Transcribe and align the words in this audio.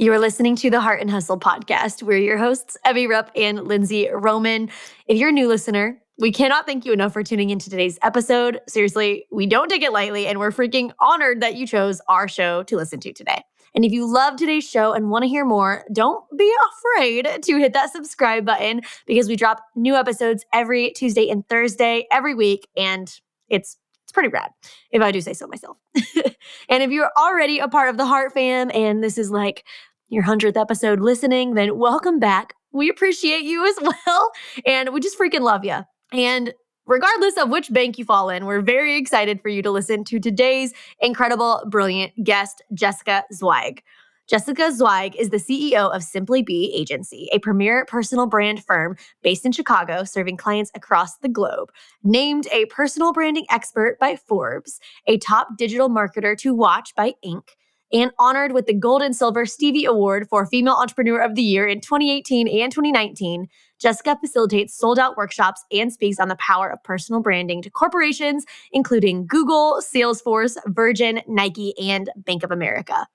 You 0.00 0.12
are 0.12 0.18
listening 0.20 0.54
to 0.54 0.70
the 0.70 0.80
Heart 0.80 1.00
and 1.00 1.10
Hustle 1.10 1.40
podcast. 1.40 2.04
We're 2.04 2.18
your 2.18 2.38
hosts, 2.38 2.76
Evie 2.88 3.08
Rupp 3.08 3.32
and 3.34 3.66
Lindsey 3.66 4.08
Roman. 4.08 4.70
If 5.08 5.18
you're 5.18 5.30
a 5.30 5.32
new 5.32 5.48
listener, 5.48 6.00
we 6.20 6.30
cannot 6.30 6.66
thank 6.66 6.84
you 6.84 6.92
enough 6.92 7.12
for 7.12 7.24
tuning 7.24 7.50
into 7.50 7.68
today's 7.68 7.98
episode. 8.02 8.60
Seriously, 8.68 9.26
we 9.32 9.48
don't 9.48 9.68
take 9.68 9.82
it 9.82 9.90
lightly, 9.92 10.28
and 10.28 10.38
we're 10.38 10.52
freaking 10.52 10.92
honored 11.00 11.40
that 11.40 11.56
you 11.56 11.66
chose 11.66 12.00
our 12.08 12.28
show 12.28 12.62
to 12.62 12.76
listen 12.76 13.00
to 13.00 13.12
today. 13.12 13.42
And 13.74 13.84
if 13.84 13.90
you 13.90 14.06
love 14.06 14.36
today's 14.36 14.70
show 14.70 14.92
and 14.92 15.10
want 15.10 15.24
to 15.24 15.28
hear 15.28 15.44
more, 15.44 15.84
don't 15.92 16.24
be 16.38 16.54
afraid 16.94 17.42
to 17.42 17.58
hit 17.58 17.72
that 17.72 17.90
subscribe 17.90 18.46
button 18.46 18.82
because 19.04 19.26
we 19.26 19.34
drop 19.34 19.64
new 19.74 19.96
episodes 19.96 20.44
every 20.52 20.92
Tuesday 20.92 21.28
and 21.28 21.44
Thursday 21.48 22.06
every 22.12 22.36
week, 22.36 22.68
and 22.76 23.20
it's 23.48 23.78
it's 24.08 24.12
pretty 24.14 24.30
rad, 24.30 24.50
if 24.90 25.02
I 25.02 25.12
do 25.12 25.20
say 25.20 25.34
so 25.34 25.46
myself. 25.46 25.76
and 26.70 26.82
if 26.82 26.90
you're 26.90 27.10
already 27.14 27.58
a 27.58 27.68
part 27.68 27.90
of 27.90 27.98
the 27.98 28.06
Heart 28.06 28.32
fam 28.32 28.70
and 28.72 29.04
this 29.04 29.18
is 29.18 29.30
like 29.30 29.66
your 30.08 30.24
100th 30.24 30.56
episode 30.56 31.00
listening, 31.00 31.54
then 31.54 31.78
welcome 31.78 32.18
back. 32.18 32.54
We 32.72 32.88
appreciate 32.88 33.42
you 33.42 33.66
as 33.66 33.76
well. 34.06 34.30
And 34.66 34.90
we 34.92 35.00
just 35.00 35.18
freaking 35.18 35.42
love 35.42 35.64
you. 35.64 35.78
And 36.12 36.54
regardless 36.86 37.36
of 37.36 37.50
which 37.50 37.72
bank 37.72 37.98
you 37.98 38.04
fall 38.04 38.30
in, 38.30 38.46
we're 38.46 38.62
very 38.62 38.96
excited 38.96 39.42
for 39.42 39.48
you 39.48 39.62
to 39.62 39.70
listen 39.70 40.04
to 40.04 40.18
today's 40.18 40.72
incredible, 41.00 41.62
brilliant 41.68 42.12
guest, 42.24 42.62
Jessica 42.72 43.24
Zweig. 43.32 43.82
Jessica 44.28 44.70
Zweig 44.70 45.16
is 45.16 45.30
the 45.30 45.38
CEO 45.38 45.90
of 45.94 46.02
Simply 46.02 46.42
Be 46.42 46.70
Agency, 46.74 47.30
a 47.32 47.38
premier 47.38 47.86
personal 47.86 48.26
brand 48.26 48.62
firm 48.62 48.94
based 49.22 49.46
in 49.46 49.52
Chicago, 49.52 50.04
serving 50.04 50.36
clients 50.36 50.70
across 50.74 51.16
the 51.16 51.30
globe. 51.30 51.70
Named 52.04 52.46
a 52.52 52.66
personal 52.66 53.14
branding 53.14 53.46
expert 53.50 53.98
by 53.98 54.16
Forbes, 54.16 54.80
a 55.06 55.16
top 55.16 55.56
digital 55.56 55.88
marketer 55.88 56.36
to 56.38 56.54
watch 56.54 56.94
by 56.94 57.14
Inc., 57.24 57.48
and 57.92 58.12
honored 58.18 58.52
with 58.52 58.66
the 58.66 58.74
Gold 58.74 59.02
and 59.02 59.14
Silver 59.14 59.46
Stevie 59.46 59.84
Award 59.84 60.28
for 60.28 60.46
Female 60.46 60.74
Entrepreneur 60.74 61.20
of 61.20 61.34
the 61.34 61.42
Year 61.42 61.66
in 61.66 61.80
2018 61.80 62.48
and 62.48 62.72
2019. 62.72 63.46
Jessica 63.78 64.16
facilitates 64.20 64.76
sold 64.76 64.98
out 64.98 65.16
workshops 65.16 65.64
and 65.70 65.92
speaks 65.92 66.18
on 66.18 66.28
the 66.28 66.36
power 66.36 66.68
of 66.68 66.82
personal 66.82 67.22
branding 67.22 67.62
to 67.62 67.70
corporations, 67.70 68.44
including 68.72 69.26
Google, 69.26 69.80
Salesforce, 69.80 70.56
Virgin, 70.66 71.20
Nike, 71.28 71.74
and 71.80 72.10
Bank 72.16 72.42
of 72.42 72.50
America. 72.50 73.06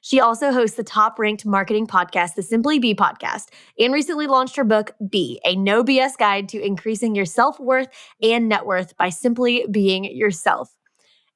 She 0.00 0.20
also 0.20 0.52
hosts 0.52 0.76
the 0.76 0.84
top 0.84 1.18
ranked 1.18 1.44
marketing 1.44 1.86
podcast, 1.86 2.34
the 2.34 2.42
Simply 2.42 2.78
Be 2.78 2.94
podcast, 2.94 3.48
and 3.78 3.92
recently 3.92 4.26
launched 4.26 4.56
her 4.56 4.64
book, 4.64 4.92
Be, 5.08 5.40
a 5.44 5.56
no 5.56 5.82
BS 5.82 6.16
guide 6.16 6.48
to 6.50 6.64
increasing 6.64 7.14
your 7.14 7.24
self 7.24 7.58
worth 7.58 7.88
and 8.22 8.48
net 8.48 8.66
worth 8.66 8.96
by 8.96 9.08
simply 9.08 9.66
being 9.70 10.04
yourself. 10.04 10.77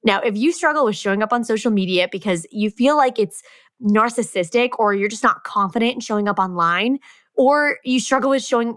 Now, 0.05 0.21
if 0.21 0.37
you 0.37 0.53
struggle 0.53 0.85
with 0.85 0.97
showing 0.97 1.23
up 1.23 1.33
on 1.33 1.45
social 1.45 1.71
media 1.71 2.09
because 2.11 2.47
you 2.51 2.71
feel 2.71 2.97
like 2.97 3.19
it's 3.19 3.43
narcissistic 3.83 4.71
or 4.79 4.95
you're 4.95 5.09
just 5.09 5.23
not 5.23 5.45
confident 5.45 5.95
in 5.95 6.01
showing 6.01 6.29
up 6.29 6.39
online, 6.39 6.99
or 7.37 7.79
you 7.85 8.01
struggle 8.01 8.31
with 8.31 8.45
showing, 8.45 8.77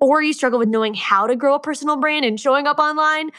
or 0.00 0.22
you 0.22 0.32
struggle 0.32 0.58
with 0.58 0.68
knowing 0.68 0.94
how 0.94 1.26
to 1.26 1.36
grow 1.36 1.54
a 1.54 1.60
personal 1.60 1.96
brand 1.96 2.24
and 2.24 2.38
showing 2.40 2.66
up 2.66 2.78
online, 2.78 3.30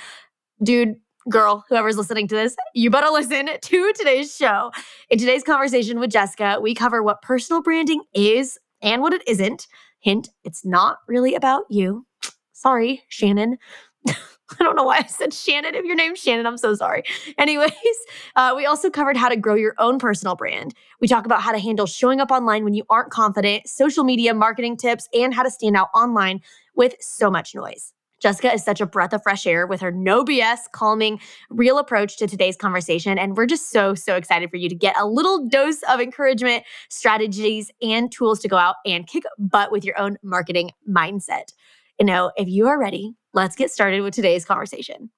dude, 0.63 0.95
girl, 1.29 1.65
whoever's 1.69 1.97
listening 1.97 2.27
to 2.27 2.35
this, 2.35 2.55
you 2.73 2.89
better 2.89 3.09
listen 3.09 3.49
to 3.61 3.93
today's 3.93 4.35
show. 4.35 4.71
In 5.09 5.19
today's 5.19 5.43
conversation 5.43 5.99
with 5.99 6.11
Jessica, 6.11 6.59
we 6.61 6.73
cover 6.73 7.03
what 7.03 7.21
personal 7.21 7.61
branding 7.61 8.01
is 8.13 8.57
and 8.81 9.01
what 9.01 9.13
it 9.13 9.21
isn't. 9.27 9.67
Hint, 9.99 10.29
it's 10.43 10.65
not 10.65 10.97
really 11.07 11.35
about 11.35 11.63
you. 11.69 12.05
Sorry, 12.51 13.03
Shannon. 13.09 13.57
I 14.59 14.63
don't 14.63 14.75
know 14.75 14.83
why 14.83 14.97
I 14.97 15.07
said 15.07 15.33
Shannon. 15.33 15.75
If 15.75 15.85
your 15.85 15.95
name's 15.95 16.19
Shannon, 16.19 16.45
I'm 16.45 16.57
so 16.57 16.73
sorry. 16.75 17.03
Anyways, 17.37 17.71
uh, 18.35 18.53
we 18.55 18.65
also 18.65 18.89
covered 18.89 19.17
how 19.17 19.29
to 19.29 19.35
grow 19.35 19.55
your 19.55 19.75
own 19.77 19.99
personal 19.99 20.35
brand. 20.35 20.73
We 20.99 21.07
talk 21.07 21.25
about 21.25 21.41
how 21.41 21.51
to 21.51 21.59
handle 21.59 21.85
showing 21.85 22.19
up 22.19 22.31
online 22.31 22.63
when 22.63 22.73
you 22.73 22.83
aren't 22.89 23.11
confident, 23.11 23.67
social 23.67 24.03
media 24.03 24.33
marketing 24.33 24.77
tips, 24.77 25.07
and 25.13 25.33
how 25.33 25.43
to 25.43 25.51
stand 25.51 25.75
out 25.75 25.89
online 25.93 26.41
with 26.75 26.95
so 26.99 27.29
much 27.29 27.55
noise. 27.55 27.93
Jessica 28.23 28.53
is 28.53 28.63
such 28.63 28.79
a 28.79 28.85
breath 28.85 29.11
of 29.11 29.21
fresh 29.21 29.45
air 29.45 29.67
with 29.67 29.81
her 29.81 29.91
no 29.91 30.23
BS, 30.23 30.59
calming, 30.71 31.19
real 31.49 31.77
approach 31.77 32.17
to 32.17 32.25
today's 32.25 32.55
conversation. 32.55 33.17
And 33.17 33.35
we're 33.35 33.45
just 33.45 33.69
so, 33.69 33.95
so 33.95 34.15
excited 34.15 34.49
for 34.49 34.55
you 34.55 34.69
to 34.69 34.75
get 34.75 34.95
a 34.97 35.05
little 35.05 35.45
dose 35.49 35.83
of 35.89 35.99
encouragement, 35.99 36.63
strategies, 36.87 37.69
and 37.81 38.09
tools 38.09 38.39
to 38.39 38.47
go 38.47 38.55
out 38.55 38.75
and 38.85 39.05
kick 39.07 39.23
butt 39.37 39.73
with 39.73 39.83
your 39.83 39.99
own 39.99 40.17
marketing 40.23 40.71
mindset. 40.89 41.51
You 41.99 42.07
know, 42.07 42.31
if 42.35 42.47
you 42.47 42.67
are 42.67 42.79
ready, 42.79 43.13
let's 43.33 43.55
get 43.55 43.69
started 43.69 44.01
with 44.01 44.15
today's 44.15 44.45
conversation. 44.45 45.11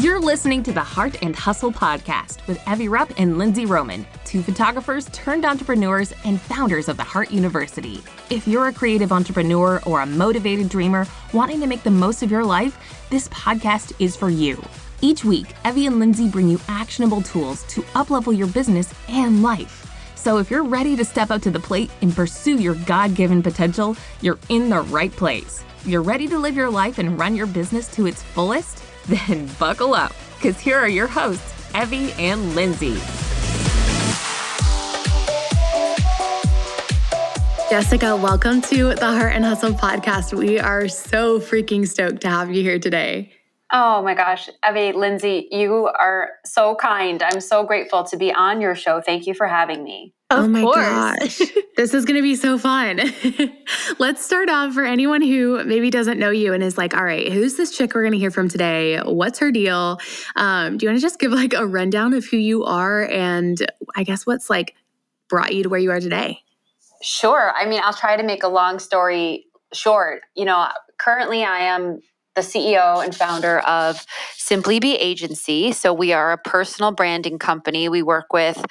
You're 0.00 0.20
listening 0.20 0.64
to 0.64 0.72
the 0.72 0.80
Heart 0.80 1.22
and 1.22 1.34
Hustle 1.34 1.70
podcast 1.70 2.44
with 2.48 2.60
Evie 2.68 2.88
Rupp 2.88 3.12
and 3.18 3.38
Lindsey 3.38 3.66
Roman, 3.66 4.04
two 4.24 4.42
photographers 4.42 5.06
turned 5.12 5.44
entrepreneurs 5.44 6.12
and 6.24 6.40
founders 6.40 6.88
of 6.88 6.96
the 6.96 7.04
Heart 7.04 7.30
University. 7.30 8.02
If 8.30 8.48
you're 8.48 8.66
a 8.66 8.72
creative 8.72 9.12
entrepreneur 9.12 9.80
or 9.86 10.00
a 10.00 10.06
motivated 10.06 10.68
dreamer 10.68 11.06
wanting 11.32 11.60
to 11.60 11.68
make 11.68 11.84
the 11.84 11.90
most 11.90 12.24
of 12.24 12.32
your 12.32 12.44
life, 12.44 12.76
this 13.10 13.28
podcast 13.28 13.92
is 14.00 14.16
for 14.16 14.28
you. 14.28 14.60
Each 15.00 15.24
week, 15.24 15.54
Evie 15.64 15.86
and 15.86 16.00
Lindsey 16.00 16.28
bring 16.28 16.48
you 16.48 16.60
actionable 16.66 17.22
tools 17.22 17.62
to 17.68 17.82
uplevel 17.94 18.36
your 18.36 18.48
business 18.48 18.92
and 19.08 19.44
life. 19.44 19.84
So 20.16 20.38
if 20.38 20.50
you're 20.50 20.64
ready 20.64 20.96
to 20.96 21.04
step 21.04 21.30
up 21.30 21.40
to 21.42 21.52
the 21.52 21.60
plate 21.60 21.90
and 22.02 22.12
pursue 22.12 22.56
your 22.56 22.74
God 22.74 23.14
given 23.14 23.40
potential, 23.40 23.96
you're 24.22 24.40
in 24.48 24.68
the 24.68 24.80
right 24.80 25.12
place. 25.12 25.62
You're 25.84 26.02
ready 26.02 26.26
to 26.26 26.38
live 26.38 26.56
your 26.56 26.68
life 26.68 26.98
and 26.98 27.16
run 27.16 27.36
your 27.36 27.46
business 27.46 27.86
to 27.94 28.06
its 28.06 28.22
fullest? 28.22 28.82
Then 29.08 29.48
buckle 29.58 29.94
up, 29.94 30.12
because 30.36 30.60
here 30.60 30.76
are 30.76 30.88
your 30.88 31.06
hosts, 31.06 31.54
Evie 31.74 32.12
and 32.18 32.54
Lindsey. 32.54 32.98
Jessica, 37.70 38.16
welcome 38.16 38.60
to 38.62 38.94
the 38.94 39.06
Heart 39.06 39.32
and 39.32 39.44
Hustle 39.44 39.72
podcast. 39.72 40.36
We 40.36 40.58
are 40.58 40.88
so 40.88 41.40
freaking 41.40 41.86
stoked 41.86 42.20
to 42.22 42.28
have 42.28 42.50
you 42.50 42.62
here 42.62 42.78
today. 42.78 43.37
Oh 43.70 44.02
my 44.02 44.14
gosh, 44.14 44.48
Evie, 44.66 44.92
Lindsey, 44.92 45.46
you 45.50 45.90
are 45.98 46.30
so 46.46 46.74
kind. 46.74 47.22
I'm 47.22 47.40
so 47.40 47.64
grateful 47.64 48.02
to 48.04 48.16
be 48.16 48.32
on 48.32 48.62
your 48.62 48.74
show. 48.74 49.02
Thank 49.02 49.26
you 49.26 49.34
for 49.34 49.46
having 49.46 49.84
me. 49.84 50.14
Of 50.30 50.44
oh 50.44 50.48
my 50.48 50.62
course. 50.62 50.76
gosh. 50.76 51.38
this 51.76 51.92
is 51.92 52.06
going 52.06 52.16
to 52.16 52.22
be 52.22 52.34
so 52.34 52.56
fun. 52.56 53.00
Let's 53.98 54.24
start 54.24 54.48
off 54.48 54.72
for 54.72 54.84
anyone 54.84 55.20
who 55.20 55.62
maybe 55.64 55.90
doesn't 55.90 56.18
know 56.18 56.30
you 56.30 56.54
and 56.54 56.62
is 56.62 56.78
like, 56.78 56.94
all 56.94 57.04
right, 57.04 57.30
who's 57.30 57.56
this 57.56 57.76
chick 57.76 57.94
we're 57.94 58.02
going 58.02 58.12
to 58.12 58.18
hear 58.18 58.30
from 58.30 58.48
today? 58.48 59.00
What's 59.00 59.38
her 59.38 59.52
deal? 59.52 59.98
Um, 60.36 60.78
do 60.78 60.84
you 60.86 60.90
want 60.90 60.98
to 60.98 61.02
just 61.02 61.18
give 61.18 61.32
like 61.32 61.52
a 61.52 61.66
rundown 61.66 62.14
of 62.14 62.24
who 62.24 62.38
you 62.38 62.64
are 62.64 63.06
and 63.08 63.70
I 63.96 64.02
guess 64.02 64.26
what's 64.26 64.48
like 64.48 64.74
brought 65.28 65.54
you 65.54 65.62
to 65.62 65.68
where 65.68 65.80
you 65.80 65.90
are 65.90 66.00
today? 66.00 66.40
Sure. 67.02 67.52
I 67.54 67.66
mean, 67.66 67.80
I'll 67.84 67.92
try 67.92 68.16
to 68.16 68.22
make 68.22 68.42
a 68.42 68.48
long 68.48 68.78
story 68.78 69.46
short. 69.74 70.22
You 70.34 70.46
know, 70.46 70.68
currently 70.98 71.44
I 71.44 71.58
am 71.58 72.00
the 72.38 72.44
CEO 72.44 73.04
and 73.04 73.12
founder 73.12 73.58
of 73.60 74.06
Simply 74.36 74.78
Be 74.78 74.94
Agency. 74.94 75.72
So 75.72 75.92
we 75.92 76.12
are 76.12 76.30
a 76.30 76.38
personal 76.38 76.92
branding 76.92 77.36
company. 77.36 77.88
We 77.88 78.00
work 78.00 78.32
with 78.32 78.64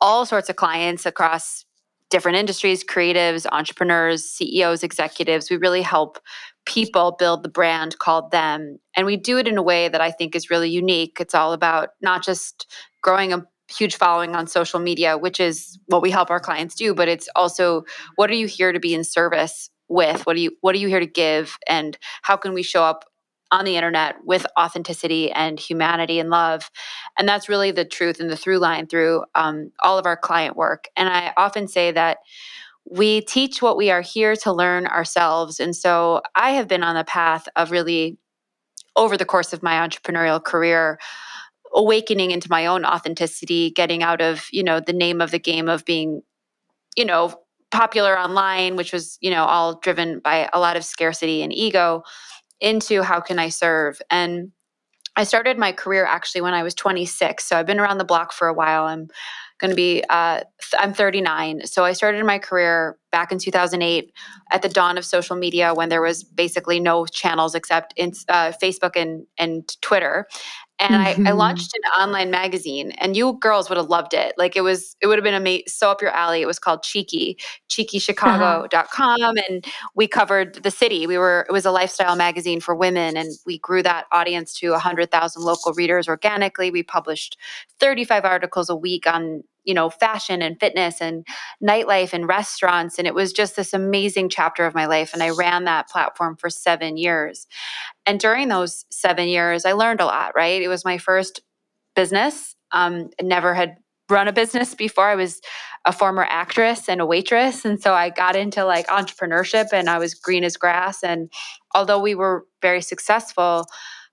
all 0.00 0.24
sorts 0.24 0.48
of 0.48 0.54
clients 0.54 1.04
across 1.04 1.64
different 2.10 2.38
industries, 2.38 2.84
creatives, 2.84 3.44
entrepreneurs, 3.50 4.24
CEOs, 4.24 4.84
executives. 4.84 5.50
We 5.50 5.56
really 5.56 5.82
help 5.82 6.20
people 6.64 7.16
build 7.18 7.42
the 7.42 7.48
brand 7.48 7.98
called 7.98 8.30
them. 8.30 8.78
And 8.96 9.04
we 9.04 9.16
do 9.16 9.36
it 9.36 9.48
in 9.48 9.58
a 9.58 9.62
way 9.62 9.88
that 9.88 10.00
I 10.00 10.12
think 10.12 10.36
is 10.36 10.48
really 10.48 10.70
unique. 10.70 11.16
It's 11.18 11.34
all 11.34 11.52
about 11.52 11.88
not 12.02 12.22
just 12.24 12.70
growing 13.02 13.32
a 13.32 13.44
huge 13.68 13.96
following 13.96 14.36
on 14.36 14.46
social 14.46 14.78
media, 14.78 15.18
which 15.18 15.40
is 15.40 15.76
what 15.86 16.02
we 16.02 16.10
help 16.10 16.30
our 16.30 16.38
clients 16.38 16.76
do, 16.76 16.94
but 16.94 17.08
it's 17.08 17.28
also 17.34 17.82
what 18.14 18.30
are 18.30 18.34
you 18.34 18.46
here 18.46 18.70
to 18.70 18.78
be 18.78 18.94
in 18.94 19.02
service 19.02 19.70
with? 19.92 20.26
What 20.26 20.36
are 20.36 20.40
you 20.40 20.52
what 20.60 20.74
are 20.74 20.78
you 20.78 20.88
here 20.88 21.00
to 21.00 21.06
give 21.06 21.56
and 21.68 21.96
how 22.22 22.36
can 22.36 22.54
we 22.54 22.62
show 22.62 22.82
up 22.82 23.04
on 23.52 23.66
the 23.66 23.76
internet 23.76 24.16
with 24.24 24.46
authenticity 24.58 25.30
and 25.30 25.60
humanity 25.60 26.18
and 26.18 26.30
love. 26.30 26.70
And 27.18 27.28
that's 27.28 27.50
really 27.50 27.70
the 27.70 27.84
truth 27.84 28.18
and 28.18 28.30
the 28.30 28.36
through 28.36 28.58
line 28.58 28.86
through 28.86 29.24
um, 29.34 29.70
all 29.82 29.98
of 29.98 30.06
our 30.06 30.16
client 30.16 30.56
work. 30.56 30.88
And 30.96 31.08
I 31.08 31.34
often 31.36 31.68
say 31.68 31.92
that 31.92 32.18
we 32.90 33.20
teach 33.20 33.62
what 33.62 33.76
we 33.76 33.90
are 33.90 34.00
here 34.00 34.34
to 34.36 34.52
learn 34.52 34.86
ourselves. 34.86 35.60
And 35.60 35.76
so 35.76 36.22
I 36.34 36.52
have 36.52 36.66
been 36.66 36.82
on 36.82 36.96
the 36.96 37.04
path 37.04 37.46
of 37.54 37.70
really, 37.70 38.18
over 38.96 39.16
the 39.16 39.24
course 39.24 39.52
of 39.52 39.62
my 39.62 39.86
entrepreneurial 39.86 40.42
career, 40.42 40.98
awakening 41.74 42.30
into 42.30 42.50
my 42.50 42.66
own 42.66 42.84
authenticity, 42.84 43.70
getting 43.70 44.02
out 44.02 44.20
of, 44.20 44.46
you 44.50 44.62
know, 44.62 44.80
the 44.80 44.92
name 44.92 45.20
of 45.20 45.30
the 45.30 45.38
game 45.38 45.68
of 45.68 45.84
being, 45.84 46.22
you 46.96 47.04
know, 47.04 47.34
popular 47.72 48.18
online, 48.18 48.76
which 48.76 48.92
was, 48.92 49.18
you 49.20 49.30
know, 49.30 49.44
all 49.44 49.78
driven 49.80 50.20
by 50.20 50.48
a 50.52 50.60
lot 50.60 50.76
of 50.76 50.84
scarcity 50.84 51.42
and 51.42 51.52
ego, 51.52 52.02
into 52.60 53.02
how 53.02 53.20
can 53.20 53.38
I 53.38 53.48
serve? 53.48 54.00
And 54.10 54.52
I 55.16 55.24
started 55.24 55.58
my 55.58 55.72
career 55.72 56.06
actually 56.06 56.42
when 56.42 56.54
I 56.54 56.62
was 56.62 56.74
26. 56.74 57.44
So 57.44 57.58
I've 57.58 57.66
been 57.66 57.80
around 57.80 57.98
the 57.98 58.04
block 58.04 58.32
for 58.32 58.46
a 58.46 58.54
while. 58.54 58.84
I'm 58.84 59.08
going 59.58 59.70
to 59.70 59.76
be, 59.76 60.02
uh, 60.08 60.38
th- 60.38 60.82
I'm 60.82 60.94
39. 60.94 61.66
So 61.66 61.84
I 61.84 61.92
started 61.92 62.24
my 62.24 62.38
career 62.38 62.98
back 63.10 63.30
in 63.30 63.38
2008 63.38 64.12
at 64.50 64.62
the 64.62 64.68
dawn 64.68 64.96
of 64.96 65.04
social 65.04 65.36
media 65.36 65.74
when 65.74 65.88
there 65.88 66.02
was 66.02 66.24
basically 66.24 66.80
no 66.80 67.06
channels 67.06 67.54
except 67.54 67.92
in, 67.96 68.12
uh, 68.28 68.52
Facebook 68.62 68.96
and, 68.96 69.26
and 69.38 69.68
Twitter 69.82 70.26
and 70.82 70.94
mm-hmm. 70.94 71.26
I, 71.26 71.30
I, 71.30 71.32
launched 71.32 71.72
an 71.74 72.00
online 72.00 72.30
magazine 72.30 72.90
and 72.92 73.16
you 73.16 73.38
girls 73.40 73.68
would 73.68 73.78
have 73.78 73.88
loved 73.88 74.14
it 74.14 74.34
like 74.36 74.56
it 74.56 74.62
was 74.62 74.96
it 75.00 75.06
would 75.06 75.16
have 75.16 75.24
been 75.24 75.34
amazing 75.34 75.64
so 75.68 75.90
up 75.90 76.02
your 76.02 76.10
alley 76.10 76.42
it 76.42 76.46
was 76.46 76.58
called 76.58 76.82
cheeky 76.82 77.38
cheekychicago.com 77.68 79.20
uh-huh. 79.20 79.32
and 79.48 79.64
we 79.94 80.06
covered 80.08 80.62
the 80.62 80.70
city 80.70 81.06
we 81.06 81.16
were 81.16 81.46
it 81.48 81.52
was 81.52 81.64
a 81.64 81.70
lifestyle 81.70 82.16
magazine 82.16 82.60
for 82.60 82.74
women 82.74 83.16
and 83.16 83.30
we 83.46 83.58
grew 83.58 83.82
that 83.82 84.06
audience 84.12 84.52
to 84.54 84.70
100000 84.70 85.42
local 85.42 85.72
readers 85.74 86.08
organically 86.08 86.70
we 86.70 86.82
published 86.82 87.38
35 87.78 88.24
articles 88.24 88.68
a 88.68 88.76
week 88.76 89.06
on 89.06 89.42
you 89.64 89.74
know, 89.74 89.90
fashion 89.90 90.42
and 90.42 90.58
fitness 90.58 91.00
and 91.00 91.26
nightlife 91.62 92.12
and 92.12 92.28
restaurants. 92.28 92.98
And 92.98 93.06
it 93.06 93.14
was 93.14 93.32
just 93.32 93.56
this 93.56 93.72
amazing 93.72 94.28
chapter 94.28 94.66
of 94.66 94.74
my 94.74 94.86
life. 94.86 95.12
And 95.12 95.22
I 95.22 95.30
ran 95.30 95.64
that 95.64 95.88
platform 95.88 96.36
for 96.36 96.50
seven 96.50 96.96
years. 96.96 97.46
And 98.06 98.18
during 98.18 98.48
those 98.48 98.84
seven 98.90 99.28
years, 99.28 99.64
I 99.64 99.72
learned 99.72 100.00
a 100.00 100.06
lot, 100.06 100.34
right? 100.34 100.60
It 100.60 100.68
was 100.68 100.84
my 100.84 100.98
first 100.98 101.40
business. 101.94 102.56
Um, 102.72 103.10
never 103.20 103.54
had 103.54 103.76
run 104.10 104.28
a 104.28 104.32
business 104.32 104.74
before. 104.74 105.08
I 105.08 105.14
was 105.14 105.40
a 105.84 105.92
former 105.92 106.24
actress 106.28 106.88
and 106.88 107.00
a 107.00 107.06
waitress. 107.06 107.64
And 107.64 107.80
so 107.82 107.94
I 107.94 108.10
got 108.10 108.36
into 108.36 108.64
like 108.64 108.86
entrepreneurship 108.88 109.72
and 109.72 109.88
I 109.88 109.98
was 109.98 110.14
green 110.14 110.44
as 110.44 110.56
grass. 110.56 111.02
And 111.02 111.32
although 111.74 111.98
we 111.98 112.14
were 112.14 112.46
very 112.60 112.82
successful 112.82 113.66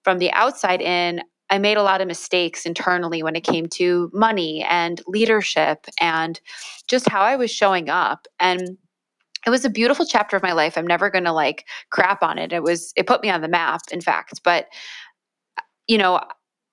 from 0.03 0.17
the 0.17 0.31
outside 0.31 0.81
in, 0.81 1.21
I 1.49 1.57
made 1.57 1.77
a 1.77 1.83
lot 1.83 2.01
of 2.01 2.07
mistakes 2.07 2.65
internally 2.65 3.23
when 3.23 3.35
it 3.35 3.43
came 3.43 3.67
to 3.69 4.09
money 4.13 4.65
and 4.69 5.01
leadership 5.07 5.85
and 5.99 6.39
just 6.87 7.09
how 7.09 7.21
I 7.21 7.35
was 7.35 7.51
showing 7.51 7.89
up. 7.89 8.27
And 8.39 8.77
it 9.45 9.49
was 9.49 9.65
a 9.65 9.69
beautiful 9.69 10.05
chapter 10.05 10.35
of 10.35 10.43
my 10.43 10.51
life. 10.51 10.77
I'm 10.77 10.87
never 10.87 11.09
going 11.09 11.23
to 11.23 11.31
like 11.31 11.65
crap 11.89 12.21
on 12.21 12.37
it. 12.37 12.53
It 12.53 12.61
was, 12.61 12.93
it 12.95 13.07
put 13.07 13.23
me 13.23 13.29
on 13.29 13.41
the 13.41 13.47
map, 13.47 13.81
in 13.91 14.01
fact. 14.01 14.41
But, 14.43 14.67
you 15.87 15.97
know, 15.97 16.21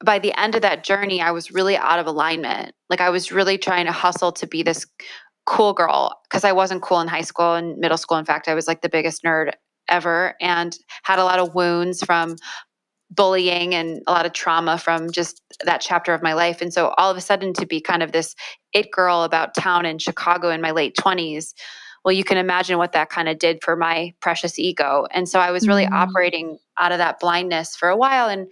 by 0.05 0.19
the 0.19 0.39
end 0.39 0.55
of 0.55 0.63
that 0.63 0.85
journey, 0.85 1.21
I 1.21 1.31
was 1.31 1.51
really 1.51 1.77
out 1.77 1.99
of 1.99 2.07
alignment. 2.07 2.75
Like 2.91 3.01
I 3.01 3.09
was 3.09 3.33
really 3.33 3.57
trying 3.57 3.87
to 3.87 3.93
hustle 3.93 4.33
to 4.33 4.47
be 4.47 4.63
this 4.63 4.87
cool 5.47 5.73
girl 5.73 6.21
because 6.29 6.45
I 6.45 6.53
wasn't 6.53 6.83
cool 6.83 7.01
in 7.01 7.09
high 7.09 7.23
school 7.23 7.55
and 7.55 7.79
middle 7.79 7.97
school. 7.97 8.19
In 8.19 8.25
fact, 8.25 8.49
I 8.49 8.55
was 8.55 8.67
like 8.67 8.83
the 8.83 8.89
biggest 8.89 9.23
nerd 9.23 9.53
ever 9.89 10.35
and 10.41 10.77
had 11.05 11.19
a 11.19 11.25
lot 11.25 11.39
of 11.39 11.55
wounds 11.55 12.03
from 12.05 12.35
bullying 13.11 13.75
and 13.75 14.03
a 14.07 14.13
lot 14.13 14.27
of 14.27 14.33
trauma 14.33 14.79
from 14.79 15.11
just 15.11 15.41
that 15.65 15.81
chapter 15.81 16.13
of 16.13 16.23
my 16.23 16.33
life. 16.33 16.61
And 16.61 16.73
so 16.73 16.89
all 16.99 17.11
of 17.11 17.17
a 17.17 17.21
sudden 17.21 17.53
to 17.55 17.67
be 17.67 17.81
kind 17.81 18.03
of 18.03 18.13
this 18.13 18.35
it 18.73 18.91
girl 18.91 19.23
about 19.23 19.55
town 19.55 19.87
in 19.87 19.99
Chicago 19.99 20.51
in 20.51 20.61
my 20.61 20.73
late 20.73 20.97
20s, 20.97 21.55
well, 22.05 22.13
you 22.13 22.25
can 22.25 22.39
imagine 22.39 22.79
what 22.79 22.93
that 22.93 23.11
kind 23.11 23.29
of 23.29 23.39
did 23.39 23.63
for 23.65 23.75
my 23.75 24.15
precious 24.21 24.59
ego. 24.59 25.07
And 25.11 25.29
so 25.29 25.41
I 25.41 25.51
was 25.51 25.67
really 25.67 25.87
mm-hmm. 25.87 25.95
operating 25.95 26.59
out 26.79 26.93
of 26.93 26.99
that 26.99 27.21
blindness 27.21 27.75
for 27.75 27.89
a 27.89 27.97
while 27.97 28.29
and 28.29 28.47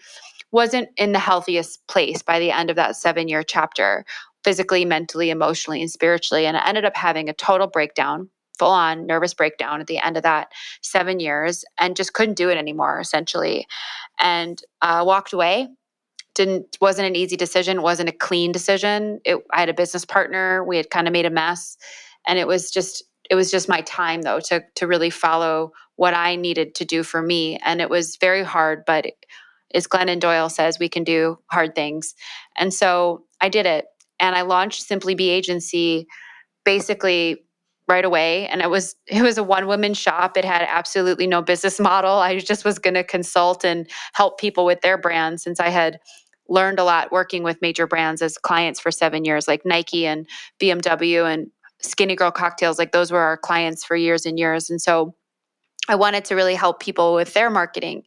wasn't 0.51 0.89
in 0.97 1.13
the 1.13 1.19
healthiest 1.19 1.87
place 1.87 2.23
by 2.23 2.39
the 2.39 2.51
end 2.51 2.71
of 2.71 2.77
that 2.77 2.97
seven 2.97 3.29
year 3.29 3.43
chapter, 3.43 4.05
physically, 4.45 4.85
mentally, 4.85 5.31
emotionally, 5.31 5.81
and 5.81 5.91
spiritually. 5.91 6.47
And 6.47 6.57
I 6.57 6.67
ended 6.69 6.85
up 6.85 6.97
having 6.97 7.29
a 7.29 7.35
total 7.35 7.67
breakdown 7.67 8.29
full 8.59 8.71
on 8.71 9.07
nervous 9.07 9.35
breakdown 9.35 9.81
at 9.81 9.87
the 9.87 9.99
end 9.99 10.17
of 10.17 10.23
that 10.23 10.53
seven 10.83 11.21
years 11.21 11.65
and 11.79 11.97
just 11.97 12.13
couldn't 12.13 12.37
do 12.37 12.51
it 12.51 12.57
anymore 12.59 13.01
essentially. 13.01 13.67
And 14.19 14.61
uh, 14.83 15.03
walked 15.07 15.33
away. 15.33 15.69
Didn't 16.35 16.77
wasn't 16.81 17.07
an 17.07 17.17
easy 17.17 17.37
decision 17.37 17.83
wasn't 17.83 18.09
a 18.09 18.13
clean 18.13 18.53
decision. 18.53 19.21
It, 19.25 19.39
i 19.53 19.61
had 19.61 19.69
a 19.69 19.75
business 19.75 20.05
partner. 20.05 20.65
We 20.65 20.77
had 20.77 20.91
kind 20.91 21.07
of 21.07 21.13
made 21.13 21.27
a 21.27 21.31
mess. 21.31 21.77
And 22.27 22.39
it 22.39 22.47
was 22.47 22.71
just 22.71 23.05
it 23.31 23.35
was 23.35 23.51
just 23.51 23.69
my 23.69 23.81
time 23.83 24.23
though 24.23 24.41
to 24.41 24.65
to 24.77 24.87
really 24.87 25.11
follow 25.11 25.73
what 25.97 26.15
i 26.15 26.35
needed 26.37 26.75
to 26.77 26.85
do 26.85 27.03
for 27.03 27.23
me. 27.23 27.59
And 27.65 27.81
it 27.81 27.91
was 27.91 28.17
very 28.17 28.43
hard 28.43 28.85
but 28.87 29.07
as 29.73 29.87
glennon 29.87 30.21
doyle 30.21 30.49
says 30.49 30.79
we 30.79 30.89
can 30.89 31.05
do 31.05 31.39
hard 31.51 31.75
things. 31.75 32.15
And 32.57 32.73
so 32.75 33.25
i 33.41 33.49
did 33.49 33.67
it. 33.67 33.87
And 34.19 34.35
i 34.35 34.43
launched 34.43 34.83
simply 34.83 35.15
be 35.15 35.31
agency 35.31 36.09
basically 36.65 37.44
right 37.87 38.05
away 38.05 38.47
and 38.49 38.63
it 38.63 38.71
was 38.71 38.97
it 39.07 39.23
was 39.23 39.39
a 39.39 39.45
one 39.45 39.67
woman 39.67 39.95
shop. 39.95 40.37
It 40.37 40.45
had 40.45 40.67
absolutely 40.69 41.27
no 41.27 41.43
business 41.43 41.79
model. 41.91 42.13
I 42.13 42.39
just 42.39 42.65
was 42.65 42.79
going 42.79 42.95
to 42.95 43.05
consult 43.05 43.65
and 43.65 43.89
help 44.15 44.39
people 44.39 44.65
with 44.65 44.81
their 44.81 44.99
brands 44.99 45.43
since 45.43 45.61
i 45.61 45.69
had 45.69 45.99
learned 46.49 46.79
a 46.79 46.85
lot 46.85 47.11
working 47.11 47.43
with 47.43 47.63
major 47.63 47.87
brands 47.87 48.21
as 48.21 48.37
clients 48.37 48.79
for 48.79 48.91
7 48.91 49.25
years 49.25 49.49
like 49.49 49.63
Nike 49.65 50.07
and 50.07 50.27
BMW 50.61 51.25
and 51.25 51.51
Skinny 51.81 52.17
Girl 52.17 52.31
cocktails. 52.31 52.79
Like 52.79 52.93
those 52.93 53.11
were 53.11 53.19
our 53.19 53.39
clients 53.39 53.83
for 53.83 53.97
years 53.97 54.27
and 54.27 54.39
years 54.39 54.69
and 54.69 54.81
so 54.81 55.15
I 55.89 55.97
wanted 55.97 56.25
to 56.27 56.35
really 56.35 56.55
help 56.55 56.81
people 56.81 57.15
with 57.15 57.35
their 57.35 57.51
marketing. 57.51 58.05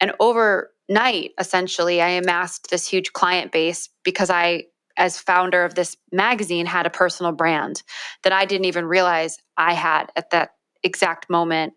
And 0.00 0.12
overnight 0.20 1.32
essentially 1.38 2.00
I 2.00 2.10
amassed 2.10 2.70
this 2.70 2.88
huge 2.88 3.12
client 3.12 3.52
base 3.52 3.88
because 4.04 4.30
I 4.30 4.64
as 4.96 5.18
founder 5.18 5.64
of 5.64 5.74
this 5.74 5.96
magazine 6.10 6.66
had 6.66 6.86
a 6.86 6.90
personal 6.90 7.32
brand 7.32 7.82
that 8.22 8.32
I 8.32 8.44
didn't 8.44 8.66
even 8.66 8.84
realize 8.84 9.38
I 9.56 9.74
had 9.74 10.10
at 10.16 10.30
that 10.30 10.50
exact 10.82 11.30
moment. 11.30 11.74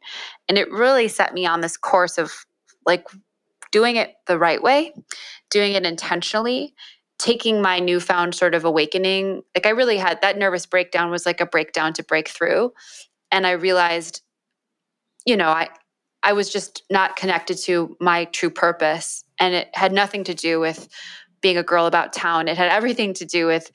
And 0.49 0.57
it 0.57 0.71
really 0.71 1.07
set 1.07 1.33
me 1.33 1.45
on 1.45 1.61
this 1.61 1.77
course 1.77 2.17
of 2.17 2.31
like 2.85 3.07
doing 3.71 3.95
it 3.95 4.15
the 4.27 4.37
right 4.37 4.61
way, 4.61 4.93
doing 5.49 5.73
it 5.73 5.85
intentionally, 5.85 6.73
taking 7.17 7.61
my 7.61 7.79
newfound 7.79 8.35
sort 8.35 8.55
of 8.55 8.65
awakening. 8.65 9.41
Like 9.55 9.65
I 9.65 9.69
really 9.69 9.97
had 9.97 10.21
that 10.21 10.37
nervous 10.37 10.65
breakdown 10.65 11.11
was 11.11 11.25
like 11.25 11.41
a 11.41 11.45
breakdown 11.45 11.93
to 11.93 12.03
break 12.03 12.27
through. 12.27 12.73
And 13.31 13.47
I 13.47 13.51
realized, 13.51 14.21
you 15.25 15.37
know, 15.37 15.49
I 15.49 15.69
I 16.23 16.33
was 16.33 16.51
just 16.51 16.81
not 16.89 17.15
connected 17.15 17.57
to 17.59 17.95
my 18.01 18.25
true 18.25 18.49
purpose. 18.49 19.23
And 19.39 19.53
it 19.53 19.69
had 19.75 19.93
nothing 19.93 20.23
to 20.23 20.33
do 20.33 20.59
with 20.59 20.89
being 21.41 21.57
a 21.57 21.63
girl 21.63 21.85
about 21.85 22.13
town. 22.13 22.47
It 22.47 22.57
had 22.57 22.71
everything 22.71 23.13
to 23.15 23.25
do 23.25 23.45
with 23.45 23.71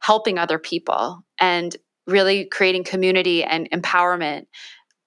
helping 0.00 0.38
other 0.38 0.58
people 0.58 1.24
and 1.40 1.76
really 2.06 2.44
creating 2.44 2.84
community 2.84 3.42
and 3.42 3.70
empowerment 3.70 4.46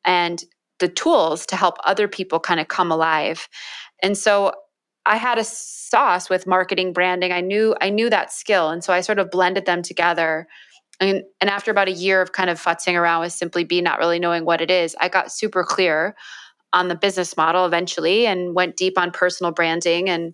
and 0.05 0.43
the 0.79 0.87
tools 0.87 1.45
to 1.47 1.55
help 1.55 1.75
other 1.83 2.07
people 2.07 2.39
kind 2.39 2.59
of 2.59 2.67
come 2.67 2.91
alive. 2.91 3.47
And 4.01 4.17
so 4.17 4.53
I 5.05 5.17
had 5.17 5.37
a 5.37 5.43
sauce 5.43 6.29
with 6.29 6.47
marketing 6.47 6.93
branding. 6.93 7.31
I 7.31 7.41
knew 7.41 7.75
I 7.79 7.89
knew 7.89 8.09
that 8.09 8.31
skill 8.31 8.69
and 8.69 8.83
so 8.83 8.93
I 8.93 9.01
sort 9.01 9.19
of 9.19 9.31
blended 9.31 9.65
them 9.65 9.81
together. 9.81 10.47
And, 10.99 11.23
and 11.39 11.49
after 11.49 11.71
about 11.71 11.87
a 11.87 11.91
year 11.91 12.21
of 12.21 12.31
kind 12.31 12.49
of 12.49 12.61
futzing 12.61 12.95
around 12.95 13.21
with 13.21 13.33
simply 13.33 13.63
be 13.63 13.81
not 13.81 13.99
really 13.99 14.19
knowing 14.19 14.45
what 14.45 14.61
it 14.61 14.71
is, 14.71 14.95
I 14.99 15.09
got 15.09 15.31
super 15.31 15.63
clear 15.63 16.15
on 16.73 16.87
the 16.87 16.95
business 16.95 17.37
model 17.37 17.65
eventually 17.65 18.25
and 18.25 18.53
went 18.53 18.75
deep 18.75 18.97
on 18.97 19.11
personal 19.11 19.51
branding 19.51 20.09
and 20.09 20.33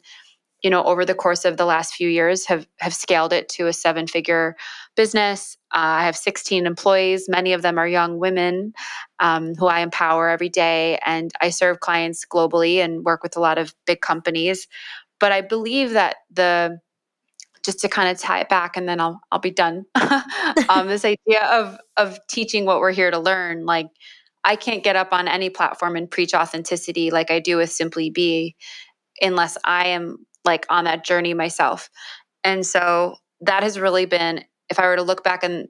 you 0.63 0.69
know 0.69 0.83
over 0.86 1.06
the 1.06 1.13
course 1.13 1.45
of 1.45 1.57
the 1.57 1.65
last 1.65 1.94
few 1.94 2.10
years 2.10 2.45
have 2.45 2.66
have 2.80 2.94
scaled 2.94 3.33
it 3.33 3.49
to 3.49 3.68
a 3.68 3.73
seven 3.73 4.07
figure 4.07 4.56
business. 4.95 5.57
Uh, 5.73 6.02
i 6.02 6.06
have 6.06 6.16
16 6.16 6.66
employees. 6.66 7.28
Many 7.30 7.54
of 7.54 7.61
them 7.61 7.78
are 7.78 7.88
young 7.88 8.18
women 8.18 8.73
um, 9.19 9.54
who 9.56 9.68
i 9.68 9.81
empower 9.81 10.30
every 10.30 10.49
day 10.49 10.97
and 11.06 11.31
i 11.42 11.49
serve 11.49 11.81
clients 11.81 12.26
globally 12.26 12.78
and 12.78 13.04
work 13.04 13.21
with 13.21 13.38
a 13.38 13.42
lot 13.42 13.57
of 13.57 13.76
big 13.85 14.02
companies. 14.02 14.68
But 15.19 15.31
i 15.31 15.42
believe 15.42 15.92
that 15.92 16.16
the 16.31 16.80
just 17.64 17.80
to 17.80 17.88
kind 17.88 18.09
of 18.09 18.19
tie 18.19 18.42
it 18.42 18.49
back 18.49 18.76
and 18.78 18.88
then 18.88 18.99
i'll 18.99 19.21
i'll 19.31 19.40
be 19.40 19.52
done 19.52 19.85
um, 20.69 20.88
this 20.88 21.06
idea 21.06 21.45
of 21.49 21.78
of 21.97 22.19
teaching 22.28 22.66
what 22.66 22.80
we're 22.80 22.92
here 22.92 23.09
to 23.09 23.19
learn 23.19 23.66
like 23.66 23.88
i 24.44 24.56
can't 24.56 24.83
get 24.83 24.95
up 24.95 25.14
on 25.14 25.28
any 25.28 25.49
platform 25.49 25.95
and 25.95 26.11
preach 26.11 26.33
authenticity 26.33 27.09
like 27.09 27.31
i 27.31 27.40
do 27.40 27.57
with 27.57 27.71
simply 27.71 28.09
be 28.09 28.56
unless 29.21 29.57
i 29.64 29.88
am 29.88 30.26
like 30.45 30.66
on 30.69 30.85
that 30.85 31.06
journey 31.06 31.33
myself. 31.33 31.90
And 32.44 32.66
so 32.66 33.16
that 33.42 33.64
has 33.64 33.80
really 33.80 34.06
been, 34.06 34.44
if 34.69 34.80
I 34.80 34.85
were 34.88 34.95
to 34.95 35.04
look 35.04 35.23
back 35.23 35.44
in 35.44 35.69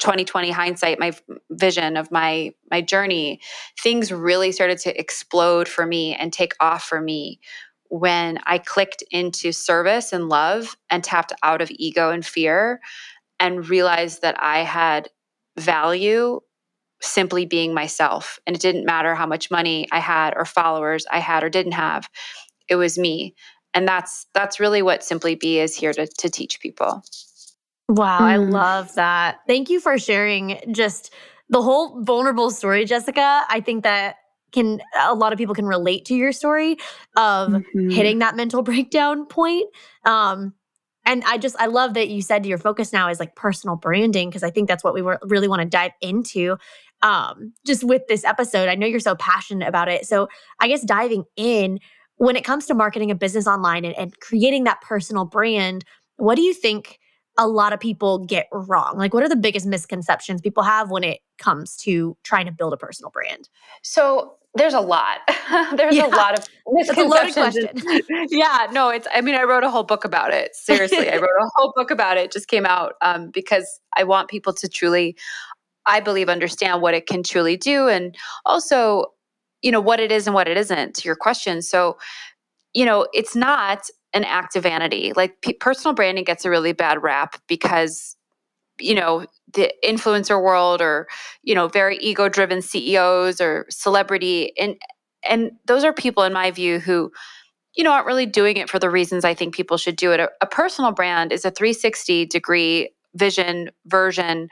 2020 0.00 0.50
hindsight, 0.50 0.98
my 0.98 1.12
vision 1.50 1.96
of 1.96 2.10
my 2.10 2.52
my 2.70 2.80
journey, 2.80 3.40
things 3.80 4.10
really 4.12 4.52
started 4.52 4.78
to 4.78 4.98
explode 4.98 5.68
for 5.68 5.86
me 5.86 6.14
and 6.14 6.32
take 6.32 6.54
off 6.60 6.84
for 6.84 7.00
me 7.00 7.40
when 7.88 8.38
I 8.44 8.58
clicked 8.58 9.04
into 9.10 9.52
service 9.52 10.12
and 10.12 10.28
love 10.28 10.76
and 10.90 11.04
tapped 11.04 11.32
out 11.42 11.62
of 11.62 11.70
ego 11.70 12.10
and 12.10 12.26
fear 12.26 12.80
and 13.38 13.68
realized 13.68 14.22
that 14.22 14.36
I 14.42 14.60
had 14.60 15.08
value 15.56 16.40
simply 17.00 17.46
being 17.46 17.74
myself. 17.74 18.38
And 18.46 18.56
it 18.56 18.62
didn't 18.62 18.86
matter 18.86 19.14
how 19.14 19.26
much 19.26 19.50
money 19.50 19.86
I 19.92 20.00
had 20.00 20.34
or 20.36 20.44
followers 20.44 21.06
I 21.10 21.20
had 21.20 21.44
or 21.44 21.50
didn't 21.50 21.72
have. 21.72 22.08
It 22.68 22.76
was 22.76 22.98
me 22.98 23.34
and 23.76 23.86
that's 23.86 24.26
that's 24.32 24.58
really 24.58 24.82
what 24.82 25.04
simply 25.04 25.36
be 25.36 25.60
is 25.60 25.76
here 25.76 25.92
to, 25.92 26.06
to 26.06 26.28
teach 26.28 26.58
people 26.60 27.04
wow 27.88 28.18
mm. 28.18 28.22
i 28.22 28.36
love 28.36 28.92
that 28.94 29.38
thank 29.46 29.70
you 29.70 29.78
for 29.78 29.98
sharing 29.98 30.58
just 30.72 31.12
the 31.48 31.62
whole 31.62 32.02
vulnerable 32.02 32.50
story 32.50 32.84
jessica 32.84 33.44
i 33.48 33.60
think 33.60 33.84
that 33.84 34.16
can 34.52 34.80
a 35.00 35.14
lot 35.14 35.32
of 35.32 35.38
people 35.38 35.54
can 35.54 35.66
relate 35.66 36.06
to 36.06 36.14
your 36.14 36.32
story 36.32 36.78
of 37.16 37.50
mm-hmm. 37.50 37.90
hitting 37.90 38.18
that 38.18 38.34
mental 38.34 38.62
breakdown 38.70 39.26
point 39.26 39.66
um 40.04 40.54
And 41.08 41.22
I 41.24 41.38
just, 41.38 41.54
I 41.60 41.66
love 41.66 41.94
that 41.94 42.08
you 42.08 42.20
said 42.20 42.44
your 42.44 42.58
focus 42.58 42.92
now 42.92 43.08
is 43.08 43.20
like 43.20 43.36
personal 43.36 43.76
branding, 43.76 44.28
because 44.28 44.42
I 44.42 44.50
think 44.50 44.66
that's 44.66 44.82
what 44.82 44.92
we 44.92 45.02
were, 45.02 45.20
really 45.22 45.46
want 45.46 45.62
to 45.62 45.68
dive 45.68 45.92
into 46.00 46.56
um, 47.02 47.52
just 47.64 47.84
with 47.84 48.02
this 48.08 48.24
episode. 48.24 48.68
I 48.68 48.74
know 48.74 48.88
you're 48.88 48.98
so 48.98 49.14
passionate 49.14 49.68
about 49.68 49.88
it. 49.88 50.04
So 50.04 50.28
I 50.58 50.66
guess 50.66 50.82
diving 50.82 51.24
in, 51.36 51.78
when 52.16 52.36
it 52.36 52.44
comes 52.44 52.66
to 52.66 52.74
marketing 52.74 53.10
a 53.10 53.14
business 53.14 53.46
online 53.46 53.84
and, 53.84 53.96
and 53.96 54.18
creating 54.20 54.64
that 54.64 54.80
personal 54.80 55.24
brand, 55.24 55.84
what 56.16 56.36
do 56.36 56.42
you 56.42 56.54
think 56.54 56.98
a 57.38 57.46
lot 57.46 57.72
of 57.72 57.80
people 57.80 58.24
get 58.24 58.48
wrong? 58.52 58.96
Like, 58.96 59.12
what 59.12 59.22
are 59.22 59.28
the 59.28 59.36
biggest 59.36 59.66
misconceptions 59.66 60.40
people 60.40 60.62
have 60.62 60.90
when 60.90 61.04
it 61.04 61.20
comes 61.38 61.76
to 61.78 62.16
trying 62.22 62.46
to 62.46 62.52
build 62.52 62.72
a 62.72 62.76
personal 62.76 63.10
brand? 63.10 63.48
So, 63.82 64.36
there's 64.56 64.74
a 64.74 64.80
lot. 64.80 65.18
there's 65.76 65.94
yeah. 65.94 66.06
a 66.06 66.08
lot 66.08 66.38
of 66.38 66.46
misconceptions. 66.68 67.82
yeah, 68.30 68.66
no, 68.72 68.88
it's. 68.88 69.06
I 69.14 69.20
mean, 69.20 69.34
I 69.34 69.42
wrote 69.42 69.64
a 69.64 69.70
whole 69.70 69.84
book 69.84 70.04
about 70.04 70.32
it. 70.32 70.56
Seriously, 70.56 71.10
I 71.10 71.16
wrote 71.16 71.28
a 71.40 71.50
whole 71.56 71.72
book 71.76 71.90
about 71.90 72.16
it. 72.16 72.24
it 72.24 72.32
just 72.32 72.48
came 72.48 72.66
out 72.66 72.94
um, 73.02 73.30
because 73.30 73.80
I 73.96 74.04
want 74.04 74.28
people 74.28 74.52
to 74.54 74.68
truly, 74.68 75.16
I 75.84 76.00
believe, 76.00 76.28
understand 76.28 76.80
what 76.80 76.94
it 76.94 77.06
can 77.06 77.22
truly 77.22 77.56
do, 77.56 77.88
and 77.88 78.16
also, 78.44 79.12
you 79.62 79.70
know, 79.72 79.80
what 79.80 80.00
it 80.00 80.12
is 80.12 80.26
and 80.26 80.34
what 80.34 80.48
it 80.48 80.56
isn't. 80.56 80.94
To 80.96 81.08
your 81.08 81.16
question, 81.16 81.62
so, 81.62 81.98
you 82.74 82.84
know, 82.84 83.06
it's 83.12 83.34
not 83.34 83.88
an 84.14 84.24
act 84.24 84.56
of 84.56 84.62
vanity. 84.62 85.12
Like 85.14 85.58
personal 85.60 85.94
branding 85.94 86.24
gets 86.24 86.44
a 86.44 86.50
really 86.50 86.72
bad 86.72 87.02
rap 87.02 87.40
because 87.48 88.16
you 88.78 88.94
know 88.94 89.24
the 89.54 89.72
influencer 89.84 90.42
world 90.42 90.82
or 90.82 91.06
you 91.42 91.54
know 91.54 91.68
very 91.68 91.96
ego 91.98 92.28
driven 92.28 92.60
CEOs 92.60 93.40
or 93.40 93.66
celebrity 93.70 94.52
and 94.58 94.76
and 95.28 95.52
those 95.66 95.82
are 95.82 95.92
people 95.92 96.22
in 96.24 96.32
my 96.32 96.50
view 96.50 96.78
who 96.78 97.10
you 97.74 97.84
know 97.84 97.92
aren't 97.92 98.06
really 98.06 98.26
doing 98.26 98.56
it 98.56 98.68
for 98.68 98.78
the 98.78 98.90
reasons 98.90 99.24
I 99.24 99.34
think 99.34 99.54
people 99.54 99.76
should 99.76 99.96
do 99.96 100.12
it. 100.12 100.20
A, 100.20 100.28
a 100.42 100.46
personal 100.46 100.92
brand 100.92 101.32
is 101.32 101.44
a 101.44 101.50
360 101.50 102.26
degree 102.26 102.90
vision 103.14 103.70
version 103.86 104.48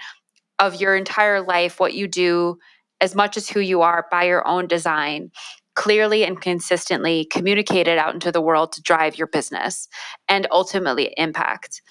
of 0.59 0.81
your 0.81 0.97
entire 0.97 1.43
life, 1.43 1.81
what 1.81 1.95
you 1.95 2.07
do 2.07 2.59
as 3.01 3.15
much 3.15 3.37
as 3.37 3.49
who 3.49 3.61
you 3.61 3.83
are 3.83 4.07
by 4.11 4.25
your 4.25 4.47
own 4.47 4.67
design 4.67 5.31
clearly 5.75 6.25
and 6.25 6.41
consistently 6.41 7.25
communicate 7.27 7.89
it 7.89 7.99
out 7.99 8.15
into 8.15 8.31
the 8.31 8.41
world 8.41 8.73
to 8.73 8.83
drive 8.83 9.19
your 9.19 9.27
business 9.27 9.89
and 10.29 10.47
ultimately 10.53 11.13
impact. 11.17 11.83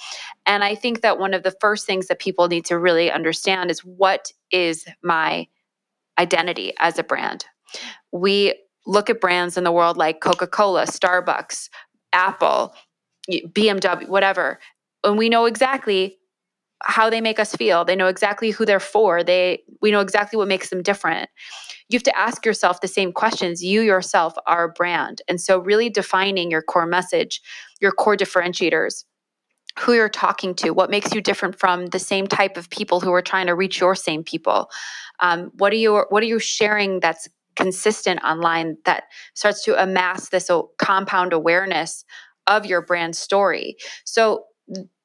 And 0.46 0.64
I 0.64 0.76
think 0.76 1.02
that 1.02 1.20
one 1.20 1.34
of 1.34 1.44
the 1.44 1.56
first 1.60 1.86
things 1.86 2.08
that 2.08 2.20
people 2.20 2.48
need 2.48 2.66
to 2.66 2.80
really 2.80 3.12
understand 3.12 3.70
is 3.70 3.80
what 3.82 4.32
is 4.52 4.86
my 5.04 5.48
identity 6.18 6.74
as 6.80 6.98
a 6.98 7.04
brand? 7.04 7.46
We 8.12 8.56
look 8.86 9.10
at 9.10 9.22
brands 9.22 9.58
in 9.58 9.64
the 9.64 9.72
world 9.72 9.98
like 9.98 10.22
Coca 10.22 10.48
Cola, 10.48 10.86
Starbucks, 10.86 11.70
Apple, 12.14 12.74
BMW, 13.30 14.08
whatever, 14.08 14.60
and 15.04 15.18
we 15.18 15.30
know 15.30 15.46
exactly 15.46 16.18
how 16.84 17.10
they 17.10 17.22
make 17.22 17.40
us 17.40 17.56
feel. 17.56 17.86
They 17.86 17.96
know 17.96 18.08
exactly 18.08 18.52
who 18.52 18.66
they're 18.66 18.80
for. 18.80 19.24
They 19.24 19.64
we 19.82 19.92
know 19.92 20.02
exactly 20.02 20.38
what 20.38 20.48
makes 20.48 20.70
them 20.70 20.82
different 20.82 21.30
you 21.90 21.98
have 21.98 22.04
to 22.04 22.18
ask 22.18 22.46
yourself 22.46 22.82
the 22.82 22.88
same 22.88 23.12
questions. 23.12 23.64
You 23.64 23.82
yourself 23.82 24.34
are 24.48 24.66
a 24.66 24.70
brand. 24.70 25.22
And 25.28 25.40
so, 25.40 25.60
really 25.60 25.90
defining 25.90 26.50
your 26.50 26.62
core 26.62 26.86
message, 26.86 27.42
your 27.82 27.92
core 27.92 28.18
differentiators, 28.18 29.04
who 29.80 29.94
you're 29.94 30.10
talking 30.10 30.56
to, 30.56 30.72
what 30.72 30.90
makes 30.90 31.14
you 31.14 31.22
different 31.22 31.60
from 31.60 31.88
the 31.88 32.00
same 32.00 32.28
type 32.28 32.58
of 32.58 32.70
people 32.70 33.00
who 33.00 33.14
are 33.14 33.22
trying 33.22 33.48
to 33.48 33.56
reach 33.56 33.80
your 33.80 33.96
same 33.96 34.24
people. 34.24 34.70
Um, 35.20 35.52
what 35.56 35.74
are 35.74 35.78
you 35.78 36.06
What 36.10 36.24
are 36.24 36.28
you 36.28 36.40
sharing 36.40 37.00
that's 37.00 37.28
consistent 37.56 38.24
online 38.24 38.78
that 38.86 39.04
starts 39.36 39.64
to 39.66 39.82
amass 39.82 40.30
this 40.30 40.50
compound 40.80 41.34
awareness 41.34 42.06
of 42.48 42.66
your 42.66 42.82
brand 42.82 43.16
story? 43.16 43.76
So 44.06 44.46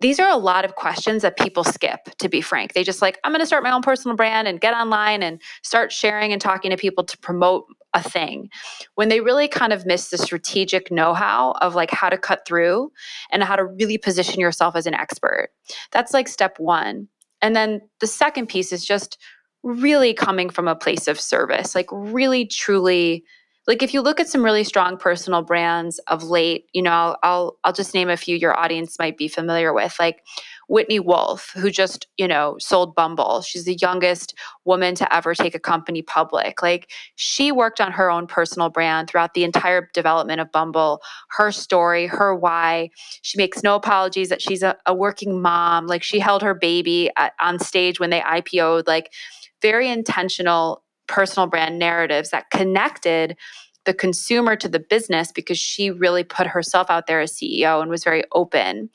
these 0.00 0.20
are 0.20 0.30
a 0.30 0.36
lot 0.36 0.64
of 0.64 0.76
questions 0.76 1.22
that 1.22 1.36
people 1.36 1.64
skip 1.64 2.04
to 2.18 2.28
be 2.28 2.40
frank. 2.40 2.74
They 2.74 2.84
just 2.84 3.02
like 3.02 3.18
i'm 3.24 3.32
going 3.32 3.40
to 3.40 3.46
start 3.46 3.62
my 3.62 3.72
own 3.72 3.82
personal 3.82 4.16
brand 4.16 4.46
and 4.46 4.60
get 4.60 4.74
online 4.74 5.22
and 5.22 5.40
start 5.62 5.92
sharing 5.92 6.32
and 6.32 6.40
talking 6.40 6.70
to 6.70 6.76
people 6.76 7.04
to 7.04 7.18
promote 7.18 7.66
a 7.94 8.02
thing. 8.02 8.50
When 8.94 9.08
they 9.08 9.20
really 9.20 9.48
kind 9.48 9.72
of 9.72 9.86
miss 9.86 10.10
the 10.10 10.18
strategic 10.18 10.90
know-how 10.92 11.52
of 11.60 11.74
like 11.74 11.90
how 11.90 12.08
to 12.08 12.18
cut 12.18 12.46
through 12.46 12.92
and 13.32 13.42
how 13.42 13.56
to 13.56 13.64
really 13.64 13.98
position 13.98 14.40
yourself 14.40 14.76
as 14.76 14.86
an 14.86 14.94
expert. 14.94 15.48
That's 15.90 16.12
like 16.12 16.28
step 16.28 16.58
1 16.58 17.08
and 17.40 17.56
then 17.56 17.80
the 18.00 18.06
second 18.06 18.48
piece 18.48 18.72
is 18.72 18.84
just 18.84 19.18
really 19.64 20.14
coming 20.14 20.50
from 20.50 20.68
a 20.68 20.76
place 20.76 21.08
of 21.08 21.18
service 21.18 21.74
like 21.74 21.88
really 21.90 22.46
truly 22.46 23.24
like 23.68 23.82
if 23.82 23.92
you 23.92 24.00
look 24.00 24.18
at 24.18 24.28
some 24.28 24.42
really 24.42 24.64
strong 24.64 24.96
personal 24.96 25.42
brands 25.42 25.98
of 26.08 26.24
late, 26.24 26.64
you 26.72 26.80
know, 26.80 26.90
I'll, 26.90 27.18
I'll 27.22 27.58
I'll 27.64 27.72
just 27.74 27.92
name 27.92 28.08
a 28.08 28.16
few 28.16 28.34
your 28.34 28.58
audience 28.58 28.98
might 28.98 29.18
be 29.18 29.28
familiar 29.28 29.74
with, 29.74 29.94
like 30.00 30.22
Whitney 30.68 31.00
Wolfe, 31.00 31.52
who 31.54 31.70
just, 31.70 32.06
you 32.16 32.26
know, 32.26 32.56
sold 32.58 32.94
Bumble. 32.94 33.42
She's 33.42 33.66
the 33.66 33.76
youngest 33.80 34.34
woman 34.64 34.94
to 34.94 35.14
ever 35.14 35.34
take 35.34 35.54
a 35.54 35.60
company 35.60 36.00
public. 36.00 36.62
Like 36.62 36.90
she 37.16 37.52
worked 37.52 37.78
on 37.78 37.92
her 37.92 38.10
own 38.10 38.26
personal 38.26 38.70
brand 38.70 39.08
throughout 39.08 39.34
the 39.34 39.44
entire 39.44 39.90
development 39.92 40.40
of 40.40 40.50
Bumble, 40.50 41.02
her 41.30 41.52
story, 41.52 42.06
her 42.06 42.34
why. 42.34 42.88
She 43.20 43.36
makes 43.36 43.62
no 43.62 43.74
apologies 43.74 44.30
that 44.30 44.40
she's 44.40 44.62
a, 44.62 44.78
a 44.86 44.94
working 44.94 45.42
mom. 45.42 45.86
Like 45.86 46.02
she 46.02 46.20
held 46.20 46.40
her 46.40 46.54
baby 46.54 47.10
at, 47.18 47.34
on 47.38 47.58
stage 47.58 48.00
when 48.00 48.08
they 48.08 48.20
IPO'd, 48.20 48.86
like 48.86 49.12
very 49.60 49.90
intentional 49.90 50.82
personal 51.08 51.46
brand 51.46 51.78
narratives 51.78 52.30
that 52.30 52.50
connected 52.50 53.36
the 53.84 53.94
consumer 53.94 54.54
to 54.54 54.68
the 54.68 54.78
business 54.78 55.32
because 55.32 55.58
she 55.58 55.90
really 55.90 56.22
put 56.22 56.46
herself 56.46 56.90
out 56.90 57.06
there 57.06 57.20
as 57.20 57.32
CEO 57.32 57.80
and 57.80 57.90
was 57.90 58.04
very 58.04 58.22
open. 58.32 58.90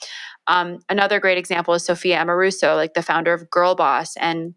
Um, 0.47 0.79
another 0.87 1.19
great 1.19 1.37
example 1.37 1.73
is 1.73 1.83
Sophia 1.83 2.17
Amoruso, 2.17 2.75
like 2.75 2.93
the 2.93 3.01
founder 3.01 3.33
of 3.33 3.49
Girl 3.49 3.75
Boss 3.75 4.15
and 4.17 4.53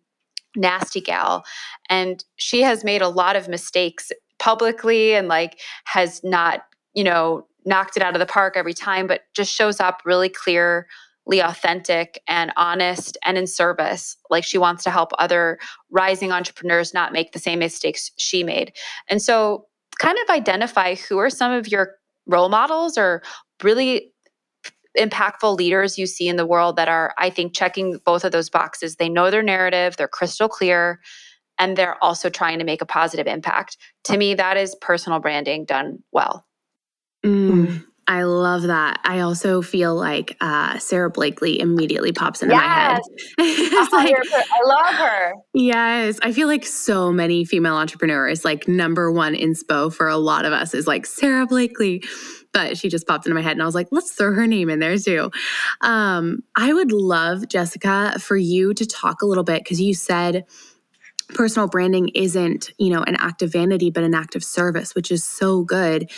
Nasty 0.55 1.01
Gal. 1.01 1.45
And 1.89 2.23
she 2.37 2.63
has 2.63 2.85
made 2.85 3.03
a 3.03 3.09
lot 3.09 3.37
of 3.37 3.49
mistakes 3.49 4.13
publicly 4.39 5.15
and 5.15 5.29
like 5.29 5.61
has 5.85 6.23
not, 6.23 6.65
you 6.95 7.05
know, 7.05 7.47
knocked 7.65 7.97
it 7.97 8.03
out 8.03 8.15
of 8.15 8.21
the 8.21 8.27
park 8.27 8.57
every 8.57 8.75
time, 8.75 9.07
but 9.07 9.23
just 9.35 9.53
shows 9.53 9.81
up 9.81 10.03
really 10.05 10.29
clear 10.29 10.87
authentic 11.41 12.21
and 12.29 12.53
honest 12.57 13.19
and 13.25 13.37
in 13.37 13.47
service. 13.47 14.17
Like 14.31 14.45
she 14.45 14.59
wants 14.59 14.85
to 14.85 14.91
help 14.91 15.11
other 15.19 15.59
rising 15.91 16.33
entrepreneurs 16.33 16.95
not 16.95 17.13
make 17.13 17.33
the 17.33 17.39
same 17.39 17.59
mistakes 17.59 18.11
she 18.17 18.43
made. 18.43 18.73
And 19.09 19.21
so, 19.21 19.67
kind 19.99 20.19
of 20.23 20.35
identify 20.35 20.95
who 20.95 21.19
are 21.19 21.31
some 21.31 21.53
of 21.53 21.69
your 21.69 21.95
role 22.27 22.51
models 22.51 22.99
or 22.99 23.23
really 23.63 24.13
impactful 24.99 25.57
leaders 25.57 25.99
you 25.99 26.07
see 26.07 26.29
in 26.29 26.37
the 26.37 26.47
world 26.47 26.77
that 26.77 26.89
are, 26.89 27.15
I 27.19 27.31
think, 27.31 27.55
checking 27.55 27.99
both 28.05 28.25
of 28.25 28.33
those 28.33 28.51
boxes. 28.51 28.97
They 28.97 29.09
know 29.09 29.31
their 29.31 29.43
narrative, 29.43 29.97
they're 29.97 30.09
crystal 30.09 30.49
clear, 30.49 31.01
and 31.59 31.77
they're 31.77 32.03
also 32.03 32.29
trying 32.29 32.59
to 32.59 32.65
make 32.65 32.83
a 32.83 32.87
positive 32.87 33.27
impact. 33.27 33.77
To 34.05 34.17
me, 34.17 34.35
that 34.35 34.57
is 34.57 34.75
personal 34.81 35.21
branding 35.21 35.65
done 35.65 36.03
well. 36.13 36.47
Mm, 37.25 37.85
I 38.09 38.23
love 38.23 38.63
that. 38.63 39.01
I 39.05 39.21
also 39.21 39.63
feel 39.63 39.95
like 39.95 40.37
uh, 40.41 40.79
Sara 40.79 41.11
Blakely 41.11 41.61
immediately 41.61 42.13
pops 42.13 42.43
into 42.43 42.55
yes. 42.55 43.01
my 43.37 43.45
head. 43.45 43.89
like, 43.93 44.15
I 44.33 44.61
love 44.65 44.95
her. 44.95 45.33
Yes. 45.55 46.19
I 46.23 46.33
feel 46.33 46.47
like 46.47 46.65
so 46.65 47.13
many 47.13 47.45
female 47.45 47.75
entrepreneurs, 47.75 48.45
like 48.45 48.69
number 48.69 49.11
one 49.11 49.35
inspo 49.35 49.93
for 49.93 50.09
a 50.09 50.17
lot 50.17 50.45
of 50.45 50.53
us 50.53 50.73
is 50.73 50.87
like 50.87 51.05
Sara 51.05 51.47
Blakely. 51.47 52.03
But 52.53 52.79
she 52.79 52.89
just 52.89 53.07
popped 53.07 53.27
into 53.27 53.35
my 53.35 53.43
head 53.43 53.53
and 53.53 53.63
I 53.63 53.67
was 53.67 53.75
like, 53.75 53.89
let's 53.91 54.13
throw 54.13 54.33
her 54.33 54.47
name 54.47 54.71
in 54.71 54.79
there 54.79 54.97
too. 54.97 55.31
Um, 55.81 56.43
I 56.57 56.73
would 56.73 56.93
love, 56.93 57.49
Jessica, 57.49 58.19
for 58.21 58.37
you 58.37 58.73
to 58.75 58.87
talk 58.87 59.21
a 59.21 59.27
little 59.27 59.45
bit 59.45 59.65
because 59.65 59.81
you 59.81 59.95
said 59.95 60.45
personal 61.31 61.69
branding 61.69 62.09
isn't, 62.15 62.71
you 62.79 62.91
know, 62.91 63.03
an 63.03 63.17
act 63.17 63.43
of 63.43 63.53
vanity, 63.53 63.91
but 63.91 64.05
an 64.05 64.15
act 64.15 64.37
of 64.37 64.45
service, 64.45 64.95
which 64.95 65.11
is 65.11 65.25
so 65.25 65.63
good 65.63 66.09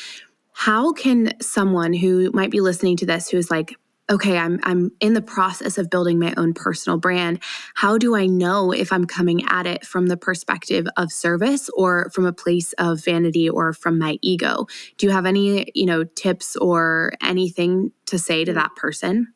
how 0.58 0.92
can 0.92 1.40
someone 1.40 1.92
who 1.92 2.32
might 2.32 2.50
be 2.50 2.60
listening 2.60 2.96
to 2.96 3.06
this 3.06 3.28
who 3.28 3.36
is 3.36 3.48
like 3.48 3.76
okay 4.10 4.36
i'm 4.36 4.58
i'm 4.64 4.90
in 4.98 5.14
the 5.14 5.22
process 5.22 5.78
of 5.78 5.88
building 5.88 6.18
my 6.18 6.34
own 6.36 6.52
personal 6.52 6.98
brand 6.98 7.40
how 7.76 7.96
do 7.96 8.16
i 8.16 8.26
know 8.26 8.72
if 8.72 8.92
i'm 8.92 9.04
coming 9.04 9.46
at 9.48 9.68
it 9.68 9.86
from 9.86 10.08
the 10.08 10.16
perspective 10.16 10.84
of 10.96 11.12
service 11.12 11.70
or 11.76 12.10
from 12.10 12.26
a 12.26 12.32
place 12.32 12.72
of 12.72 13.04
vanity 13.04 13.48
or 13.48 13.72
from 13.72 14.00
my 14.00 14.18
ego 14.20 14.66
do 14.96 15.06
you 15.06 15.12
have 15.12 15.26
any 15.26 15.70
you 15.76 15.86
know 15.86 16.02
tips 16.02 16.56
or 16.56 17.12
anything 17.22 17.92
to 18.04 18.18
say 18.18 18.44
to 18.44 18.52
that 18.52 18.74
person 18.74 19.32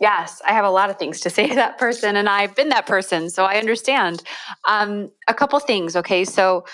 Yes, 0.00 0.40
I 0.46 0.54
have 0.54 0.64
a 0.64 0.70
lot 0.70 0.88
of 0.88 0.98
things 0.98 1.20
to 1.20 1.28
say 1.28 1.46
to 1.46 1.54
that 1.56 1.76
person, 1.76 2.16
and 2.16 2.26
I've 2.26 2.54
been 2.56 2.70
that 2.70 2.86
person, 2.86 3.28
so 3.28 3.44
I 3.44 3.56
understand. 3.56 4.22
Um, 4.66 5.10
a 5.28 5.34
couple 5.34 5.58
things, 5.60 5.94
okay? 5.94 6.24
So, 6.24 6.64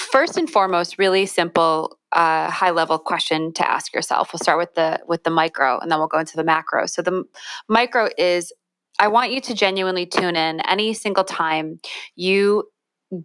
first 0.00 0.36
and 0.36 0.48
foremost, 0.48 0.98
really 0.98 1.26
simple 1.26 1.98
uh, 2.12 2.50
high 2.50 2.70
level 2.70 2.98
question 2.98 3.52
to 3.54 3.70
ask 3.70 3.94
yourself. 3.94 4.32
We'll 4.32 4.40
start 4.40 4.58
with 4.58 4.74
the 4.74 5.00
with 5.06 5.24
the 5.24 5.30
micro, 5.30 5.78
and 5.78 5.90
then 5.90 5.98
we'll 5.98 6.08
go 6.08 6.18
into 6.18 6.36
the 6.36 6.44
macro. 6.44 6.86
So 6.86 7.02
the 7.02 7.24
micro 7.68 8.08
is 8.18 8.52
I 8.98 9.08
want 9.08 9.32
you 9.32 9.40
to 9.42 9.54
genuinely 9.54 10.06
tune 10.06 10.36
in 10.36 10.60
any 10.60 10.94
single 10.94 11.24
time 11.24 11.80
you 12.16 12.64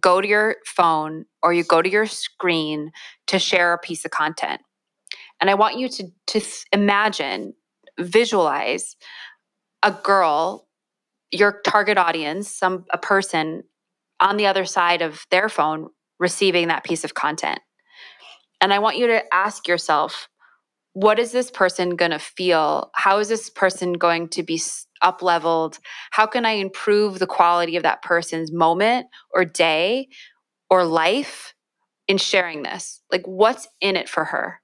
go 0.00 0.20
to 0.20 0.28
your 0.28 0.56
phone 0.66 1.24
or 1.42 1.52
you 1.52 1.64
go 1.64 1.82
to 1.82 1.90
your 1.90 2.06
screen 2.06 2.90
to 3.28 3.38
share 3.38 3.72
a 3.72 3.78
piece 3.78 4.04
of 4.04 4.10
content. 4.10 4.60
And 5.40 5.50
I 5.50 5.54
want 5.54 5.78
you 5.78 5.88
to 5.88 6.04
to 6.28 6.40
imagine 6.72 7.54
visualize 7.98 8.96
a 9.82 9.90
girl, 9.92 10.68
your 11.30 11.60
target 11.66 11.98
audience, 11.98 12.50
some 12.50 12.84
a 12.92 12.98
person 12.98 13.62
on 14.20 14.36
the 14.36 14.46
other 14.46 14.64
side 14.64 15.02
of 15.02 15.26
their 15.30 15.48
phone 15.48 15.88
receiving 16.18 16.68
that 16.68 16.84
piece 16.84 17.04
of 17.04 17.14
content. 17.14 17.60
And 18.60 18.72
I 18.72 18.78
want 18.78 18.96
you 18.96 19.06
to 19.08 19.22
ask 19.34 19.68
yourself, 19.68 20.28
what 20.92 21.18
is 21.18 21.30
this 21.30 21.50
person 21.50 21.94
going 21.94 22.12
to 22.12 22.18
feel? 22.18 22.90
How 22.94 23.18
is 23.18 23.28
this 23.28 23.50
person 23.50 23.92
going 23.92 24.28
to 24.28 24.42
be 24.42 24.58
up 25.02 25.20
leveled? 25.20 25.78
How 26.10 26.26
can 26.26 26.46
I 26.46 26.52
improve 26.52 27.18
the 27.18 27.26
quality 27.26 27.76
of 27.76 27.82
that 27.82 28.00
person's 28.00 28.50
moment 28.50 29.06
or 29.34 29.44
day 29.44 30.08
or 30.70 30.86
life 30.86 31.54
in 32.08 32.16
sharing 32.16 32.62
this? 32.62 33.02
Like, 33.12 33.26
what's 33.26 33.68
in 33.82 33.94
it 33.96 34.08
for 34.08 34.24
her? 34.24 34.60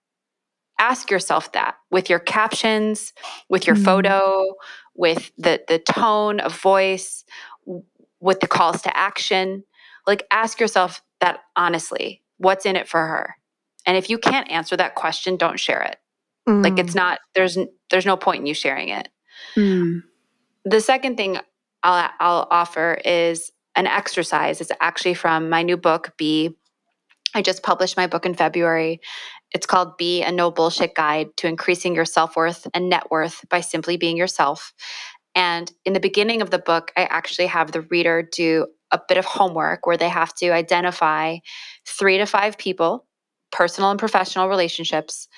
Ask 0.79 1.11
yourself 1.11 1.53
that 1.53 1.75
with 1.91 2.09
your 2.09 2.19
captions, 2.19 3.13
with 3.51 3.67
your 3.67 3.77
mm-hmm. 3.77 3.85
photo, 3.85 4.55
with 4.95 5.31
the, 5.37 5.61
the 5.69 5.79
tone 5.79 6.41
of 6.41 6.59
voice, 6.59 7.25
with 8.21 8.41
the 8.41 8.49
calls 8.49 8.81
to 8.83 8.97
action. 8.97 9.65
Like, 10.07 10.27
ask 10.31 10.59
yourself 10.59 11.03
that 11.23 11.41
honestly 11.57 12.23
what's 12.37 12.67
in 12.67 12.77
it 12.77 12.89
for 12.89 13.01
her? 13.01 13.37
And 13.87 13.97
if 13.97 14.11
you 14.11 14.19
can't 14.19 14.51
answer 14.51 14.77
that 14.77 14.95
question, 14.95 15.37
don't 15.37 15.59
share 15.59 15.83
it. 15.83 15.97
Mm. 16.49 16.63
Like 16.65 16.79
it's 16.79 16.93
mm. 16.93 16.97
not 16.97 17.21
there's 17.35 17.57
there's 17.91 18.07
no 18.07 18.17
point 18.17 18.41
in 18.41 18.47
you 18.47 18.55
sharing 18.55 18.89
it. 18.89 19.09
Mm. 19.57 20.03
The 20.65 20.81
second 20.81 21.17
thing 21.17 21.39
I'll 21.83 22.11
I'll 22.21 22.49
offer 22.51 22.99
is 23.05 23.51
an 23.75 23.87
exercise. 23.87 24.61
It's 24.61 24.73
actually 24.81 25.15
from 25.15 25.49
my 25.49 25.63
new 25.63 25.77
book, 25.77 26.13
Be. 26.19 26.57
I 27.35 27.41
just 27.41 27.63
published 27.63 27.97
my 27.97 28.07
book 28.07 28.27
in 28.27 28.35
February. 28.35 29.01
It's 29.53 29.67
called 29.67 29.97
Be 29.97 30.23
a 30.23 30.31
No 30.31 30.51
Bullshit 30.51 30.95
Guide 30.95 31.29
to 31.39 31.47
Increasing 31.47 31.95
Your 31.95 32.05
Self 32.05 32.37
Worth 32.37 32.67
and 32.75 32.91
Net 32.91 33.11
Worth 33.11 33.45
by 33.49 33.61
Simply 33.61 33.97
Being 33.97 34.17
Yourself. 34.17 34.75
And 35.35 35.73
in 35.85 35.95
the 35.95 36.01
beginning 36.01 36.43
of 36.43 36.51
the 36.51 36.59
book, 36.59 36.93
I 36.97 37.05
actually 37.05 37.47
have 37.47 37.73
the 37.73 37.83
reader 37.83 38.23
do 38.23 38.67
a 38.93 39.01
bit 39.09 39.19
of 39.19 39.25
homework 39.25 39.87
where 39.87 39.97
they 39.97 40.09
have 40.09 40.35
to 40.35 40.51
identify 40.51 41.39
three 41.87 42.19
to 42.19 42.27
five 42.27 42.59
people, 42.59 43.07
personal 43.51 43.91
and 43.91 43.99
professional 43.99 44.49
relationships, 44.49 45.29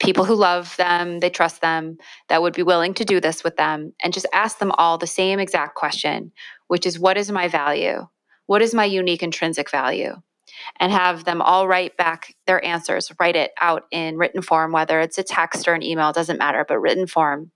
people 0.00 0.24
who 0.24 0.34
love 0.34 0.76
them, 0.76 1.20
they 1.20 1.30
trust 1.30 1.60
them, 1.60 1.98
that 2.28 2.40
would 2.40 2.54
be 2.54 2.62
willing 2.62 2.94
to 2.94 3.04
do 3.04 3.20
this 3.20 3.42
with 3.42 3.56
them, 3.56 3.92
and 4.02 4.12
just 4.12 4.26
ask 4.32 4.58
them 4.58 4.72
all 4.78 4.96
the 4.96 5.06
same 5.06 5.40
exact 5.40 5.74
question, 5.74 6.32
which 6.68 6.86
is 6.86 6.98
what 6.98 7.18
is 7.18 7.30
my 7.30 7.48
value? 7.48 8.06
What 8.46 8.62
is 8.62 8.74
my 8.74 8.84
unique 8.84 9.22
intrinsic 9.22 9.70
value? 9.70 10.14
And 10.80 10.90
have 10.92 11.24
them 11.24 11.42
all 11.42 11.68
write 11.68 11.96
back 11.96 12.34
their 12.46 12.64
answers, 12.64 13.12
write 13.20 13.36
it 13.36 13.52
out 13.60 13.84
in 13.90 14.16
written 14.16 14.40
form, 14.40 14.72
whether 14.72 15.00
it's 15.00 15.18
a 15.18 15.22
text 15.22 15.68
or 15.68 15.74
an 15.74 15.82
email, 15.82 16.12
doesn't 16.12 16.38
matter, 16.38 16.64
but 16.66 16.78
written 16.78 17.06
form. 17.06 17.50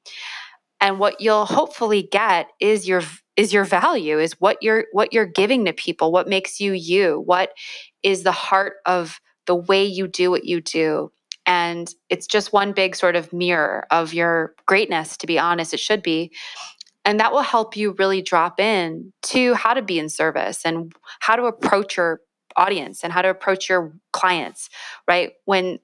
And 0.81 0.99
what 0.99 1.21
you'll 1.21 1.47
hopefully 1.47 2.03
get 2.03 2.49
is 2.61 2.89
your 2.89 3.03
is 3.37 3.53
your 3.53 3.65
value, 3.65 4.19
is 4.19 4.33
what 4.41 4.63
you're 4.63 4.87
what 4.93 5.13
you're 5.13 5.27
giving 5.27 5.65
to 5.65 5.73
people, 5.73 6.13
what 6.13 6.29
makes 6.29 6.61
you 6.61 6.73
you, 6.73 7.23
what 7.25 7.51
is 8.03 8.23
the 8.23 8.33
heart 8.33 8.75
of 8.87 9.21
the 9.47 9.55
way 9.55 9.85
you 9.85 10.07
do 10.07 10.31
what 10.31 10.45
you 10.45 10.61
do 10.61 11.11
and 11.47 11.93
it's 12.09 12.27
just 12.27 12.53
one 12.53 12.73
big 12.73 12.95
sort 12.95 13.17
of 13.17 13.33
mirror 13.33 13.87
of 13.91 14.15
your 14.15 14.55
greatness, 14.67 15.17
to 15.19 15.27
be 15.27 15.39
honest, 15.39 15.75
it 15.75 15.81
should 15.81 16.03
be. 16.03 16.33
And 17.05 17.19
that 17.19 17.33
will 17.33 17.43
help 17.43 17.77
you 17.77 17.97
really 17.99 18.23
drop 18.23 18.61
in 18.61 19.13
to 19.23 19.55
how 19.55 19.75
to 19.75 19.83
be 19.83 19.99
in 19.99 20.09
service 20.09 20.65
and 20.65 20.93
how 21.21 21.35
to 21.35 21.45
approach 21.45 21.97
your 21.97 22.21
audience 22.57 23.03
and 23.03 23.13
how 23.13 23.23
to 23.23 23.29
approach 23.31 23.69
your 23.69 23.93
clients, 24.13 24.69
right? 25.09 25.33
When 25.47 25.81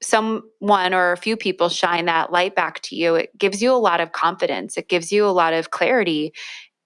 someone 0.00 0.94
or 0.94 1.12
a 1.12 1.16
few 1.16 1.36
people 1.36 1.68
shine 1.68 2.04
that 2.04 2.30
light 2.30 2.54
back 2.54 2.80
to 2.82 2.94
you, 2.94 3.16
it 3.16 3.36
gives 3.36 3.60
you 3.60 3.72
a 3.72 3.74
lot 3.74 4.00
of 4.00 4.12
confidence. 4.12 4.76
It 4.76 4.88
gives 4.88 5.10
you 5.10 5.26
a 5.26 5.28
lot 5.28 5.52
of 5.52 5.70
clarity 5.70 6.32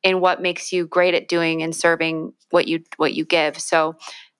in 0.04 0.20
what 0.20 0.40
makes 0.40 0.72
you 0.72 0.86
great 0.86 1.14
at 1.14 1.26
doing 1.26 1.62
and 1.62 1.74
serving 1.74 2.32
what 2.50 2.68
you 2.68 2.84
what 2.98 3.14
you 3.14 3.24
give. 3.24 3.58
So 3.58 3.96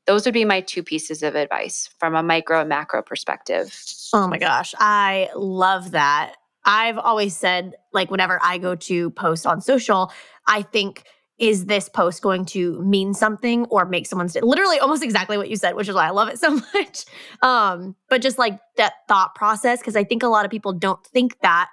those 0.06 0.26
would 0.26 0.34
be 0.34 0.44
my 0.44 0.60
two 0.60 0.82
pieces 0.82 1.22
of 1.22 1.34
advice 1.34 1.88
from 1.98 2.14
a 2.14 2.22
micro 2.22 2.60
and 2.60 2.68
macro 2.68 3.02
perspective. 3.02 3.74
Oh 4.12 4.28
my 4.28 4.38
gosh, 4.38 4.74
I 4.78 5.30
love 5.34 5.92
that. 5.92 6.34
I've 6.66 6.98
always 6.98 7.36
said, 7.36 7.74
like, 7.92 8.10
whenever 8.10 8.38
I 8.42 8.58
go 8.58 8.74
to 8.74 9.10
post 9.10 9.46
on 9.46 9.60
social, 9.60 10.12
I 10.46 10.62
think, 10.62 11.04
is 11.38 11.66
this 11.66 11.88
post 11.88 12.22
going 12.22 12.44
to 12.46 12.80
mean 12.80 13.12
something 13.12 13.66
or 13.66 13.84
make 13.84 14.06
someone's 14.06 14.32
day? 14.32 14.40
Literally, 14.42 14.78
almost 14.78 15.02
exactly 15.02 15.36
what 15.36 15.50
you 15.50 15.56
said, 15.56 15.74
which 15.74 15.88
is 15.88 15.94
why 15.94 16.06
I 16.06 16.10
love 16.10 16.28
it 16.28 16.38
so 16.38 16.50
much. 16.74 17.04
Um, 17.42 17.96
but 18.08 18.22
just 18.22 18.38
like 18.38 18.58
that 18.76 18.94
thought 19.08 19.34
process, 19.34 19.78
because 19.78 19.96
I 19.96 20.04
think 20.04 20.22
a 20.22 20.28
lot 20.28 20.44
of 20.44 20.50
people 20.50 20.72
don't 20.72 21.04
think 21.08 21.38
that 21.40 21.70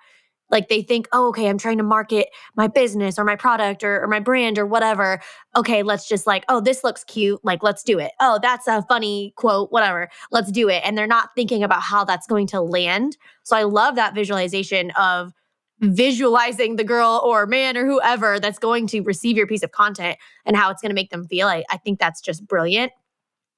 like 0.52 0.68
they 0.68 0.82
think, 0.82 1.08
oh, 1.14 1.30
okay, 1.30 1.48
I'm 1.48 1.58
trying 1.58 1.78
to 1.78 1.84
market 1.84 2.28
my 2.56 2.68
business 2.68 3.18
or 3.18 3.24
my 3.24 3.36
product 3.36 3.84
or, 3.84 4.04
or 4.04 4.08
my 4.08 4.20
brand 4.20 4.60
or 4.60 4.66
whatever. 4.66 5.22
Okay, 5.56 5.82
let's 5.82 6.08
just 6.08 6.28
like, 6.28 6.44
oh, 6.50 6.60
this 6.60 6.84
looks 6.84 7.04
cute. 7.04 7.44
Like, 7.44 7.64
let's 7.64 7.84
do 7.84 7.98
it. 7.98 8.12
Oh, 8.20 8.40
that's 8.42 8.68
a 8.68 8.82
funny 8.84 9.34
quote, 9.38 9.72
whatever. 9.72 10.10
Let's 10.32 10.52
do 10.52 10.70
it. 10.70 10.82
And 10.86 10.98
they're 10.98 11.08
not 11.08 11.30
thinking 11.36 11.64
about 11.64 11.82
how 11.82 12.04
that's 12.04 12.28
going 12.28 12.48
to 12.48 12.62
land. 12.62 13.18
So 13.44 13.56
I 13.56 13.64
love 13.64 13.96
that 13.96 14.14
visualization 14.14 14.92
of 14.92 15.32
visualizing 15.80 16.76
the 16.76 16.84
girl 16.84 17.22
or 17.26 17.48
man 17.48 17.76
or 17.76 17.86
whoever 17.86 18.40
that's 18.40 18.60
going 18.60 18.86
to 18.88 19.02
receive 19.02 19.36
your 19.36 19.48
piece 19.48 19.64
of 19.64 19.72
content 19.72 20.18
and 20.46 20.56
how 20.56 20.70
it's 20.70 20.82
going 20.82 20.92
to 20.92 20.96
make 20.96 21.10
them 21.10 21.26
feel. 21.26 21.48
I, 21.48 21.64
I 21.72 21.78
think 21.78 22.00
that's 22.00 22.22
just 22.22 22.46
brilliant. 22.46 22.92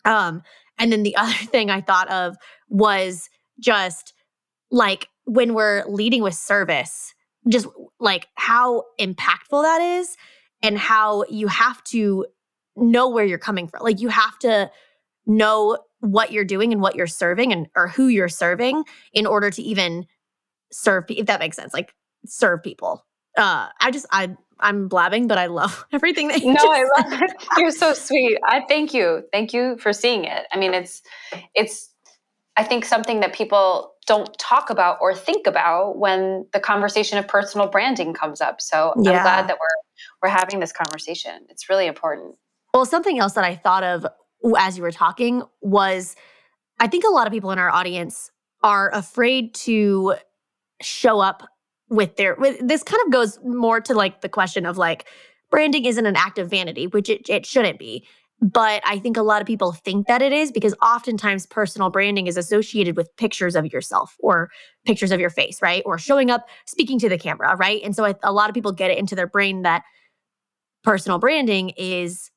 Um, 0.06 0.41
and 0.77 0.91
then 0.91 1.03
the 1.03 1.15
other 1.17 1.34
thing 1.34 1.69
I 1.69 1.82
thought 1.82 2.10
of 2.10 2.38
was 2.69 3.29
just 3.60 4.13
like 4.71 5.08
when 5.25 5.53
we're 5.53 5.83
leading 5.88 6.23
with 6.23 6.36
service, 6.36 7.13
just 7.47 7.67
like 7.99 8.27
how 8.36 8.83
impactful 8.99 9.63
that 9.63 9.81
is 9.81 10.17
and 10.62 10.77
how 10.77 11.25
you 11.29 11.47
have 11.47 11.83
to 11.86 12.25
know 12.75 13.09
where 13.09 13.25
you're 13.25 13.38
coming 13.38 13.67
from. 13.67 13.83
Like 13.83 13.99
you 13.99 14.09
have 14.09 14.38
to 14.39 14.71
know 15.25 15.77
what 15.99 16.31
you're 16.31 16.45
doing 16.45 16.73
and 16.73 16.81
what 16.81 16.95
you're 16.95 17.07
serving 17.07 17.53
and 17.53 17.67
or 17.75 17.88
who 17.88 18.07
you're 18.07 18.29
serving 18.29 18.83
in 19.13 19.25
order 19.25 19.49
to 19.49 19.62
even 19.62 20.05
serve 20.71 21.05
if 21.09 21.27
that 21.27 21.39
makes 21.39 21.55
sense. 21.55 21.73
Like 21.73 21.93
serve 22.25 22.63
people. 22.63 23.05
Uh 23.38 23.69
I 23.79 23.91
just 23.91 24.05
I 24.12 24.36
I'm 24.59 24.88
blabbing, 24.88 25.27
but 25.27 25.38
I 25.38 25.47
love 25.47 25.86
everything 25.93 26.29
that 26.29 26.41
you 26.41 26.53
No, 26.53 26.62
I 26.62 26.83
love 26.97 27.21
it. 27.21 27.31
You're 27.57 27.71
so 27.71 27.93
sweet. 27.93 28.38
I 28.45 28.62
thank 28.67 28.93
you. 28.93 29.23
Thank 29.31 29.53
you 29.53 29.77
for 29.77 29.93
seeing 29.93 30.25
it. 30.25 30.45
I 30.51 30.57
mean, 30.57 30.73
it's 30.73 31.01
it's 31.53 31.89
I 32.55 32.63
think 32.63 32.86
something 32.86 33.21
that 33.21 33.33
people 33.33 33.92
don't 34.05 34.37
talk 34.37 34.69
about 34.69 34.97
or 35.01 35.13
think 35.13 35.47
about 35.47 35.97
when 35.97 36.45
the 36.53 36.59
conversation 36.59 37.17
of 37.17 37.27
personal 37.27 37.67
branding 37.67 38.13
comes 38.13 38.41
up. 38.41 38.61
So 38.61 38.93
yeah. 39.01 39.11
I'm 39.11 39.23
glad 39.23 39.47
that 39.47 39.57
we're 39.59 40.21
we're 40.21 40.35
having 40.35 40.59
this 40.59 40.71
conversation. 40.71 41.45
It's 41.49 41.69
really 41.69 41.87
important. 41.87 42.35
Well, 42.73 42.85
something 42.85 43.19
else 43.19 43.33
that 43.33 43.43
I 43.43 43.55
thought 43.55 43.83
of 43.83 44.05
as 44.57 44.77
you 44.77 44.83
were 44.83 44.91
talking 44.91 45.43
was 45.61 46.15
I 46.79 46.87
think 46.87 47.05
a 47.05 47.11
lot 47.11 47.27
of 47.27 47.33
people 47.33 47.51
in 47.51 47.59
our 47.59 47.69
audience 47.69 48.31
are 48.61 48.89
afraid 48.93 49.53
to 49.53 50.15
show 50.81 51.19
up 51.19 51.43
with 51.89 52.15
their 52.15 52.35
with 52.35 52.65
this 52.65 52.83
kind 52.83 53.01
of 53.05 53.11
goes 53.11 53.39
more 53.43 53.79
to 53.81 53.93
like 53.93 54.21
the 54.21 54.29
question 54.29 54.65
of 54.65 54.77
like 54.77 55.05
branding 55.49 55.85
isn't 55.85 56.05
an 56.05 56.15
act 56.15 56.39
of 56.39 56.49
vanity, 56.49 56.87
which 56.87 57.09
it, 57.09 57.29
it 57.29 57.45
shouldn't 57.45 57.77
be. 57.77 58.07
But 58.41 58.81
I 58.85 58.99
think 58.99 59.15
a 59.15 59.21
lot 59.21 59.41
of 59.41 59.47
people 59.47 59.71
think 59.71 60.07
that 60.07 60.21
it 60.21 60.33
is 60.33 60.51
because 60.51 60.75
oftentimes 60.81 61.45
personal 61.45 61.89
branding 61.89 62.27
is 62.27 62.35
associated 62.35 62.97
with 62.97 63.15
pictures 63.15 63.55
of 63.55 63.71
yourself 63.71 64.15
or 64.19 64.49
pictures 64.85 65.11
of 65.11 65.19
your 65.19 65.29
face, 65.29 65.61
right? 65.61 65.81
Or 65.85 65.97
showing 65.97 66.29
up, 66.29 66.45
speaking 66.65 66.99
to 66.99 67.09
the 67.09 67.17
camera, 67.17 67.55
right? 67.55 67.81
And 67.83 67.95
so 67.95 68.13
a 68.21 68.33
lot 68.33 68.49
of 68.49 68.53
people 68.53 68.73
get 68.73 68.91
it 68.91 68.97
into 68.97 69.15
their 69.15 69.27
brain 69.27 69.61
that 69.61 69.83
personal 70.83 71.19
branding 71.19 71.69
is 71.77 72.29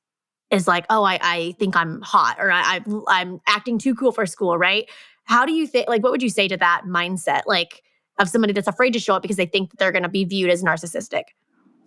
is 0.52 0.68
like, 0.68 0.86
oh, 0.90 1.02
I, 1.02 1.18
I 1.20 1.54
think 1.58 1.74
I'm 1.74 2.00
hot 2.02 2.36
or 2.38 2.52
I, 2.52 2.76
I 2.76 3.00
I'm 3.08 3.40
acting 3.48 3.78
too 3.78 3.94
cool 3.94 4.12
for 4.12 4.26
school, 4.26 4.56
right? 4.56 4.88
How 5.24 5.44
do 5.44 5.52
you 5.52 5.66
think? 5.66 5.88
Like, 5.88 6.02
what 6.02 6.12
would 6.12 6.22
you 6.22 6.30
say 6.30 6.46
to 6.46 6.56
that 6.56 6.82
mindset, 6.86 7.42
like 7.46 7.82
of 8.18 8.28
somebody 8.28 8.52
that's 8.52 8.68
afraid 8.68 8.92
to 8.92 9.00
show 9.00 9.14
up 9.14 9.22
because 9.22 9.36
they 9.36 9.46
think 9.46 9.70
that 9.70 9.78
they're 9.78 9.92
going 9.92 10.04
to 10.04 10.08
be 10.08 10.24
viewed 10.24 10.50
as 10.50 10.62
narcissistic? 10.62 11.24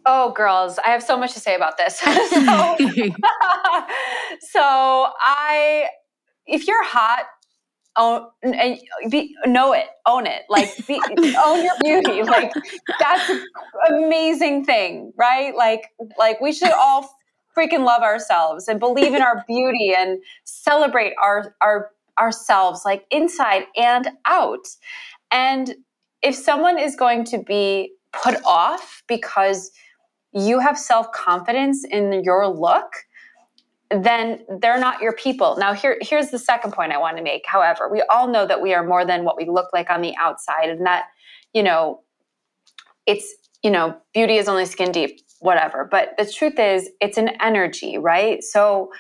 Oh, 0.05 0.31
girls, 0.31 0.79
I 0.79 0.89
have 0.89 1.03
so 1.03 1.17
much 1.17 1.33
to 1.33 1.39
say 1.39 1.55
about 1.55 1.77
this. 1.77 1.99
so, 1.99 2.77
so, 4.39 5.12
I, 5.19 5.88
if 6.45 6.67
you're 6.67 6.83
hot, 6.83 7.25
own 7.97 8.27
and 8.41 8.79
be, 9.09 9.35
know 9.45 9.73
it, 9.73 9.88
own 10.05 10.25
it, 10.25 10.43
like 10.49 10.69
be, 10.88 10.99
own 11.43 11.63
your 11.63 11.75
beauty. 11.83 12.23
Like 12.23 12.51
that's 12.99 13.29
an 13.29 13.43
amazing 13.89 14.65
thing, 14.65 15.12
right? 15.17 15.55
Like, 15.55 15.89
like 16.17 16.39
we 16.39 16.53
should 16.53 16.71
all 16.71 17.09
freaking 17.55 17.83
love 17.83 18.01
ourselves 18.01 18.67
and 18.67 18.79
believe 18.79 19.13
in 19.13 19.21
our 19.21 19.43
beauty 19.47 19.93
and 19.97 20.19
celebrate 20.45 21.13
our 21.21 21.55
our 21.62 21.91
ourselves, 22.19 22.83
like 22.85 23.05
inside 23.12 23.63
and 23.77 24.09
out. 24.25 24.67
And 25.31 25.75
if 26.21 26.35
someone 26.35 26.77
is 26.77 26.95
going 26.95 27.23
to 27.25 27.38
be 27.38 27.93
put 28.12 28.43
off 28.45 29.03
because 29.07 29.71
you 30.33 30.59
have 30.59 30.77
self 30.77 31.11
confidence 31.11 31.83
in 31.83 32.23
your 32.23 32.47
look, 32.47 32.91
then 33.89 34.45
they're 34.61 34.79
not 34.79 35.01
your 35.01 35.13
people. 35.13 35.57
Now, 35.57 35.73
here, 35.73 35.97
here's 36.01 36.29
the 36.29 36.39
second 36.39 36.73
point 36.73 36.91
I 36.91 36.97
want 36.99 37.17
to 37.17 37.23
make. 37.23 37.43
However, 37.45 37.89
we 37.91 38.03
all 38.09 38.27
know 38.27 38.45
that 38.45 38.61
we 38.61 38.73
are 38.73 38.85
more 38.85 39.05
than 39.05 39.23
what 39.23 39.37
we 39.37 39.45
look 39.45 39.69
like 39.73 39.89
on 39.89 40.01
the 40.01 40.15
outside, 40.17 40.69
and 40.69 40.85
that, 40.85 41.05
you 41.53 41.63
know, 41.63 42.01
it's 43.09 43.33
you 43.63 43.71
know 43.71 43.97
beauty 44.13 44.37
is 44.37 44.47
only 44.47 44.65
skin 44.65 44.91
deep 44.91 45.19
whatever 45.39 45.87
but 45.89 46.13
the 46.17 46.25
truth 46.25 46.59
is 46.59 46.89
it's 47.01 47.17
an 47.17 47.29
energy 47.41 47.97
right 47.97 48.43
so 48.43 48.91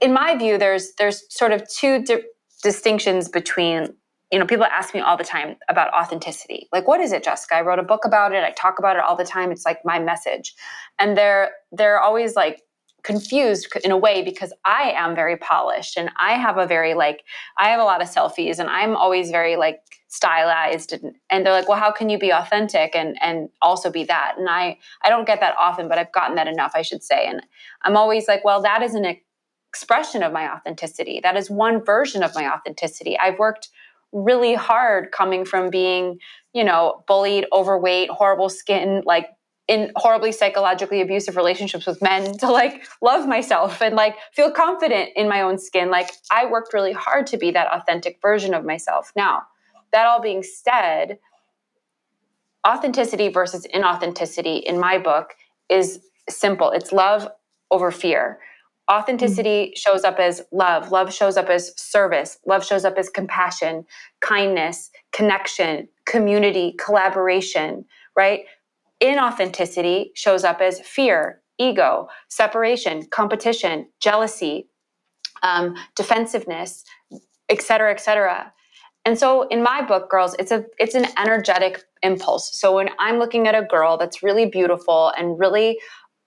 in 0.00 0.12
my 0.12 0.36
view 0.36 0.56
there's 0.56 0.92
there's 0.98 1.24
sort 1.28 1.52
of 1.52 1.68
two 1.68 2.02
di- 2.04 2.22
distinctions 2.62 3.28
between 3.28 3.88
you 4.32 4.38
know 4.38 4.46
people 4.46 4.64
ask 4.64 4.94
me 4.94 5.00
all 5.00 5.16
the 5.16 5.24
time 5.24 5.56
about 5.68 5.92
authenticity. 5.94 6.68
Like 6.72 6.88
what 6.88 7.00
is 7.00 7.12
it 7.12 7.22
jessica? 7.22 7.56
I 7.56 7.60
wrote 7.60 7.78
a 7.78 7.84
book 7.84 8.04
about 8.04 8.32
it. 8.32 8.42
I 8.42 8.50
talk 8.52 8.78
about 8.78 8.96
it 8.96 9.02
all 9.02 9.16
the 9.16 9.24
time. 9.24 9.52
It's 9.52 9.64
like 9.64 9.78
my 9.84 9.98
message. 9.98 10.54
And 10.98 11.16
they're 11.16 11.50
they're 11.72 12.00
always 12.00 12.34
like 12.34 12.62
confused 13.04 13.68
in 13.84 13.92
a 13.92 13.96
way 13.96 14.22
because 14.22 14.52
I 14.64 14.92
am 14.96 15.14
very 15.14 15.36
polished 15.36 15.96
and 15.96 16.10
I 16.18 16.32
have 16.32 16.58
a 16.58 16.66
very 16.66 16.94
like 16.94 17.22
I 17.56 17.68
have 17.68 17.78
a 17.78 17.84
lot 17.84 18.02
of 18.02 18.08
selfies 18.08 18.58
and 18.58 18.68
I'm 18.68 18.96
always 18.96 19.30
very 19.30 19.54
like 19.54 19.78
stylized 20.08 20.92
and, 20.92 21.14
and 21.30 21.46
they're 21.46 21.52
like 21.52 21.68
well 21.68 21.78
how 21.78 21.92
can 21.92 22.10
you 22.10 22.18
be 22.18 22.32
authentic 22.32 22.96
and 22.96 23.16
and 23.22 23.48
also 23.62 23.92
be 23.92 24.02
that? 24.04 24.34
And 24.38 24.48
I 24.48 24.78
I 25.04 25.08
don't 25.08 25.26
get 25.26 25.38
that 25.38 25.54
often 25.56 25.88
but 25.88 25.98
I've 25.98 26.12
gotten 26.12 26.34
that 26.34 26.48
enough 26.48 26.72
I 26.74 26.82
should 26.82 27.04
say. 27.04 27.26
And 27.26 27.42
I'm 27.82 27.96
always 27.96 28.26
like 28.26 28.44
well 28.44 28.60
that 28.62 28.82
is 28.82 28.96
an 28.96 29.04
expression 29.76 30.22
of 30.22 30.32
my 30.32 30.50
authenticity. 30.50 31.20
That 31.22 31.36
is 31.36 31.50
one 31.50 31.84
version 31.84 32.22
of 32.22 32.34
my 32.34 32.50
authenticity. 32.50 33.18
I've 33.18 33.38
worked 33.38 33.68
really 34.12 34.54
hard 34.54 35.10
coming 35.12 35.44
from 35.44 35.68
being 35.68 36.18
you 36.52 36.64
know 36.64 37.04
bullied 37.06 37.46
overweight 37.52 38.08
horrible 38.10 38.48
skin 38.48 39.02
like 39.04 39.28
in 39.68 39.90
horribly 39.96 40.30
psychologically 40.30 41.00
abusive 41.00 41.36
relationships 41.36 41.86
with 41.86 42.00
men 42.00 42.36
to 42.38 42.50
like 42.50 42.86
love 43.02 43.26
myself 43.26 43.82
and 43.82 43.94
like 43.94 44.16
feel 44.32 44.50
confident 44.50 45.10
in 45.16 45.28
my 45.28 45.40
own 45.40 45.58
skin. 45.58 45.90
Like 45.90 46.10
I 46.30 46.46
worked 46.46 46.72
really 46.72 46.92
hard 46.92 47.26
to 47.28 47.36
be 47.36 47.50
that 47.52 47.68
authentic 47.72 48.18
version 48.22 48.54
of 48.54 48.64
myself. 48.64 49.12
Now, 49.16 49.42
that 49.92 50.06
all 50.06 50.20
being 50.20 50.42
said, 50.42 51.18
authenticity 52.66 53.28
versus 53.28 53.66
inauthenticity 53.74 54.62
in 54.62 54.78
my 54.78 54.98
book 54.98 55.34
is 55.68 56.00
simple 56.28 56.70
it's 56.70 56.92
love 56.92 57.28
over 57.70 57.90
fear. 57.90 58.38
Authenticity 58.90 59.66
mm-hmm. 59.66 59.76
shows 59.76 60.04
up 60.04 60.18
as 60.18 60.42
love. 60.52 60.92
Love 60.92 61.12
shows 61.12 61.36
up 61.36 61.48
as 61.48 61.72
service. 61.80 62.38
Love 62.46 62.64
shows 62.64 62.84
up 62.84 62.96
as 62.98 63.08
compassion, 63.08 63.84
kindness, 64.20 64.90
connection, 65.12 65.88
community, 66.04 66.74
collaboration, 66.78 67.84
right? 68.16 68.44
inauthenticity 69.02 70.10
shows 70.14 70.44
up 70.44 70.60
as 70.60 70.80
fear, 70.80 71.42
ego, 71.58 72.08
separation, 72.28 73.06
competition, 73.10 73.86
jealousy, 74.00 74.68
um, 75.42 75.74
defensiveness, 75.94 76.84
et 77.48 77.62
cetera, 77.62 77.90
et 77.90 78.00
cetera. 78.00 78.52
And 79.04 79.18
so 79.18 79.42
in 79.48 79.62
my 79.62 79.82
book, 79.82 80.10
girls, 80.10 80.34
it's 80.38 80.50
a 80.50 80.64
it's 80.78 80.94
an 80.94 81.06
energetic 81.16 81.84
impulse. 82.02 82.58
So 82.58 82.74
when 82.74 82.88
I'm 82.98 83.18
looking 83.18 83.46
at 83.46 83.54
a 83.54 83.62
girl 83.62 83.96
that's 83.96 84.22
really 84.22 84.46
beautiful 84.46 85.12
and 85.16 85.38
really 85.38 85.78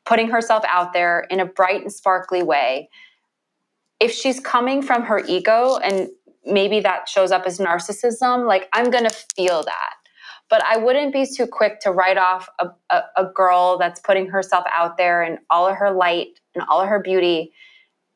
putting 0.10 0.30
herself 0.30 0.63
out 0.67 0.91
there 0.91 1.28
in 1.30 1.39
a 1.39 1.45
bright 1.45 1.82
and 1.82 1.93
sparkly 1.93 2.43
way, 2.43 2.89
if 4.02 4.12
she's 4.12 4.41
coming 4.41 4.82
from 4.82 5.04
her 5.04 5.19
ego 5.28 5.78
and 5.78 6.10
maybe 6.45 6.82
that 6.82 7.08
shows 7.08 7.32
up 7.32 7.45
as 7.45 7.60
narcissism, 7.60 8.48
like 8.48 8.67
I'm 8.74 8.89
gonna 8.89 9.12
feel 9.38 9.63
that 9.63 9.93
but 10.50 10.63
I 10.65 10.78
wouldn't 10.78 11.13
be 11.13 11.26
too 11.26 11.48
quick 11.48 11.80
to 11.82 11.91
write 11.91 12.17
off 12.17 12.50
a, 12.60 12.69
a, 12.89 13.04
a 13.17 13.26
girl 13.26 13.78
that's 13.78 14.02
putting 14.02 14.28
herself 14.28 14.65
out 14.72 14.98
there 14.98 15.22
and 15.22 15.38
all 15.50 15.67
of 15.67 15.76
her 15.78 15.91
light 15.91 16.39
and 16.56 16.63
all 16.67 16.82
of 16.82 16.89
her 16.89 17.00
beauty 17.00 17.54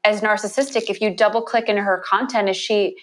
as 0.04 0.22
narcissistic. 0.22 0.90
If 0.90 1.00
you 1.00 1.16
double 1.16 1.42
click 1.42 1.70
into 1.70 1.84
her 1.84 2.04
content, 2.06 2.50
is 2.50 2.58
she 2.58 2.98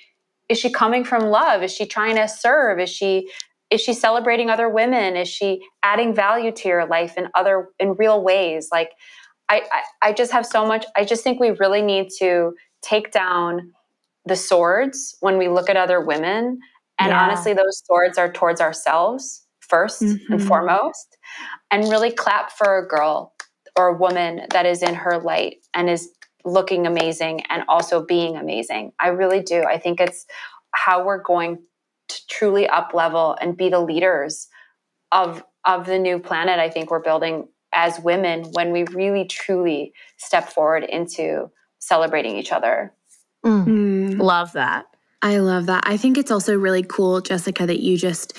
is 0.48 0.58
she 0.58 0.68
coming 0.68 1.04
from 1.04 1.26
love? 1.26 1.62
Is 1.62 1.72
she 1.72 1.86
trying 1.86 2.16
to 2.16 2.26
serve? 2.26 2.80
Is 2.80 2.90
she 2.90 3.30
is 3.70 3.80
she 3.80 3.92
celebrating 3.94 4.50
other 4.50 4.68
women? 4.68 5.16
Is 5.16 5.28
she 5.28 5.62
adding 5.82 6.14
value 6.14 6.52
to 6.52 6.68
your 6.68 6.86
life 6.86 7.16
in 7.16 7.28
other 7.34 7.68
in 7.78 7.94
real 7.94 8.22
ways? 8.22 8.68
Like 8.72 8.90
I, 9.48 9.62
I, 9.72 10.08
I 10.08 10.12
just 10.12 10.32
have 10.32 10.46
so 10.46 10.66
much. 10.66 10.86
I 10.96 11.04
just 11.04 11.22
think 11.22 11.40
we 11.40 11.50
really 11.50 11.82
need 11.82 12.10
to 12.18 12.54
take 12.82 13.12
down 13.12 13.72
the 14.26 14.36
swords 14.36 15.16
when 15.20 15.38
we 15.38 15.48
look 15.48 15.70
at 15.70 15.76
other 15.76 16.00
women 16.00 16.60
and 17.00 17.10
yeah. 17.10 17.22
honestly, 17.22 17.54
those 17.54 17.82
swords 17.86 18.18
are 18.18 18.30
towards 18.30 18.60
ourselves 18.60 19.46
1st 19.72 20.02
mm-hmm. 20.02 20.32
and 20.34 20.42
foremost. 20.42 21.16
And 21.70 21.84
really 21.84 22.12
clap 22.12 22.52
for 22.52 22.78
a 22.78 22.86
girl 22.86 23.32
or 23.76 23.88
a 23.88 23.96
woman 23.96 24.42
that 24.50 24.66
is 24.66 24.82
in 24.82 24.94
her 24.94 25.18
light 25.18 25.56
and 25.74 25.88
is 25.88 26.10
looking 26.44 26.86
amazing 26.86 27.42
and 27.48 27.64
also 27.68 28.04
being 28.04 28.36
amazing. 28.36 28.92
I 29.00 29.08
really 29.08 29.40
do. 29.40 29.62
I 29.62 29.78
think 29.78 30.00
it's 30.00 30.26
how 30.72 31.04
we're 31.04 31.22
going 31.22 31.62
to 32.10 32.26
truly 32.28 32.68
up 32.68 32.92
level 32.94 33.36
and 33.40 33.56
be 33.56 33.68
the 33.68 33.80
leaders 33.80 34.48
of 35.12 35.44
of 35.64 35.86
the 35.86 35.98
new 35.98 36.18
planet 36.18 36.58
I 36.58 36.70
think 36.70 36.90
we're 36.90 37.00
building 37.00 37.48
as 37.72 38.00
women 38.00 38.44
when 38.52 38.72
we 38.72 38.84
really 38.84 39.24
truly 39.24 39.92
step 40.16 40.50
forward 40.52 40.84
into 40.84 41.50
celebrating 41.78 42.36
each 42.36 42.52
other. 42.52 42.92
Mm. 43.44 43.66
Mm. 43.66 44.18
Love 44.20 44.52
that. 44.52 44.86
I 45.22 45.38
love 45.38 45.66
that. 45.66 45.84
I 45.86 45.96
think 45.96 46.16
it's 46.16 46.30
also 46.30 46.56
really 46.56 46.82
cool, 46.82 47.20
Jessica, 47.20 47.66
that 47.66 47.80
you 47.80 47.96
just, 47.96 48.36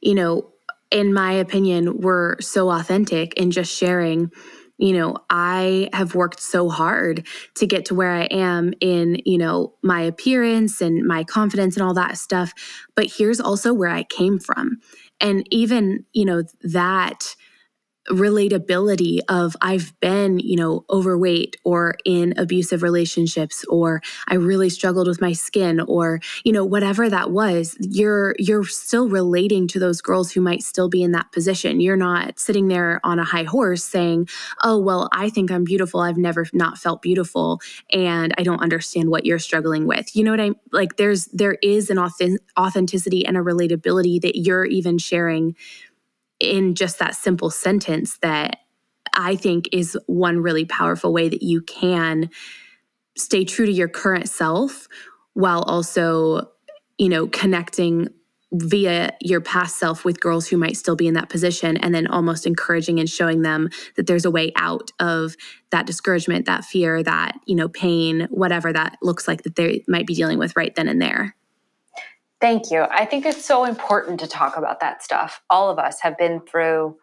you 0.00 0.14
know, 0.14 0.50
in 0.90 1.12
my 1.12 1.32
opinion, 1.32 2.00
were 2.00 2.36
so 2.40 2.70
authentic 2.70 3.34
in 3.34 3.50
just 3.50 3.76
sharing. 3.76 4.30
You 4.80 4.94
know, 4.94 5.16
I 5.28 5.90
have 5.92 6.14
worked 6.14 6.40
so 6.40 6.70
hard 6.70 7.26
to 7.56 7.66
get 7.66 7.84
to 7.86 7.94
where 7.94 8.12
I 8.12 8.24
am 8.24 8.72
in, 8.80 9.20
you 9.26 9.36
know, 9.36 9.74
my 9.82 10.00
appearance 10.00 10.80
and 10.80 11.06
my 11.06 11.22
confidence 11.22 11.76
and 11.76 11.84
all 11.84 11.94
that 11.94 12.16
stuff. 12.16 12.54
But 12.94 13.12
here's 13.16 13.40
also 13.40 13.74
where 13.74 13.90
I 13.90 14.04
came 14.04 14.38
from. 14.38 14.78
And 15.20 15.46
even, 15.52 16.06
you 16.14 16.24
know, 16.24 16.44
that 16.62 17.36
relatability 18.10 19.20
of 19.28 19.56
I've 19.60 19.98
been, 20.00 20.38
you 20.38 20.56
know, 20.56 20.84
overweight 20.90 21.56
or 21.64 21.96
in 22.04 22.34
abusive 22.36 22.82
relationships 22.82 23.64
or 23.68 24.02
I 24.28 24.34
really 24.34 24.68
struggled 24.68 25.06
with 25.06 25.20
my 25.20 25.32
skin 25.32 25.80
or, 25.80 26.20
you 26.44 26.52
know, 26.52 26.64
whatever 26.64 27.08
that 27.08 27.30
was, 27.30 27.76
you're 27.80 28.34
you're 28.38 28.64
still 28.64 29.08
relating 29.08 29.68
to 29.68 29.78
those 29.78 30.00
girls 30.00 30.32
who 30.32 30.40
might 30.40 30.62
still 30.62 30.88
be 30.88 31.02
in 31.02 31.12
that 31.12 31.32
position. 31.32 31.80
You're 31.80 31.96
not 31.96 32.38
sitting 32.38 32.68
there 32.68 33.00
on 33.04 33.18
a 33.18 33.24
high 33.24 33.44
horse 33.44 33.84
saying, 33.84 34.28
"Oh, 34.62 34.78
well, 34.78 35.08
I 35.12 35.30
think 35.30 35.50
I'm 35.50 35.64
beautiful. 35.64 36.00
I've 36.00 36.18
never 36.18 36.46
not 36.52 36.78
felt 36.78 37.02
beautiful 37.02 37.60
and 37.92 38.34
I 38.38 38.42
don't 38.42 38.60
understand 38.60 39.10
what 39.10 39.24
you're 39.24 39.38
struggling 39.38 39.86
with." 39.86 40.16
You 40.16 40.24
know 40.24 40.32
what 40.32 40.40
I 40.40 40.50
like 40.72 40.96
there's 40.96 41.26
there 41.26 41.56
is 41.62 41.90
an 41.90 41.98
authenticity 42.58 43.24
and 43.24 43.36
a 43.36 43.40
relatability 43.40 44.20
that 44.22 44.36
you're 44.36 44.64
even 44.64 44.98
sharing 44.98 45.54
in 46.40 46.74
just 46.74 46.98
that 46.98 47.14
simple 47.14 47.50
sentence 47.50 48.18
that 48.18 48.58
I 49.14 49.36
think 49.36 49.68
is 49.72 49.98
one 50.06 50.38
really 50.40 50.64
powerful 50.64 51.12
way 51.12 51.28
that 51.28 51.42
you 51.42 51.62
can 51.62 52.30
stay 53.16 53.44
true 53.44 53.66
to 53.66 53.72
your 53.72 53.88
current 53.88 54.28
self 54.28 54.88
while 55.34 55.62
also, 55.62 56.48
you 56.98 57.08
know, 57.08 57.26
connecting 57.26 58.08
via 58.52 59.12
your 59.20 59.40
past 59.40 59.76
self 59.76 60.04
with 60.04 60.20
girls 60.20 60.48
who 60.48 60.56
might 60.56 60.76
still 60.76 60.96
be 60.96 61.06
in 61.06 61.14
that 61.14 61.28
position 61.28 61.76
and 61.76 61.94
then 61.94 62.06
almost 62.08 62.46
encouraging 62.46 62.98
and 62.98 63.08
showing 63.08 63.42
them 63.42 63.68
that 63.96 64.06
there's 64.08 64.24
a 64.24 64.30
way 64.30 64.50
out 64.56 64.90
of 64.98 65.36
that 65.70 65.86
discouragement 65.86 66.46
that 66.46 66.64
fear 66.64 67.00
that 67.00 67.38
you 67.46 67.54
know 67.54 67.68
pain 67.68 68.26
whatever 68.30 68.72
that 68.72 68.98
looks 69.02 69.28
like 69.28 69.44
that 69.44 69.54
they 69.54 69.84
might 69.86 70.06
be 70.06 70.14
dealing 70.14 70.38
with 70.38 70.56
right 70.56 70.74
then 70.74 70.88
and 70.88 71.00
there 71.00 71.36
Thank 72.40 72.70
you. 72.70 72.86
I 72.90 73.04
think 73.04 73.26
it's 73.26 73.44
so 73.44 73.64
important 73.64 74.18
to 74.20 74.26
talk 74.26 74.56
about 74.56 74.80
that 74.80 75.02
stuff. 75.02 75.42
All 75.50 75.70
of 75.70 75.78
us 75.78 76.00
have 76.00 76.16
been 76.16 76.40
through 76.40 76.96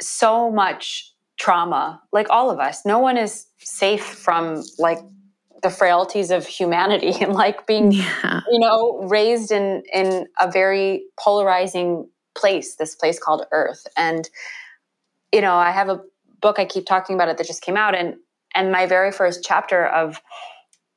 so 0.00 0.50
much 0.50 1.12
trauma, 1.38 2.02
like 2.12 2.28
all 2.30 2.50
of 2.50 2.58
us. 2.58 2.84
No 2.84 2.98
one 2.98 3.16
is 3.16 3.46
safe 3.58 4.04
from 4.04 4.62
like 4.78 4.98
the 5.64 5.70
frailties 5.70 6.30
of 6.30 6.46
humanity 6.46 7.12
and 7.20 7.32
like 7.32 7.66
being 7.66 7.90
yeah. 7.90 8.40
you 8.50 8.60
know 8.60 9.02
raised 9.04 9.50
in 9.50 9.82
in 9.92 10.26
a 10.38 10.48
very 10.50 11.04
polarizing 11.18 12.06
place 12.36 12.76
this 12.76 12.94
place 12.94 13.18
called 13.18 13.46
earth 13.50 13.86
and 13.96 14.28
you 15.32 15.40
know 15.40 15.54
i 15.54 15.70
have 15.70 15.88
a 15.88 16.00
book 16.42 16.58
i 16.58 16.64
keep 16.64 16.84
talking 16.84 17.14
about 17.14 17.28
it 17.28 17.38
that 17.38 17.46
just 17.46 17.62
came 17.62 17.76
out 17.76 17.94
and 17.94 18.16
and 18.54 18.70
my 18.70 18.84
very 18.84 19.10
first 19.10 19.42
chapter 19.42 19.86
of 19.86 20.20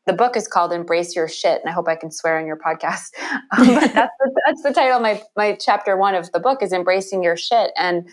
the 0.08 0.14
book 0.14 0.38
is 0.38 0.48
called 0.48 0.72
Embrace 0.72 1.16
Your 1.16 1.28
Shit, 1.28 1.60
and 1.62 1.70
I 1.70 1.74
hope 1.74 1.88
I 1.90 1.96
can 1.96 2.12
swear 2.12 2.40
on 2.40 2.48
your 2.48 2.58
podcast. 2.58 3.12
Um, 3.58 3.68
that's 3.68 3.94
the, 3.94 4.42
that's 4.46 4.64
the 4.64 4.74
title. 4.74 5.00
My 5.00 5.22
my 5.36 5.54
chapter 5.54 5.96
one 5.96 6.16
of 6.16 6.32
the 6.32 6.40
book 6.40 6.62
is 6.62 6.74
Embracing 6.74 7.24
Your 7.24 7.38
Shit, 7.38 7.72
and 7.78 8.10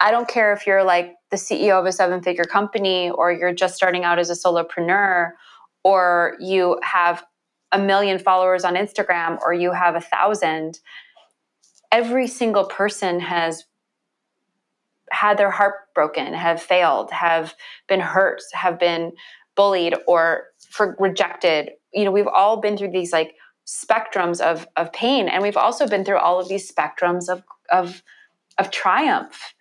I 0.00 0.10
don't 0.10 0.28
care 0.28 0.52
if 0.52 0.66
you're 0.66 0.84
like 0.84 1.14
the 1.30 1.36
CEO 1.36 1.78
of 1.78 1.86
a 1.86 1.92
seven 1.92 2.22
figure 2.22 2.44
company, 2.44 3.10
or 3.10 3.32
you're 3.32 3.52
just 3.52 3.76
starting 3.76 4.04
out 4.04 4.18
as 4.18 4.30
a 4.30 4.34
solopreneur, 4.34 5.32
or 5.84 6.36
you 6.40 6.78
have 6.82 7.24
a 7.72 7.78
million 7.78 8.18
followers 8.18 8.64
on 8.64 8.74
Instagram, 8.74 9.38
or 9.42 9.52
you 9.52 9.72
have 9.72 9.94
a 9.94 10.00
thousand. 10.00 10.80
Every 11.92 12.26
single 12.26 12.64
person 12.64 13.20
has 13.20 13.64
had 15.10 15.38
their 15.38 15.50
heart 15.50 15.74
broken, 15.94 16.34
have 16.34 16.62
failed, 16.62 17.10
have 17.10 17.54
been 17.88 18.00
hurt, 18.00 18.40
have 18.52 18.78
been 18.78 19.12
bullied, 19.58 19.94
or 20.06 20.44
for 20.70 20.96
rejected 20.98 21.70
you 21.92 22.04
know 22.04 22.12
we've 22.12 22.34
all 22.40 22.56
been 22.60 22.76
through 22.78 22.92
these 22.92 23.12
like 23.12 23.34
spectrums 23.66 24.40
of 24.40 24.66
of 24.76 24.92
pain 24.92 25.28
and 25.28 25.42
we've 25.42 25.56
also 25.56 25.86
been 25.86 26.04
through 26.04 26.18
all 26.18 26.40
of 26.40 26.48
these 26.48 26.70
spectrums 26.72 27.28
of 27.28 27.42
of 27.70 28.02
of 28.58 28.70
triumph. 28.70 29.54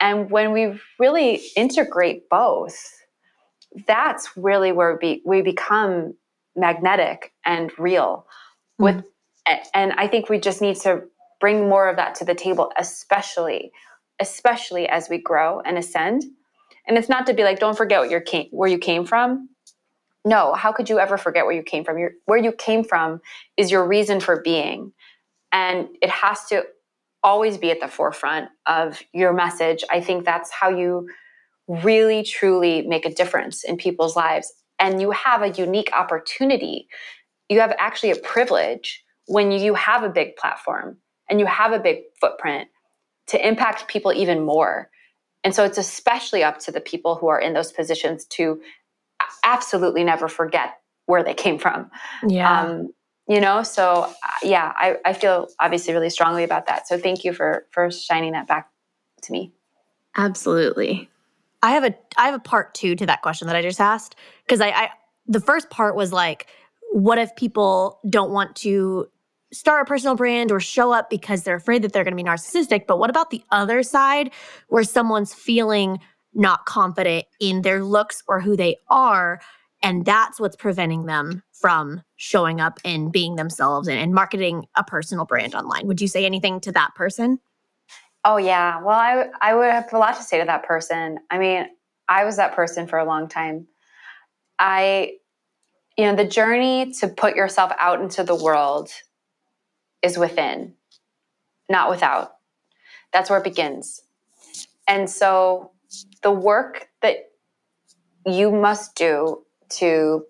And 0.00 0.30
when 0.30 0.52
we 0.52 0.80
really 0.98 1.42
integrate 1.56 2.28
both, 2.28 2.78
that's 3.86 4.30
really 4.36 4.72
where 4.72 4.98
we, 5.00 5.22
we 5.24 5.42
become 5.42 6.14
magnetic 6.56 7.32
and 7.44 7.70
real 7.78 8.26
mm-hmm. 8.80 8.96
with 8.96 9.04
and 9.72 9.94
I 9.94 10.06
think 10.08 10.28
we 10.28 10.38
just 10.38 10.60
need 10.60 10.76
to 10.80 11.04
bring 11.40 11.70
more 11.70 11.88
of 11.88 11.96
that 11.96 12.14
to 12.16 12.24
the 12.26 12.34
table, 12.34 12.70
especially, 12.78 13.72
especially 14.20 14.86
as 14.86 15.08
we 15.08 15.16
grow 15.16 15.60
and 15.60 15.78
ascend. 15.78 16.22
And 16.88 16.96
it's 16.96 17.08
not 17.08 17.26
to 17.26 17.34
be 17.34 17.44
like, 17.44 17.60
don't 17.60 17.76
forget 17.76 18.00
what 18.00 18.10
you 18.10 18.20
came, 18.20 18.48
where 18.50 18.68
you 18.68 18.78
came 18.78 19.04
from. 19.04 19.50
No, 20.24 20.54
how 20.54 20.72
could 20.72 20.88
you 20.88 20.98
ever 20.98 21.16
forget 21.16 21.44
where 21.44 21.54
you 21.54 21.62
came 21.62 21.84
from? 21.84 21.98
Your, 21.98 22.12
where 22.24 22.38
you 22.38 22.50
came 22.50 22.82
from 22.82 23.20
is 23.56 23.70
your 23.70 23.86
reason 23.86 24.20
for 24.20 24.40
being. 24.40 24.92
And 25.52 25.88
it 26.02 26.10
has 26.10 26.46
to 26.46 26.64
always 27.22 27.58
be 27.58 27.70
at 27.70 27.80
the 27.80 27.88
forefront 27.88 28.48
of 28.66 29.02
your 29.12 29.32
message. 29.32 29.84
I 29.90 30.00
think 30.00 30.24
that's 30.24 30.50
how 30.50 30.70
you 30.70 31.08
really, 31.68 32.22
truly 32.22 32.82
make 32.82 33.04
a 33.04 33.12
difference 33.12 33.64
in 33.64 33.76
people's 33.76 34.16
lives. 34.16 34.52
And 34.78 35.00
you 35.00 35.10
have 35.10 35.42
a 35.42 35.50
unique 35.50 35.90
opportunity. 35.92 36.88
You 37.48 37.60
have 37.60 37.74
actually 37.78 38.10
a 38.10 38.16
privilege 38.16 39.04
when 39.26 39.52
you 39.52 39.74
have 39.74 40.02
a 40.02 40.08
big 40.08 40.36
platform 40.36 40.98
and 41.28 41.38
you 41.38 41.46
have 41.46 41.72
a 41.72 41.78
big 41.78 41.98
footprint 42.20 42.68
to 43.26 43.46
impact 43.46 43.88
people 43.88 44.12
even 44.12 44.44
more. 44.44 44.90
And 45.44 45.54
so 45.54 45.64
it's 45.64 45.78
especially 45.78 46.42
up 46.42 46.58
to 46.60 46.72
the 46.72 46.80
people 46.80 47.14
who 47.14 47.28
are 47.28 47.40
in 47.40 47.52
those 47.52 47.72
positions 47.72 48.24
to 48.26 48.60
absolutely 49.44 50.04
never 50.04 50.28
forget 50.28 50.78
where 51.06 51.22
they 51.22 51.34
came 51.34 51.58
from. 51.58 51.90
Yeah. 52.26 52.62
Um, 52.62 52.92
you 53.28 53.40
know, 53.40 53.62
so 53.62 54.04
uh, 54.04 54.28
yeah, 54.42 54.72
I, 54.76 54.96
I 55.04 55.12
feel 55.12 55.48
obviously 55.60 55.92
really 55.92 56.10
strongly 56.10 56.44
about 56.44 56.66
that. 56.66 56.88
So 56.88 56.98
thank 56.98 57.24
you 57.24 57.32
for 57.32 57.66
for 57.70 57.90
shining 57.90 58.32
that 58.32 58.46
back 58.46 58.70
to 59.22 59.32
me. 59.32 59.52
Absolutely. 60.16 61.08
I 61.62 61.72
have 61.72 61.84
a 61.84 61.94
I 62.16 62.26
have 62.26 62.34
a 62.34 62.38
part 62.38 62.74
two 62.74 62.94
to 62.96 63.06
that 63.06 63.22
question 63.22 63.46
that 63.48 63.56
I 63.56 63.62
just 63.62 63.80
asked 63.80 64.16
because 64.46 64.60
I, 64.60 64.68
I 64.70 64.90
the 65.26 65.40
first 65.40 65.68
part 65.68 65.94
was 65.94 66.12
like, 66.12 66.46
what 66.92 67.18
if 67.18 67.34
people 67.36 68.00
don't 68.08 68.30
want 68.30 68.56
to 68.56 69.08
start 69.52 69.82
a 69.82 69.84
personal 69.84 70.14
brand 70.14 70.52
or 70.52 70.60
show 70.60 70.92
up 70.92 71.10
because 71.10 71.42
they're 71.42 71.56
afraid 71.56 71.82
that 71.82 71.92
they're 71.92 72.04
going 72.04 72.16
to 72.16 72.22
be 72.22 72.28
narcissistic? 72.28 72.86
But 72.86 72.98
what 72.98 73.10
about 73.10 73.30
the 73.30 73.42
other 73.50 73.82
side 73.82 74.30
where 74.68 74.84
someone's 74.84 75.34
feeling 75.34 75.98
not 76.34 76.66
confident 76.66 77.26
in 77.40 77.62
their 77.62 77.82
looks 77.82 78.22
or 78.28 78.40
who 78.40 78.56
they 78.56 78.76
are? 78.88 79.40
And 79.82 80.04
that's 80.04 80.40
what's 80.40 80.56
preventing 80.56 81.06
them 81.06 81.42
from 81.52 82.02
showing 82.16 82.60
up 82.60 82.78
and 82.84 83.12
being 83.12 83.36
themselves 83.36 83.88
and, 83.88 83.98
and 83.98 84.12
marketing 84.12 84.66
a 84.76 84.84
personal 84.84 85.24
brand 85.24 85.54
online. 85.54 85.86
Would 85.86 86.00
you 86.00 86.08
say 86.08 86.24
anything 86.24 86.60
to 86.60 86.72
that 86.72 86.94
person? 86.94 87.38
Oh 88.24 88.36
yeah. 88.36 88.80
Well, 88.82 88.98
I 88.98 89.28
I 89.40 89.54
would 89.54 89.70
have 89.70 89.92
a 89.92 89.98
lot 89.98 90.16
to 90.16 90.22
say 90.22 90.38
to 90.38 90.44
that 90.44 90.64
person. 90.64 91.18
I 91.30 91.38
mean, 91.38 91.66
I 92.08 92.24
was 92.24 92.36
that 92.36 92.54
person 92.54 92.86
for 92.86 92.98
a 92.98 93.04
long 93.04 93.28
time. 93.28 93.66
I 94.58 95.14
you 95.96 96.04
know, 96.04 96.14
the 96.14 96.24
journey 96.24 96.92
to 97.00 97.08
put 97.08 97.34
yourself 97.34 97.72
out 97.78 98.00
into 98.00 98.22
the 98.22 98.34
world 98.34 98.90
is 100.02 100.18
within, 100.18 100.74
not 101.68 101.90
without. 101.90 102.32
That's 103.12 103.30
where 103.30 103.38
it 103.38 103.44
begins. 103.44 104.02
And 104.86 105.08
so 105.08 105.72
the 106.22 106.30
work 106.30 106.88
that 107.02 107.30
you 108.26 108.50
must 108.50 108.94
do 108.94 109.44
to 109.70 110.24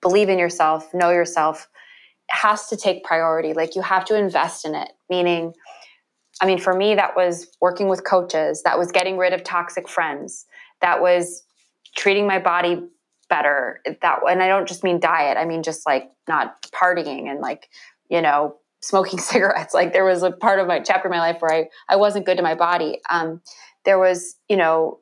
believe 0.00 0.28
in 0.28 0.38
yourself, 0.38 0.92
know 0.94 1.10
yourself, 1.10 1.68
has 2.30 2.68
to 2.68 2.76
take 2.76 3.04
priority. 3.04 3.52
Like 3.52 3.74
you 3.74 3.82
have 3.82 4.04
to 4.06 4.16
invest 4.16 4.64
in 4.64 4.74
it, 4.74 4.90
meaning, 5.08 5.52
I 6.40 6.46
mean, 6.46 6.58
for 6.58 6.74
me, 6.74 6.94
that 6.94 7.16
was 7.16 7.48
working 7.60 7.88
with 7.88 8.04
coaches, 8.04 8.62
that 8.62 8.78
was 8.78 8.92
getting 8.92 9.18
rid 9.18 9.32
of 9.32 9.44
toxic 9.44 9.88
friends, 9.88 10.46
that 10.80 11.02
was 11.02 11.42
treating 11.96 12.26
my 12.26 12.38
body 12.38 12.82
better. 13.28 13.80
That, 14.00 14.20
and 14.28 14.42
I 14.42 14.48
don't 14.48 14.68
just 14.68 14.84
mean 14.84 15.00
diet, 15.00 15.36
I 15.36 15.44
mean 15.44 15.62
just 15.62 15.86
like 15.86 16.10
not 16.28 16.62
partying 16.70 17.30
and 17.30 17.40
like, 17.40 17.68
you 18.08 18.22
know, 18.22 18.56
smoking 18.80 19.18
cigarettes. 19.30 19.74
Like 19.74 19.92
there 19.92 20.04
was 20.04 20.22
a 20.22 20.30
part 20.30 20.58
of 20.58 20.66
my 20.66 20.80
chapter 20.80 21.08
of 21.08 21.12
my 21.12 21.20
life 21.20 21.40
where 21.40 21.52
I, 21.52 21.68
I 21.88 21.96
wasn't 21.96 22.26
good 22.26 22.36
to 22.36 22.42
my 22.42 22.54
body. 22.54 23.00
Um, 23.10 23.40
there 23.84 23.98
was, 23.98 24.36
you 24.48 24.56
know, 24.56 25.00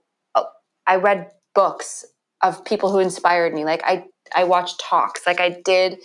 I 0.86 0.96
read 0.96 1.30
books 1.54 2.04
of 2.42 2.64
people 2.64 2.90
who 2.90 2.98
inspired 2.98 3.52
me. 3.52 3.64
Like 3.64 3.82
I 3.84 4.04
I 4.34 4.44
watched 4.44 4.80
talks. 4.80 5.26
Like 5.26 5.40
I 5.40 5.60
did 5.64 5.98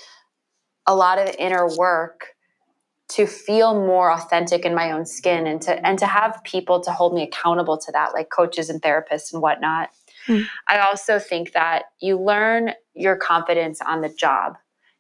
a 0.85 0.95
lot 0.95 1.17
of 1.17 1.33
inner 1.39 1.67
work 1.77 2.27
to 3.09 3.25
feel 3.25 3.75
more 3.75 4.11
authentic 4.11 4.65
in 4.65 4.73
my 4.73 4.91
own 4.91 5.05
skin 5.05 5.45
and 5.45 5.61
to 5.61 5.85
and 5.85 5.97
to 5.99 6.05
have 6.05 6.41
people 6.43 6.81
to 6.81 6.91
hold 6.91 7.13
me 7.13 7.23
accountable 7.23 7.77
to 7.77 7.91
that, 7.91 8.13
like 8.13 8.29
coaches 8.29 8.69
and 8.69 8.81
therapists 8.81 9.31
and 9.31 9.41
whatnot. 9.41 9.89
Mm. 10.27 10.45
I 10.67 10.79
also 10.79 11.19
think 11.19 11.53
that 11.53 11.83
you 12.01 12.19
learn 12.19 12.71
your 12.93 13.15
confidence 13.15 13.81
on 13.81 14.01
the 14.01 14.09
job. 14.09 14.55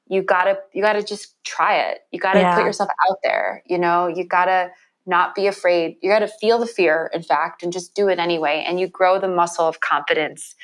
You 0.07 0.21
gotta 0.21 0.57
you 0.73 0.81
gotta 0.81 1.03
just 1.03 1.35
try 1.43 1.77
it. 1.77 1.99
You 2.11 2.19
gotta 2.19 2.39
yeah. 2.39 2.55
put 2.55 2.65
yourself 2.65 2.89
out 3.09 3.17
there. 3.23 3.63
You 3.65 3.77
know, 3.79 4.07
you 4.07 4.25
gotta 4.25 4.71
not 5.05 5.35
be 5.35 5.47
afraid. 5.47 5.97
You 6.01 6.09
gotta 6.09 6.27
feel 6.27 6.59
the 6.59 6.67
fear, 6.67 7.09
in 7.13 7.23
fact, 7.23 7.63
and 7.63 7.73
just 7.73 7.93
do 7.95 8.07
it 8.09 8.19
anyway. 8.19 8.63
And 8.67 8.79
you 8.79 8.87
grow 8.87 9.19
the 9.19 9.27
muscle 9.27 9.67
of 9.67 9.79
confidence 9.79 10.55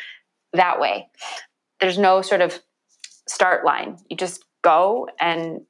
that 0.53 0.79
way 0.79 1.07
there's 1.79 1.97
no 1.97 2.21
sort 2.21 2.41
of 2.41 2.59
start 3.27 3.65
line. 3.65 3.97
You 4.09 4.17
just 4.17 4.43
go 4.61 5.07
and 5.19 5.61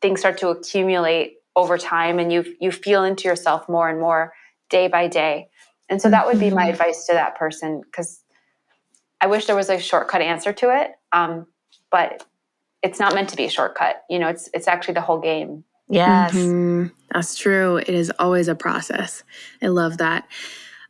things 0.00 0.20
start 0.20 0.38
to 0.38 0.48
accumulate 0.48 1.34
over 1.56 1.76
time 1.76 2.18
and 2.18 2.32
you 2.32 2.44
you 2.60 2.70
feel 2.72 3.04
into 3.04 3.28
yourself 3.28 3.68
more 3.68 3.88
and 3.88 4.00
more 4.00 4.32
day 4.70 4.88
by 4.88 5.08
day. 5.08 5.48
And 5.88 6.00
so 6.00 6.08
that 6.10 6.26
would 6.26 6.38
be 6.38 6.50
my 6.50 6.62
mm-hmm. 6.62 6.70
advice 6.70 7.06
to 7.06 7.12
that 7.12 7.36
person 7.36 7.82
because 7.84 8.22
I 9.20 9.26
wish 9.26 9.46
there 9.46 9.56
was 9.56 9.68
a 9.68 9.78
shortcut 9.78 10.22
answer 10.22 10.52
to 10.52 10.80
it. 10.80 10.92
Um, 11.12 11.46
but 11.90 12.24
it's 12.82 12.98
not 12.98 13.14
meant 13.14 13.28
to 13.30 13.36
be 13.36 13.44
a 13.44 13.50
shortcut. 13.50 14.04
You 14.08 14.18
know, 14.18 14.28
it's 14.28 14.48
it's 14.54 14.68
actually 14.68 14.94
the 14.94 15.00
whole 15.00 15.20
game. 15.20 15.64
Yes. 15.88 16.34
Mm-hmm. 16.34 16.88
That's 17.12 17.36
true. 17.36 17.76
It 17.76 17.88
is 17.88 18.12
always 18.18 18.48
a 18.48 18.54
process. 18.54 19.24
I 19.60 19.66
love 19.66 19.98
that. 19.98 20.28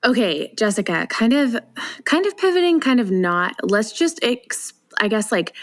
Okay, 0.04 0.54
Jessica, 0.56 1.06
kind 1.08 1.32
of 1.32 1.56
kind 2.04 2.26
of 2.26 2.36
pivoting, 2.36 2.80
kind 2.80 3.00
of 3.00 3.10
not. 3.10 3.54
Let's 3.62 3.92
just 3.92 4.18
ex- 4.22 4.72
I 5.00 5.08
guess 5.08 5.32
like 5.32 5.54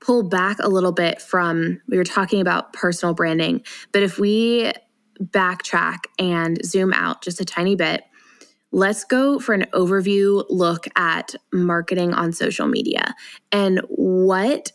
pull 0.00 0.22
back 0.22 0.58
a 0.60 0.68
little 0.68 0.92
bit 0.92 1.20
from 1.20 1.80
we 1.88 1.96
were 1.96 2.04
talking 2.04 2.40
about 2.40 2.72
personal 2.72 3.14
branding, 3.14 3.62
but 3.92 4.02
if 4.02 4.18
we 4.18 4.72
backtrack 5.22 6.04
and 6.18 6.64
zoom 6.64 6.92
out 6.92 7.22
just 7.22 7.40
a 7.40 7.44
tiny 7.44 7.74
bit, 7.74 8.04
let's 8.70 9.04
go 9.04 9.38
for 9.38 9.54
an 9.54 9.66
overview 9.72 10.44
look 10.48 10.86
at 10.96 11.34
marketing 11.52 12.12
on 12.14 12.32
social 12.32 12.68
media 12.68 13.14
and 13.50 13.80
what 13.88 14.72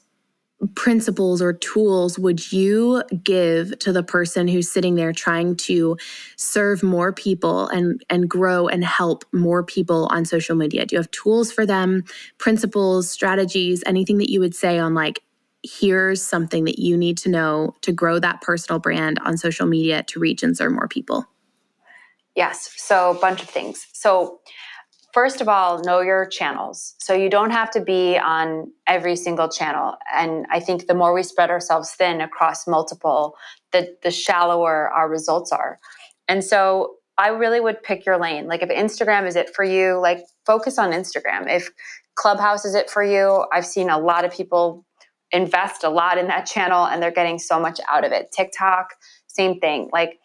principles 0.76 1.42
or 1.42 1.54
tools 1.54 2.18
would 2.18 2.52
you 2.52 3.04
give 3.24 3.78
to 3.80 3.92
the 3.92 4.04
person 4.04 4.48
who's 4.48 4.70
sitting 4.70 4.96
there 4.96 5.12
trying 5.12 5.56
to 5.56 5.98
serve 6.36 6.84
more 6.84 7.12
people 7.12 7.68
and 7.68 8.04
and 8.10 8.30
grow 8.30 8.68
and 8.68 8.84
help 8.84 9.24
more 9.32 9.64
people 9.64 10.08
on 10.12 10.26
social 10.26 10.56
media? 10.56 10.86
Do 10.86 10.96
you 10.96 11.00
have 11.00 11.12
tools 11.12 11.52
for 11.52 11.66
them 11.66 12.04
principles 12.38 13.10
strategies 13.10 13.84
anything 13.86 14.18
that 14.20 14.30
you 14.30 14.40
would 14.40 14.56
say 14.56 14.80
on 14.80 14.94
like 14.94 15.22
here's 15.64 16.22
something 16.22 16.66
that 16.66 16.78
you 16.78 16.98
need 16.98 17.18
to 17.18 17.30
know 17.30 17.74
to 17.82 17.92
grow 17.92 18.20
that 18.20 18.42
personal 18.42 18.80
brand 18.80 19.18
on 19.24 19.38
social 19.38 19.66
media 19.66 20.04
to 20.04 20.20
reach 20.20 20.44
and 20.44 20.58
serve 20.58 20.74
more 20.74 20.88
people? 20.88 21.26
Yes. 22.36 22.74
So 22.78 23.12
a 23.12 23.20
bunch 23.20 23.42
of 23.42 23.50
things. 23.50 23.88
So 23.94 24.40
first 25.14 25.42
of 25.42 25.48
all, 25.48 25.82
know 25.84 26.02
your 26.02 26.26
channels. 26.26 26.96
So 27.00 27.14
you 27.14 27.30
don't 27.30 27.52
have 27.52 27.72
to 27.72 27.82
be 27.82 28.18
on 28.18 28.72
every 28.88 29.16
single 29.16 29.50
channel. 29.50 29.96
And 30.14 30.46
I 30.52 30.60
think 30.60 30.88
the 30.88 30.96
more 30.96 31.14
we 31.14 31.24
spread 31.24 31.50
ourselves 31.52 31.92
thin 31.92 32.22
across 32.22 32.68
multiple, 32.68 33.36
the, 33.72 33.96
the 34.04 34.12
shallower 34.12 34.90
our 34.92 35.10
results 35.10 35.52
are. 35.52 35.80
And 36.28 36.44
so 36.44 36.96
I 37.18 37.30
really 37.30 37.60
would 37.62 37.84
pick 37.84 38.06
your 38.06 38.18
lane. 38.20 38.48
Like 38.48 38.64
if 38.64 38.70
Instagram 38.70 39.28
is 39.28 39.36
it 39.36 39.56
for 39.56 39.64
you, 39.64 40.00
like 40.02 40.20
focus 40.46 40.80
on 40.80 40.92
Instagram. 40.92 41.50
If 41.50 41.70
Clubhouse 42.16 42.66
is 42.66 42.76
it 42.76 42.90
for 42.90 43.04
you, 43.04 43.46
I've 43.54 43.66
seen 43.66 43.90
a 43.90 44.00
lot 44.00 44.26
of 44.26 44.34
people 44.34 44.86
invest 45.32 45.84
a 45.84 45.90
lot 45.90 46.18
in 46.18 46.28
that 46.28 46.46
channel 46.48 46.86
and 46.86 47.02
they're 47.02 47.12
getting 47.12 47.40
so 47.40 47.60
much 47.60 47.80
out 47.92 48.04
of 48.04 48.12
it. 48.12 48.32
TikTok, 48.32 48.90
same 49.28 49.60
thing. 49.60 49.90
Like 49.94 50.20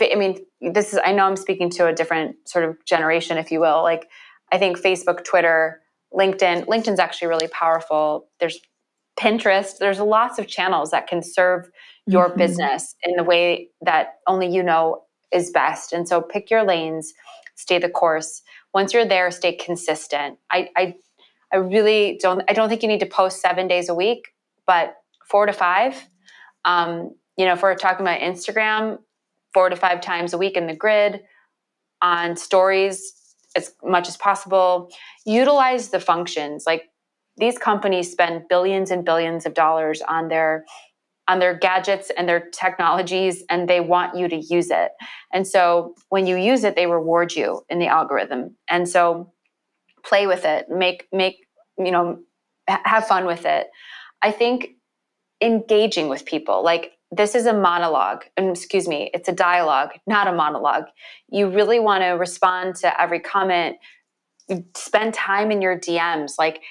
I 0.00 0.14
mean, 0.14 0.44
this 0.60 0.92
is, 0.92 1.00
I 1.04 1.12
know 1.12 1.24
I'm 1.24 1.36
speaking 1.36 1.70
to 1.70 1.86
a 1.86 1.92
different 1.92 2.36
sort 2.48 2.64
of 2.64 2.84
generation, 2.84 3.38
if 3.38 3.50
you 3.50 3.60
will. 3.60 3.82
Like, 3.82 4.08
I 4.52 4.58
think 4.58 4.78
Facebook, 4.78 5.24
Twitter, 5.24 5.80
LinkedIn, 6.12 6.66
LinkedIn's 6.66 6.98
actually 6.98 7.28
really 7.28 7.48
powerful. 7.48 8.28
There's 8.40 8.58
Pinterest, 9.18 9.78
there's 9.78 9.98
lots 9.98 10.38
of 10.38 10.46
channels 10.46 10.92
that 10.92 11.08
can 11.08 11.22
serve 11.22 11.68
your 12.06 12.28
mm-hmm. 12.28 12.38
business 12.38 12.94
in 13.02 13.16
the 13.16 13.24
way 13.24 13.68
that 13.80 14.20
only 14.28 14.46
you 14.46 14.62
know 14.62 15.02
is 15.32 15.50
best. 15.50 15.92
And 15.92 16.08
so 16.08 16.22
pick 16.22 16.50
your 16.50 16.62
lanes, 16.62 17.12
stay 17.56 17.78
the 17.78 17.88
course. 17.88 18.42
Once 18.72 18.94
you're 18.94 19.04
there, 19.04 19.30
stay 19.32 19.54
consistent. 19.56 20.38
I, 20.52 20.70
I, 20.76 20.94
I 21.52 21.56
really 21.56 22.18
don't, 22.22 22.42
I 22.48 22.52
don't 22.52 22.68
think 22.68 22.82
you 22.82 22.88
need 22.88 23.00
to 23.00 23.06
post 23.06 23.40
seven 23.40 23.66
days 23.66 23.88
a 23.88 23.94
week, 23.94 24.28
but 24.66 24.94
four 25.26 25.46
to 25.46 25.52
five. 25.52 25.96
Um, 26.64 27.10
you 27.36 27.44
know, 27.44 27.54
if 27.54 27.62
we're 27.62 27.74
talking 27.74 28.06
about 28.06 28.20
Instagram, 28.20 28.98
four 29.54 29.68
to 29.68 29.76
five 29.76 30.00
times 30.00 30.32
a 30.32 30.38
week 30.38 30.56
in 30.56 30.66
the 30.66 30.74
grid 30.74 31.22
on 32.02 32.36
stories 32.36 33.14
as 33.56 33.72
much 33.82 34.08
as 34.08 34.16
possible. 34.16 34.90
Utilize 35.26 35.88
the 35.88 36.00
functions. 36.00 36.64
Like 36.66 36.84
these 37.36 37.58
companies 37.58 38.10
spend 38.10 38.42
billions 38.48 38.90
and 38.90 39.04
billions 39.04 39.46
of 39.46 39.54
dollars 39.54 40.02
on 40.02 40.28
their 40.28 40.64
on 41.28 41.40
their 41.40 41.54
gadgets 41.54 42.10
and 42.16 42.26
their 42.26 42.48
technologies 42.50 43.44
and 43.50 43.68
they 43.68 43.80
want 43.80 44.16
you 44.16 44.28
to 44.28 44.36
use 44.36 44.70
it. 44.70 44.92
And 45.30 45.46
so 45.46 45.94
when 46.08 46.26
you 46.26 46.36
use 46.36 46.64
it 46.64 46.74
they 46.74 46.86
reward 46.86 47.34
you 47.34 47.62
in 47.68 47.78
the 47.78 47.86
algorithm. 47.86 48.56
And 48.68 48.88
so 48.88 49.32
play 50.04 50.26
with 50.26 50.44
it, 50.44 50.68
make 50.68 51.06
make 51.12 51.46
you 51.78 51.90
know 51.90 52.20
have 52.66 53.06
fun 53.06 53.26
with 53.26 53.44
it. 53.44 53.68
I 54.22 54.30
think 54.30 54.70
engaging 55.40 56.08
with 56.08 56.24
people 56.24 56.64
like 56.64 56.92
this 57.10 57.34
is 57.34 57.46
a 57.46 57.52
monologue 57.52 58.24
excuse 58.36 58.86
me 58.86 59.10
it's 59.14 59.28
a 59.28 59.32
dialogue 59.32 59.90
not 60.06 60.26
a 60.26 60.32
monologue. 60.32 60.84
You 61.30 61.48
really 61.50 61.80
want 61.80 62.02
to 62.02 62.10
respond 62.10 62.76
to 62.76 63.00
every 63.00 63.20
comment. 63.20 63.76
Spend 64.76 65.14
time 65.14 65.50
in 65.50 65.62
your 65.62 65.78
dms 65.78 66.32
like 66.38 66.62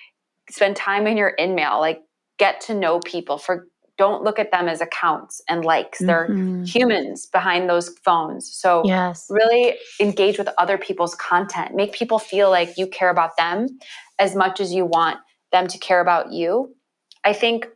spend 0.50 0.76
time 0.76 1.08
in 1.08 1.18
your 1.18 1.34
email 1.40 1.80
like 1.80 2.02
get 2.38 2.62
to 2.62 2.74
know 2.74 3.00
people 3.00 3.38
for 3.38 3.68
don't 3.98 4.24
look 4.24 4.38
at 4.40 4.52
them 4.52 4.68
as 4.68 4.80
accounts 4.80 5.42
and 5.50 5.66
likes. 5.66 6.00
They're 6.00 6.28
mm-hmm. 6.30 6.64
humans 6.64 7.26
behind 7.26 7.70
those 7.70 7.90
phones. 8.06 8.48
So 8.54 8.84
yes. 8.86 9.26
really 9.30 9.76
engage 10.00 10.38
with 10.38 10.50
other 10.58 10.78
people's 10.78 11.16
content. 11.16 11.76
Make 11.76 11.94
people 11.94 12.20
feel 12.20 12.50
like 12.50 12.78
you 12.78 12.88
care 12.88 13.10
about 13.10 13.36
them 13.38 13.68
as 14.20 14.36
much 14.36 14.60
as 14.60 14.72
you 14.72 14.86
want 14.86 15.18
them 15.52 15.68
to 15.68 15.78
care 15.80 16.00
about 16.00 16.32
you. 16.32 16.76
I 17.24 17.34
think 17.34 17.68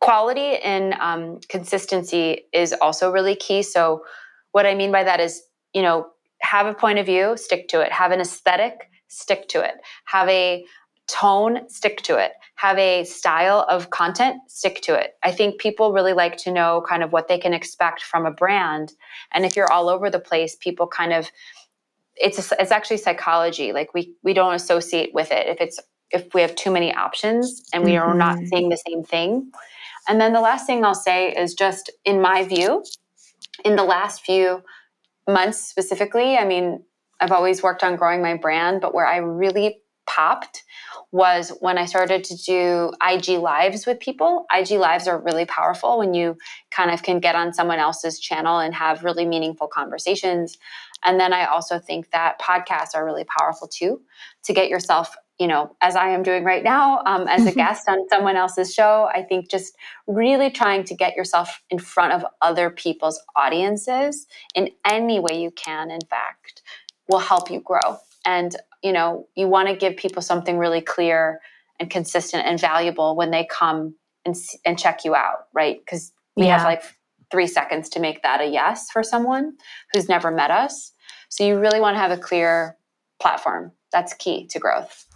quality 0.00 0.56
and 0.56 0.94
um, 0.94 1.40
consistency 1.48 2.42
is 2.52 2.74
also 2.80 3.10
really 3.10 3.36
key. 3.36 3.62
So, 3.62 4.04
what 4.52 4.66
I 4.66 4.74
mean 4.74 4.90
by 4.90 5.04
that 5.04 5.20
is, 5.20 5.42
you 5.72 5.82
know, 5.82 6.08
have 6.40 6.66
a 6.66 6.74
point 6.74 6.98
of 6.98 7.06
view, 7.06 7.36
stick 7.36 7.68
to 7.68 7.80
it. 7.80 7.92
Have 7.92 8.10
an 8.10 8.20
aesthetic, 8.20 8.90
stick 9.08 9.48
to 9.48 9.60
it. 9.60 9.74
Have 10.06 10.28
a 10.28 10.64
tone, 11.08 11.68
stick 11.68 12.02
to 12.02 12.16
it. 12.16 12.32
Have 12.56 12.78
a 12.78 13.04
style 13.04 13.66
of 13.68 13.90
content, 13.90 14.36
stick 14.48 14.80
to 14.82 14.94
it. 14.94 15.14
I 15.22 15.32
think 15.32 15.60
people 15.60 15.92
really 15.92 16.12
like 16.12 16.36
to 16.38 16.52
know 16.52 16.84
kind 16.88 17.02
of 17.02 17.12
what 17.12 17.28
they 17.28 17.38
can 17.38 17.52
expect 17.52 18.02
from 18.02 18.26
a 18.26 18.30
brand. 18.30 18.92
And 19.32 19.44
if 19.44 19.56
you're 19.56 19.70
all 19.70 19.88
over 19.88 20.10
the 20.10 20.18
place, 20.20 20.56
people 20.56 20.86
kind 20.86 21.12
of 21.12 21.30
it's 22.16 22.52
a, 22.52 22.56
it's 22.60 22.70
actually 22.70 22.98
psychology. 22.98 23.72
Like 23.72 23.94
we 23.94 24.14
we 24.22 24.34
don't 24.34 24.54
associate 24.54 25.14
with 25.14 25.32
it 25.32 25.46
if 25.46 25.60
it's 25.60 25.80
if 26.10 26.34
we 26.34 26.42
have 26.42 26.54
too 26.54 26.70
many 26.70 26.94
options 26.94 27.62
and 27.72 27.84
we 27.84 27.92
mm-hmm. 27.92 28.10
are 28.10 28.14
not 28.14 28.36
mm-hmm. 28.36 28.46
seeing 28.46 28.68
the 28.68 28.82
same 28.88 29.04
thing 29.04 29.50
and 30.08 30.20
then 30.20 30.32
the 30.32 30.40
last 30.40 30.66
thing 30.66 30.84
I'll 30.84 30.94
say 30.94 31.32
is 31.32 31.54
just 31.54 31.90
in 32.04 32.20
my 32.20 32.44
view, 32.44 32.84
in 33.64 33.76
the 33.76 33.84
last 33.84 34.22
few 34.22 34.62
months 35.28 35.58
specifically, 35.58 36.36
I 36.36 36.44
mean, 36.44 36.82
I've 37.20 37.32
always 37.32 37.62
worked 37.62 37.84
on 37.84 37.96
growing 37.96 38.22
my 38.22 38.36
brand, 38.36 38.80
but 38.80 38.94
where 38.94 39.06
I 39.06 39.18
really 39.18 39.80
popped 40.06 40.64
was 41.12 41.50
when 41.60 41.76
I 41.76 41.86
started 41.86 42.24
to 42.24 42.36
do 42.36 42.92
IG 43.02 43.38
lives 43.38 43.86
with 43.86 44.00
people. 44.00 44.46
IG 44.52 44.70
lives 44.70 45.06
are 45.06 45.20
really 45.20 45.44
powerful 45.44 45.98
when 45.98 46.14
you 46.14 46.36
kind 46.70 46.90
of 46.90 47.02
can 47.02 47.20
get 47.20 47.34
on 47.34 47.52
someone 47.52 47.78
else's 47.78 48.18
channel 48.18 48.58
and 48.58 48.74
have 48.74 49.04
really 49.04 49.26
meaningful 49.26 49.68
conversations. 49.68 50.56
And 51.04 51.18
then 51.18 51.32
I 51.32 51.46
also 51.46 51.78
think 51.78 52.10
that 52.10 52.40
podcasts 52.40 52.94
are 52.94 53.04
really 53.04 53.24
powerful 53.24 53.68
too 53.68 54.02
to 54.44 54.52
get 54.52 54.68
yourself 54.68 55.14
you 55.40 55.46
know, 55.46 55.74
as 55.80 55.96
I 55.96 56.10
am 56.10 56.22
doing 56.22 56.44
right 56.44 56.62
now 56.62 57.02
um, 57.06 57.26
as 57.26 57.46
a 57.46 57.52
guest 57.52 57.88
on 57.88 58.06
someone 58.10 58.36
else's 58.36 58.74
show. 58.74 59.08
I 59.12 59.22
think 59.22 59.50
just 59.50 59.74
really 60.06 60.50
trying 60.50 60.84
to 60.84 60.94
get 60.94 61.16
yourself 61.16 61.62
in 61.70 61.78
front 61.78 62.12
of 62.12 62.26
other 62.42 62.68
people's 62.68 63.18
audiences 63.34 64.26
in 64.54 64.68
any 64.86 65.18
way 65.18 65.40
you 65.40 65.50
can, 65.52 65.90
in 65.90 66.02
fact, 66.02 66.60
will 67.08 67.20
help 67.20 67.50
you 67.50 67.60
grow. 67.60 67.96
And, 68.26 68.54
you 68.82 68.92
know, 68.92 69.26
you 69.34 69.48
want 69.48 69.68
to 69.68 69.74
give 69.74 69.96
people 69.96 70.20
something 70.20 70.58
really 70.58 70.82
clear 70.82 71.40
and 71.80 71.88
consistent 71.88 72.46
and 72.46 72.60
valuable 72.60 73.16
when 73.16 73.30
they 73.30 73.48
come 73.50 73.94
and, 74.26 74.36
and 74.66 74.78
check 74.78 75.06
you 75.06 75.14
out, 75.14 75.46
right? 75.54 75.80
Because 75.80 76.12
we 76.36 76.44
yeah. 76.44 76.58
have 76.58 76.66
like 76.66 76.82
three 77.30 77.46
seconds 77.46 77.88
to 77.88 78.00
make 78.00 78.22
that 78.22 78.42
a 78.42 78.46
yes 78.46 78.90
for 78.90 79.02
someone 79.02 79.54
who's 79.94 80.06
never 80.06 80.30
met 80.30 80.50
us. 80.50 80.92
So 81.30 81.44
you 81.44 81.58
really 81.58 81.80
want 81.80 81.94
to 81.94 81.98
have 81.98 82.10
a 82.10 82.18
clear 82.18 82.76
platform. 83.22 83.72
That's 83.90 84.12
key 84.12 84.46
to 84.48 84.58
growth. 84.58 85.06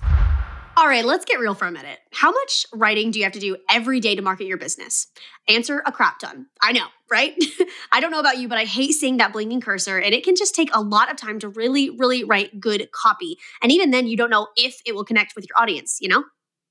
All 0.77 0.89
right, 0.89 1.05
let's 1.05 1.25
get 1.25 1.39
real 1.39 1.55
for 1.55 1.67
a 1.67 1.71
minute. 1.71 2.01
How 2.13 2.33
much 2.33 2.67
writing 2.75 3.13
do 3.13 3.21
you 3.21 3.25
have 3.25 3.35
to 3.35 3.39
do 3.39 3.57
every 3.71 4.01
day 4.01 4.17
to 4.17 4.23
market 4.23 4.47
your 4.47 4.57
business? 4.57 5.07
Answer 5.49 5.81
a 5.87 5.93
crap 5.93 6.19
ton. 6.19 6.47
I 6.61 6.73
know, 6.73 6.87
right? 7.09 7.33
I 7.93 8.01
don't 8.01 8.11
know 8.11 8.19
about 8.19 8.39
you, 8.39 8.49
but 8.49 8.59
I 8.59 8.65
hate 8.65 8.91
seeing 8.91 9.19
that 9.19 9.33
blinking 9.33 9.61
cursor, 9.61 9.99
and 9.99 10.13
it 10.13 10.25
can 10.25 10.35
just 10.35 10.53
take 10.53 10.71
a 10.75 10.81
lot 10.81 11.13
of 11.13 11.17
time 11.17 11.39
to 11.41 11.49
really, 11.49 11.91
really 11.91 12.25
write 12.25 12.59
good 12.59 12.91
copy. 12.91 13.39
And 13.63 13.71
even 13.71 13.93
then, 13.93 14.09
you 14.09 14.17
don't 14.17 14.31
know 14.31 14.49
if 14.57 14.81
it 14.85 14.97
will 14.97 15.05
connect 15.05 15.37
with 15.37 15.47
your 15.49 15.63
audience, 15.63 15.99
you 16.01 16.09
know? 16.09 16.25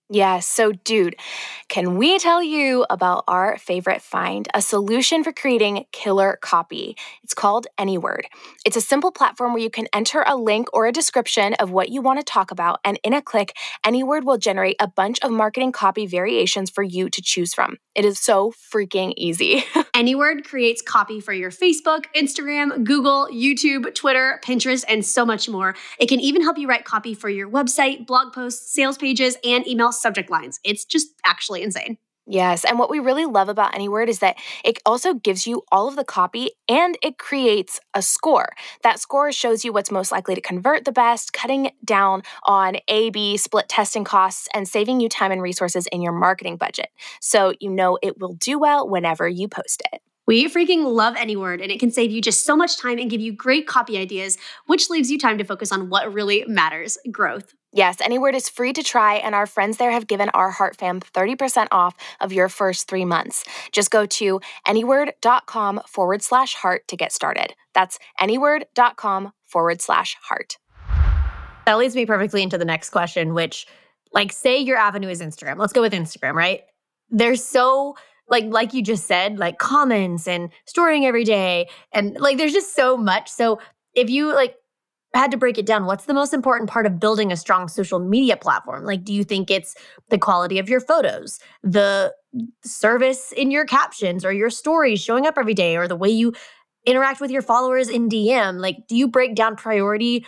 Yeah, 0.09 0.41
so 0.41 0.73
dude, 0.73 1.15
can 1.69 1.95
we 1.97 2.19
tell 2.19 2.43
you 2.43 2.85
about 2.89 3.23
our 3.27 3.57
favorite 3.57 4.01
find, 4.01 4.47
a 4.53 4.61
solution 4.61 5.23
for 5.23 5.31
creating 5.31 5.85
killer 5.93 6.37
copy? 6.41 6.97
It's 7.23 7.33
called 7.33 7.67
AnyWord. 7.79 8.25
It's 8.65 8.75
a 8.75 8.81
simple 8.81 9.11
platform 9.11 9.53
where 9.53 9.61
you 9.61 9.69
can 9.69 9.87
enter 9.93 10.23
a 10.27 10.35
link 10.35 10.67
or 10.73 10.87
a 10.87 10.91
description 10.91 11.53
of 11.55 11.71
what 11.71 11.89
you 11.89 12.01
want 12.01 12.19
to 12.19 12.25
talk 12.25 12.51
about, 12.51 12.81
and 12.83 12.99
in 13.01 13.13
a 13.13 13.21
click, 13.21 13.55
AnyWord 13.85 14.25
will 14.25 14.37
generate 14.37 14.75
a 14.79 14.89
bunch 14.89 15.19
of 15.21 15.31
marketing 15.31 15.71
copy 15.71 16.05
variations 16.05 16.69
for 16.69 16.83
you 16.83 17.09
to 17.09 17.21
choose 17.21 17.53
from. 17.53 17.77
It 17.95 18.03
is 18.03 18.19
so 18.19 18.51
freaking 18.51 19.13
easy. 19.15 19.61
AnyWord 19.95 20.43
creates 20.43 20.81
copy 20.81 21.21
for 21.21 21.31
your 21.31 21.49
Facebook, 21.49 22.05
Instagram, 22.13 22.83
Google, 22.83 23.29
YouTube, 23.31 23.95
Twitter, 23.95 24.41
Pinterest, 24.43 24.83
and 24.89 25.05
so 25.05 25.25
much 25.25 25.47
more. 25.47 25.75
It 25.97 26.09
can 26.09 26.19
even 26.19 26.41
help 26.41 26.57
you 26.57 26.67
write 26.67 26.83
copy 26.83 27.13
for 27.13 27.29
your 27.29 27.49
website, 27.49 28.05
blog 28.05 28.33
posts, 28.33 28.73
sales 28.73 28.97
pages, 28.97 29.37
and 29.45 29.65
email 29.65 29.92
subject 30.01 30.29
lines. 30.29 30.59
It's 30.63 30.85
just 30.85 31.07
actually 31.25 31.61
insane. 31.63 31.97
Yes. 32.25 32.63
And 32.63 32.79
what 32.79 32.89
we 32.89 32.99
really 32.99 33.25
love 33.25 33.49
about 33.49 33.73
AnyWord 33.73 34.07
is 34.07 34.19
that 34.19 34.37
it 34.63 34.79
also 34.85 35.13
gives 35.13 35.45
you 35.45 35.63
all 35.73 35.89
of 35.89 35.97
the 35.97 36.05
copy 36.05 36.51
and 36.69 36.97
it 37.03 37.17
creates 37.17 37.81
a 37.93 38.01
score. 38.01 38.47
That 38.81 38.97
score 38.99 39.33
shows 39.33 39.65
you 39.65 39.73
what's 39.73 39.91
most 39.91 40.09
likely 40.09 40.33
to 40.35 40.39
convert 40.39 40.85
the 40.85 40.93
best, 40.93 41.33
cutting 41.33 41.71
down 41.83 42.23
on 42.45 42.77
A 42.87 43.09
B 43.09 43.35
split 43.35 43.67
testing 43.67 44.05
costs 44.05 44.47
and 44.53 44.67
saving 44.69 45.01
you 45.01 45.09
time 45.09 45.33
and 45.33 45.41
resources 45.41 45.85
in 45.87 46.01
your 46.01 46.13
marketing 46.13 46.55
budget. 46.55 46.87
So 47.19 47.53
you 47.59 47.69
know 47.69 47.99
it 48.01 48.17
will 48.19 48.35
do 48.35 48.57
well 48.57 48.87
whenever 48.87 49.27
you 49.27 49.49
post 49.49 49.83
it. 49.91 50.01
We 50.25 50.47
freaking 50.47 50.85
love 50.85 51.15
AnyWord, 51.15 51.61
and 51.61 51.69
it 51.69 51.79
can 51.79 51.91
save 51.91 52.11
you 52.11 52.21
just 52.21 52.45
so 52.45 52.55
much 52.55 52.77
time 52.77 52.97
and 52.97 53.09
give 53.09 53.19
you 53.19 53.33
great 53.33 53.67
copy 53.67 53.97
ideas, 53.97 54.37
which 54.67 54.89
leaves 54.89 55.11
you 55.11 55.17
time 55.17 55.37
to 55.37 55.43
focus 55.43 55.71
on 55.71 55.89
what 55.89 56.13
really 56.13 56.45
matters 56.47 56.97
growth. 57.11 57.53
Yes, 57.73 57.97
AnyWord 57.97 58.33
is 58.33 58.47
free 58.47 58.71
to 58.71 58.83
try, 58.83 59.15
and 59.15 59.35
our 59.35 59.45
friends 59.45 59.77
there 59.77 59.91
have 59.91 60.07
given 60.07 60.29
our 60.29 60.51
Heart 60.51 60.77
fam 60.77 61.01
30% 61.01 61.67
off 61.71 61.95
of 62.21 62.31
your 62.31 62.47
first 62.47 62.87
three 62.87 63.03
months. 63.03 63.43
Just 63.71 63.91
go 63.91 64.05
to 64.05 64.39
anyword.com 64.65 65.81
forward 65.87 66.21
slash 66.21 66.53
heart 66.53 66.87
to 66.87 66.95
get 66.95 67.11
started. 67.11 67.55
That's 67.73 67.99
anyword.com 68.19 69.33
forward 69.43 69.81
slash 69.81 70.15
heart. 70.21 70.57
That 71.65 71.77
leads 71.77 71.95
me 71.95 72.05
perfectly 72.05 72.43
into 72.43 72.57
the 72.57 72.65
next 72.65 72.91
question, 72.91 73.33
which, 73.33 73.67
like, 74.13 74.31
say 74.31 74.57
your 74.59 74.77
avenue 74.77 75.09
is 75.09 75.21
Instagram. 75.21 75.57
Let's 75.57 75.73
go 75.73 75.81
with 75.81 75.93
Instagram, 75.93 76.35
right? 76.35 76.61
There's 77.09 77.43
so 77.43 77.95
like 78.29 78.45
like 78.45 78.73
you 78.73 78.81
just 78.81 79.05
said 79.05 79.37
like 79.37 79.57
comments 79.59 80.27
and 80.27 80.49
storing 80.65 81.05
every 81.05 81.23
day 81.23 81.67
and 81.93 82.15
like 82.19 82.37
there's 82.37 82.53
just 82.53 82.75
so 82.75 82.97
much. 82.97 83.29
So 83.29 83.59
if 83.93 84.09
you 84.09 84.33
like 84.33 84.55
had 85.13 85.29
to 85.29 85.37
break 85.37 85.59
it 85.59 85.65
down 85.65 85.85
what's 85.85 86.05
the 86.05 86.13
most 86.13 86.33
important 86.33 86.69
part 86.69 86.87
of 86.87 86.99
building 86.99 87.31
a 87.31 87.37
strong 87.37 87.67
social 87.67 87.99
media 87.99 88.35
platform? 88.35 88.85
Like 88.85 89.03
do 89.03 89.13
you 89.13 89.23
think 89.23 89.51
it's 89.51 89.75
the 90.09 90.17
quality 90.17 90.59
of 90.59 90.69
your 90.69 90.79
photos 90.79 91.39
the 91.61 92.13
service 92.63 93.31
in 93.33 93.51
your 93.51 93.65
captions 93.65 94.25
or 94.25 94.33
your 94.33 94.49
stories 94.49 95.01
showing 95.01 95.27
up 95.27 95.37
every 95.37 95.53
day 95.53 95.77
or 95.77 95.87
the 95.87 95.95
way 95.95 96.09
you 96.09 96.33
interact 96.85 97.21
with 97.21 97.29
your 97.29 97.43
followers 97.43 97.87
in 97.87 98.09
dm 98.09 98.59
like 98.59 98.75
do 98.87 98.95
you 98.95 99.07
break 99.07 99.35
down 99.35 99.55
priority 99.55 100.25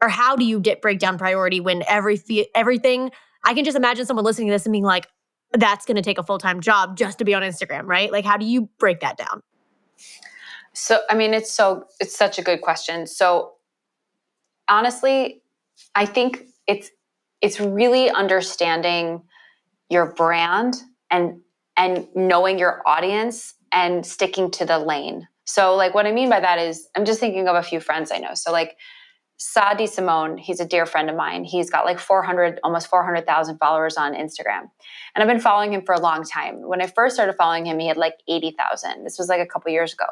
or 0.00 0.08
how 0.08 0.36
do 0.36 0.44
you 0.44 0.60
get 0.60 0.82
break 0.82 0.98
down 0.98 1.18
priority 1.18 1.60
when 1.60 1.82
every 1.88 2.20
everything? 2.54 3.10
I 3.44 3.54
can 3.54 3.64
just 3.64 3.76
imagine 3.76 4.06
someone 4.06 4.24
listening 4.24 4.48
to 4.48 4.52
this 4.52 4.66
and 4.66 4.72
being 4.72 4.84
like 4.84 5.06
that's 5.52 5.86
going 5.86 5.96
to 5.96 6.02
take 6.02 6.18
a 6.18 6.22
full-time 6.22 6.60
job 6.60 6.96
just 6.96 7.18
to 7.18 7.24
be 7.24 7.34
on 7.34 7.42
Instagram, 7.42 7.84
right? 7.84 8.12
Like 8.12 8.24
how 8.24 8.36
do 8.36 8.44
you 8.46 8.68
break 8.78 9.00
that 9.00 9.16
down? 9.16 9.42
So 10.72 11.00
I 11.10 11.14
mean 11.14 11.34
it's 11.34 11.52
so 11.52 11.84
it's 12.00 12.16
such 12.16 12.38
a 12.38 12.42
good 12.42 12.60
question. 12.60 13.06
So 13.06 13.54
honestly, 14.68 15.42
I 15.94 16.06
think 16.06 16.44
it's 16.66 16.90
it's 17.40 17.60
really 17.60 18.10
understanding 18.10 19.22
your 19.90 20.12
brand 20.14 20.74
and 21.10 21.40
and 21.76 22.06
knowing 22.14 22.58
your 22.58 22.82
audience 22.86 23.54
and 23.72 24.04
sticking 24.04 24.50
to 24.50 24.64
the 24.64 24.78
lane. 24.78 25.26
So 25.46 25.76
like 25.76 25.94
what 25.94 26.06
I 26.06 26.12
mean 26.12 26.28
by 26.28 26.40
that 26.40 26.58
is 26.58 26.88
I'm 26.96 27.04
just 27.04 27.20
thinking 27.20 27.48
of 27.48 27.56
a 27.56 27.62
few 27.62 27.80
friends 27.80 28.12
I 28.12 28.18
know. 28.18 28.34
So 28.34 28.52
like 28.52 28.76
Sadi 29.40 29.86
Simone, 29.86 30.36
he's 30.36 30.58
a 30.58 30.64
dear 30.64 30.84
friend 30.84 31.08
of 31.08 31.14
mine. 31.14 31.44
He's 31.44 31.70
got 31.70 31.84
like 31.84 32.00
400, 32.00 32.58
almost 32.64 32.88
400,000 32.88 33.58
followers 33.58 33.96
on 33.96 34.12
Instagram. 34.12 34.68
And 35.14 35.22
I've 35.22 35.28
been 35.28 35.38
following 35.38 35.72
him 35.72 35.82
for 35.82 35.94
a 35.94 36.00
long 36.00 36.24
time. 36.24 36.66
When 36.66 36.82
I 36.82 36.88
first 36.88 37.14
started 37.14 37.34
following 37.34 37.64
him, 37.64 37.78
he 37.78 37.86
had 37.86 37.96
like 37.96 38.14
80,000. 38.28 39.04
This 39.04 39.16
was 39.16 39.28
like 39.28 39.40
a 39.40 39.46
couple 39.46 39.70
years 39.70 39.92
ago. 39.92 40.06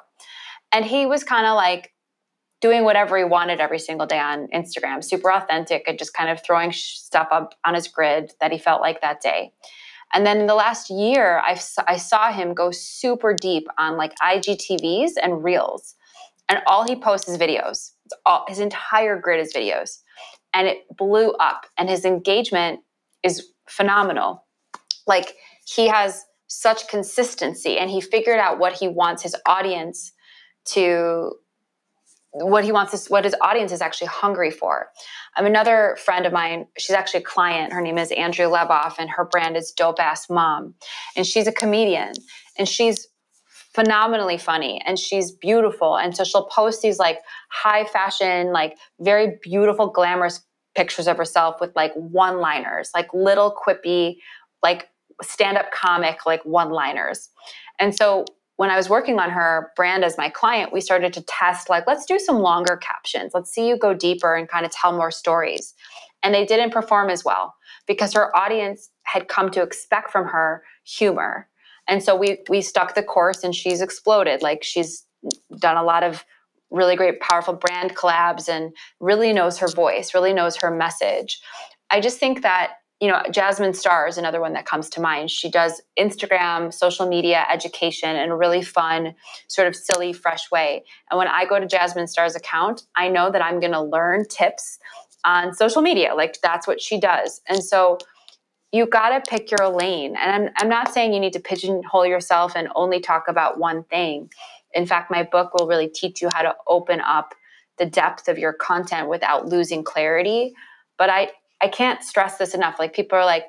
And 0.72 0.85
he 0.85 1.07
was 1.07 1.24
kind 1.24 1.45
of 1.45 1.57
like 1.57 1.93
doing 2.61 2.85
whatever 2.85 3.18
he 3.18 3.24
wanted 3.24 3.61
every 3.61 3.81
single 3.81 4.07
day 4.07 4.18
on 4.18 4.47
Instagram, 4.55 5.03
super 5.03 5.33
authentic 5.33 5.85
and 5.89 5.99
just 5.99 6.14
kind 6.14 6.31
of 6.31 6.43
throwing 6.45 6.70
stuff 6.72 7.29
up 7.33 7.55
on 7.64 7.74
his 7.74 7.89
grid 7.89 8.33
that 8.41 8.53
he 8.53 8.59
felt 8.59 8.81
like 8.81 9.01
that 9.01 9.20
day. 9.20 9.53
And 10.14 10.24
then 10.24 10.39
in 10.39 10.47
the 10.47 10.55
last 10.55 10.89
year, 10.89 11.43
i 11.45 11.61
I 11.89 11.97
saw 11.97 12.33
him 12.33 12.55
go 12.55 12.70
super 12.70 13.35
deep 13.35 13.66
on 13.77 13.97
like 13.97 14.14
IGTVs 14.22 15.12
and 15.20 15.43
reels. 15.43 15.96
And 16.49 16.61
all 16.67 16.87
he 16.87 16.97
posts 16.97 17.29
is 17.29 17.39
videos. 17.39 17.91
All, 18.25 18.45
his 18.49 18.61
entire 18.61 19.19
grid 19.19 19.41
is 19.41 19.53
videos. 19.53 19.99
And 20.55 20.69
it 20.69 20.85
blew 20.97 21.33
up. 21.33 21.67
And 21.77 21.89
his 21.89 22.05
engagement 22.05 22.81
is 23.23 23.49
phenomenal. 23.69 24.45
Like 25.07 25.35
he 25.67 25.89
has 25.89 26.25
such 26.49 26.89
consistency 26.89 27.77
and 27.79 27.91
he 27.91 28.01
figured 28.01 28.39
out 28.39 28.59
what 28.59 28.73
he 28.73 28.87
wants 28.87 29.23
his 29.23 29.35
audience 29.47 30.13
to 30.67 31.33
what 32.33 32.65
he 32.65 32.73
wants 32.73 32.93
is 32.93 33.09
what 33.09 33.25
his 33.25 33.35
audience 33.41 33.73
is 33.73 33.81
actually 33.81 34.09
hungry 34.09 34.51
for. 34.51 34.89
I'm 35.37 35.47
another 35.47 35.97
friend 36.05 36.27
of 36.27 36.33
mine. 36.33 36.67
She's 36.79 36.95
actually 36.95 37.21
a 37.21 37.25
client. 37.25 37.73
Her 37.73 37.81
name 37.81 37.97
is 37.97 38.13
Andrea 38.13 38.49
Leboff, 38.49 38.97
and 38.99 39.09
her 39.09 39.25
brand 39.25 39.57
is 39.57 39.73
Dope 39.73 39.99
Ass 40.01 40.29
Mom. 40.29 40.75
And 41.17 41.27
she's 41.27 41.47
a 41.47 41.53
comedian, 41.53 42.13
and 42.59 42.69
she's 42.69 43.09
phenomenally 43.77 44.39
funny, 44.39 44.81
and 44.87 44.99
she's 44.99 45.31
beautiful. 45.31 45.99
And 45.99 46.16
so 46.16 46.24
she'll 46.24 46.47
post 46.47 46.81
these 46.81 46.99
like 46.99 47.20
high 47.51 47.85
fashion, 47.85 48.51
like 48.51 48.79
very 49.01 49.39
beautiful, 49.43 49.89
glamorous 49.89 50.41
pictures 50.74 51.07
of 51.07 51.18
herself 51.18 51.61
with 51.61 51.77
like 51.77 51.93
one 51.95 52.41
liners, 52.41 52.91
like 52.95 53.12
little 53.12 53.55
quippy, 53.55 54.16
like 54.62 54.89
stand 55.22 55.59
up 55.59 55.70
comic, 55.72 56.24
like 56.24 56.43
one 56.47 56.70
liners. 56.70 57.29
And 57.79 57.95
so 57.95 58.24
when 58.57 58.70
I 58.70 58.77
was 58.77 58.89
working 58.89 59.18
on 59.18 59.29
her 59.29 59.70
brand 59.77 60.05
as 60.05 60.16
my 60.16 60.31
client, 60.31 60.72
we 60.72 60.81
started 60.81 61.12
to 61.12 61.22
test 61.22 61.68
like, 61.68 61.87
let's 61.87 62.07
do 62.07 62.18
some 62.18 62.39
longer 62.39 62.79
captions. 62.79 63.33
Let's 63.35 63.53
see 63.53 63.68
you 63.68 63.77
go 63.77 63.93
deeper 63.93 64.35
and 64.35 64.49
kind 64.49 64.64
of 64.64 64.72
tell 64.72 64.93
more 64.93 65.11
stories. 65.11 65.74
And 66.22 66.35
they 66.35 66.47
didn't 66.47 66.72
perform 66.72 67.11
as 67.11 67.27
well 67.27 67.55
because 67.87 68.14
her 68.14 68.35
audience 68.35 68.89
had 69.03 69.29
come 69.29 69.51
to 69.51 69.62
expect 69.62 70.11
from 70.11 70.24
her 70.29 70.62
humor. 70.85 71.47
And 71.89 72.03
so 72.03 72.16
we 72.16 72.39
we 72.49 72.61
stuck 72.62 72.95
the 72.95 73.03
course 73.03 73.45
and 73.45 73.55
she's 73.55 73.80
exploded. 73.80 74.43
Like 74.43 74.62
she's 74.62 75.05
done 75.59 75.76
a 75.76 75.84
lot 75.84 76.03
of 76.03 76.24
really 76.70 76.97
great 76.97 77.20
powerful 77.20 77.55
brand 77.55 77.97
collabs 77.97 78.49
and 78.49 78.72
really 79.01 79.32
knows 79.32 79.59
her 79.59 79.68
voice, 79.68 80.14
really 80.14 80.32
knows 80.32 80.57
her 80.57 80.70
message. 80.70 81.41
I 81.91 82.01
just 82.01 82.18
think 82.18 82.43
that 82.43 82.72
you 83.01 83.09
know, 83.09 83.22
Jasmine 83.30 83.74
Star 83.74 84.09
is 84.09 84.16
another 84.16 84.41
one 84.41 84.55
that 84.55 84.64
comes 84.64 84.89
to 84.91 85.03
mind. 85.03 85.30
She 85.30 85.51
does 85.51 85.82
Instagram, 85.99 86.72
social 86.72 87.07
media 87.07 87.45
education 87.53 88.16
in 88.16 88.30
a 88.30 88.37
really 88.37 88.62
fun, 88.62 89.14
sort 89.49 89.68
of 89.68 89.76
silly, 89.76 90.14
fresh 90.14 90.51
way. 90.51 90.82
And 91.11 91.18
when 91.18 91.28
I 91.28 91.45
go 91.45 91.61
to 91.61 91.66
Jasmine 91.66 92.07
Star's 92.07 92.34
account, 92.34 92.84
I 92.97 93.09
know 93.09 93.30
that 93.30 93.45
I'm 93.45 93.61
going 93.61 93.72
to 93.72 93.82
learn 93.82 94.24
tips 94.28 94.78
on 95.26 95.53
social 95.53 95.82
media. 95.82 96.14
Like 96.14 96.39
that's 96.43 96.66
what 96.66 96.80
she 96.80 96.99
does. 96.99 97.43
And 97.47 97.62
so 97.62 97.99
you 98.77 98.87
got 98.87 99.11
to 99.11 99.31
pick 99.31 99.51
your 99.51 99.68
lane. 99.68 100.16
And 100.16 100.31
I'm, 100.33 100.53
I'm 100.57 100.68
not 100.68 100.93
saying 100.93 101.14
you 101.14 101.20
need 101.20 101.33
to 101.35 101.41
pigeonhole 101.41 102.07
yourself 102.07 102.53
and 102.57 102.68
only 102.74 103.01
talk 103.01 103.29
about 103.29 103.59
one 103.59 103.85
thing. 103.85 104.31
In 104.74 104.87
fact, 104.87 105.11
my 105.11 105.22
book 105.22 105.55
will 105.55 105.66
really 105.66 105.89
teach 105.89 106.22
you 106.22 106.29
how 106.33 106.43
to 106.43 106.55
open 106.68 107.01
up 107.01 107.35
the 107.79 107.87
depth 107.87 108.29
of 108.29 108.39
your 108.39 108.53
content 108.53 109.09
without 109.09 109.49
losing 109.49 109.85
clarity. 109.85 110.55
But 110.99 111.11
I, 111.11 111.31
I 111.61 111.68
can't 111.68 112.03
stress 112.03 112.39
this 112.39 112.55
enough. 112.55 112.77
Like 112.79 112.95
people 112.95 113.18
are 113.18 113.24
like, 113.24 113.47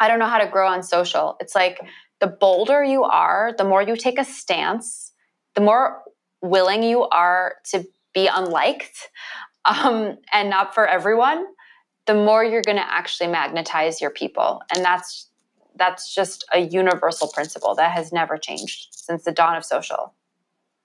I 0.00 0.08
don't 0.08 0.18
know 0.18 0.26
how 0.26 0.38
to 0.38 0.46
grow 0.46 0.68
on 0.68 0.82
social. 0.82 1.36
It's 1.40 1.54
like 1.54 1.80
the 2.20 2.26
bolder 2.26 2.82
you 2.82 3.04
are, 3.04 3.54
the 3.56 3.64
more 3.64 3.82
you 3.82 3.96
take 3.96 4.18
a 4.18 4.24
stance, 4.24 5.12
the 5.54 5.60
more 5.60 6.02
willing 6.42 6.82
you 6.82 7.04
are 7.04 7.56
to 7.70 7.86
be 8.12 8.26
unliked 8.26 9.08
um, 9.64 10.18
and 10.32 10.50
not 10.50 10.74
for 10.74 10.86
everyone, 10.86 11.46
the 12.06 12.14
more 12.14 12.44
you're 12.44 12.62
going 12.62 12.76
to 12.76 12.92
actually 12.92 13.28
magnetize 13.28 14.00
your 14.00 14.10
people. 14.10 14.62
And 14.74 14.84
that's 14.84 15.28
that's 15.76 16.14
just 16.14 16.44
a 16.52 16.60
universal 16.60 17.28
principle 17.28 17.74
that 17.74 17.90
has 17.90 18.12
never 18.12 18.38
changed 18.38 18.88
since 18.92 19.24
the 19.24 19.32
dawn 19.32 19.56
of 19.56 19.64
social. 19.64 20.14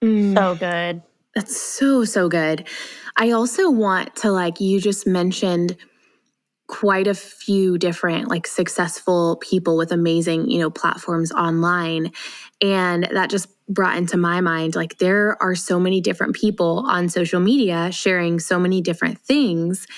Mm. 0.02 0.34
So 0.34 0.54
good. 0.56 1.02
That's 1.34 1.60
so 1.60 2.04
so 2.04 2.28
good. 2.28 2.66
I 3.16 3.30
also 3.30 3.70
want 3.70 4.16
to 4.16 4.32
like 4.32 4.60
you 4.60 4.80
just 4.80 5.06
mentioned 5.06 5.76
quite 6.70 7.08
a 7.08 7.14
few 7.14 7.76
different 7.76 8.28
like 8.28 8.46
successful 8.46 9.36
people 9.42 9.76
with 9.76 9.90
amazing 9.90 10.48
you 10.48 10.56
know 10.56 10.70
platforms 10.70 11.32
online 11.32 12.12
and 12.62 13.08
that 13.10 13.28
just 13.28 13.48
brought 13.68 13.96
into 13.96 14.16
my 14.16 14.40
mind 14.40 14.76
like 14.76 14.96
there 14.98 15.36
are 15.42 15.56
so 15.56 15.80
many 15.80 16.00
different 16.00 16.32
people 16.32 16.84
on 16.86 17.08
social 17.08 17.40
media 17.40 17.90
sharing 17.90 18.38
so 18.38 18.56
many 18.56 18.80
different 18.80 19.18
things 19.18 19.88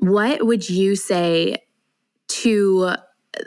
what 0.00 0.46
would 0.46 0.68
you 0.68 0.96
say 0.96 1.56
to 2.28 2.92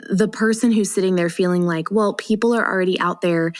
the 0.08 0.28
person 0.28 0.72
who's 0.72 0.92
sitting 0.92 1.16
there 1.16 1.28
feeling 1.28 1.66
like 1.66 1.90
well 1.90 2.14
people 2.14 2.54
are 2.54 2.66
already 2.66 2.98
out 2.98 3.20
there 3.20 3.52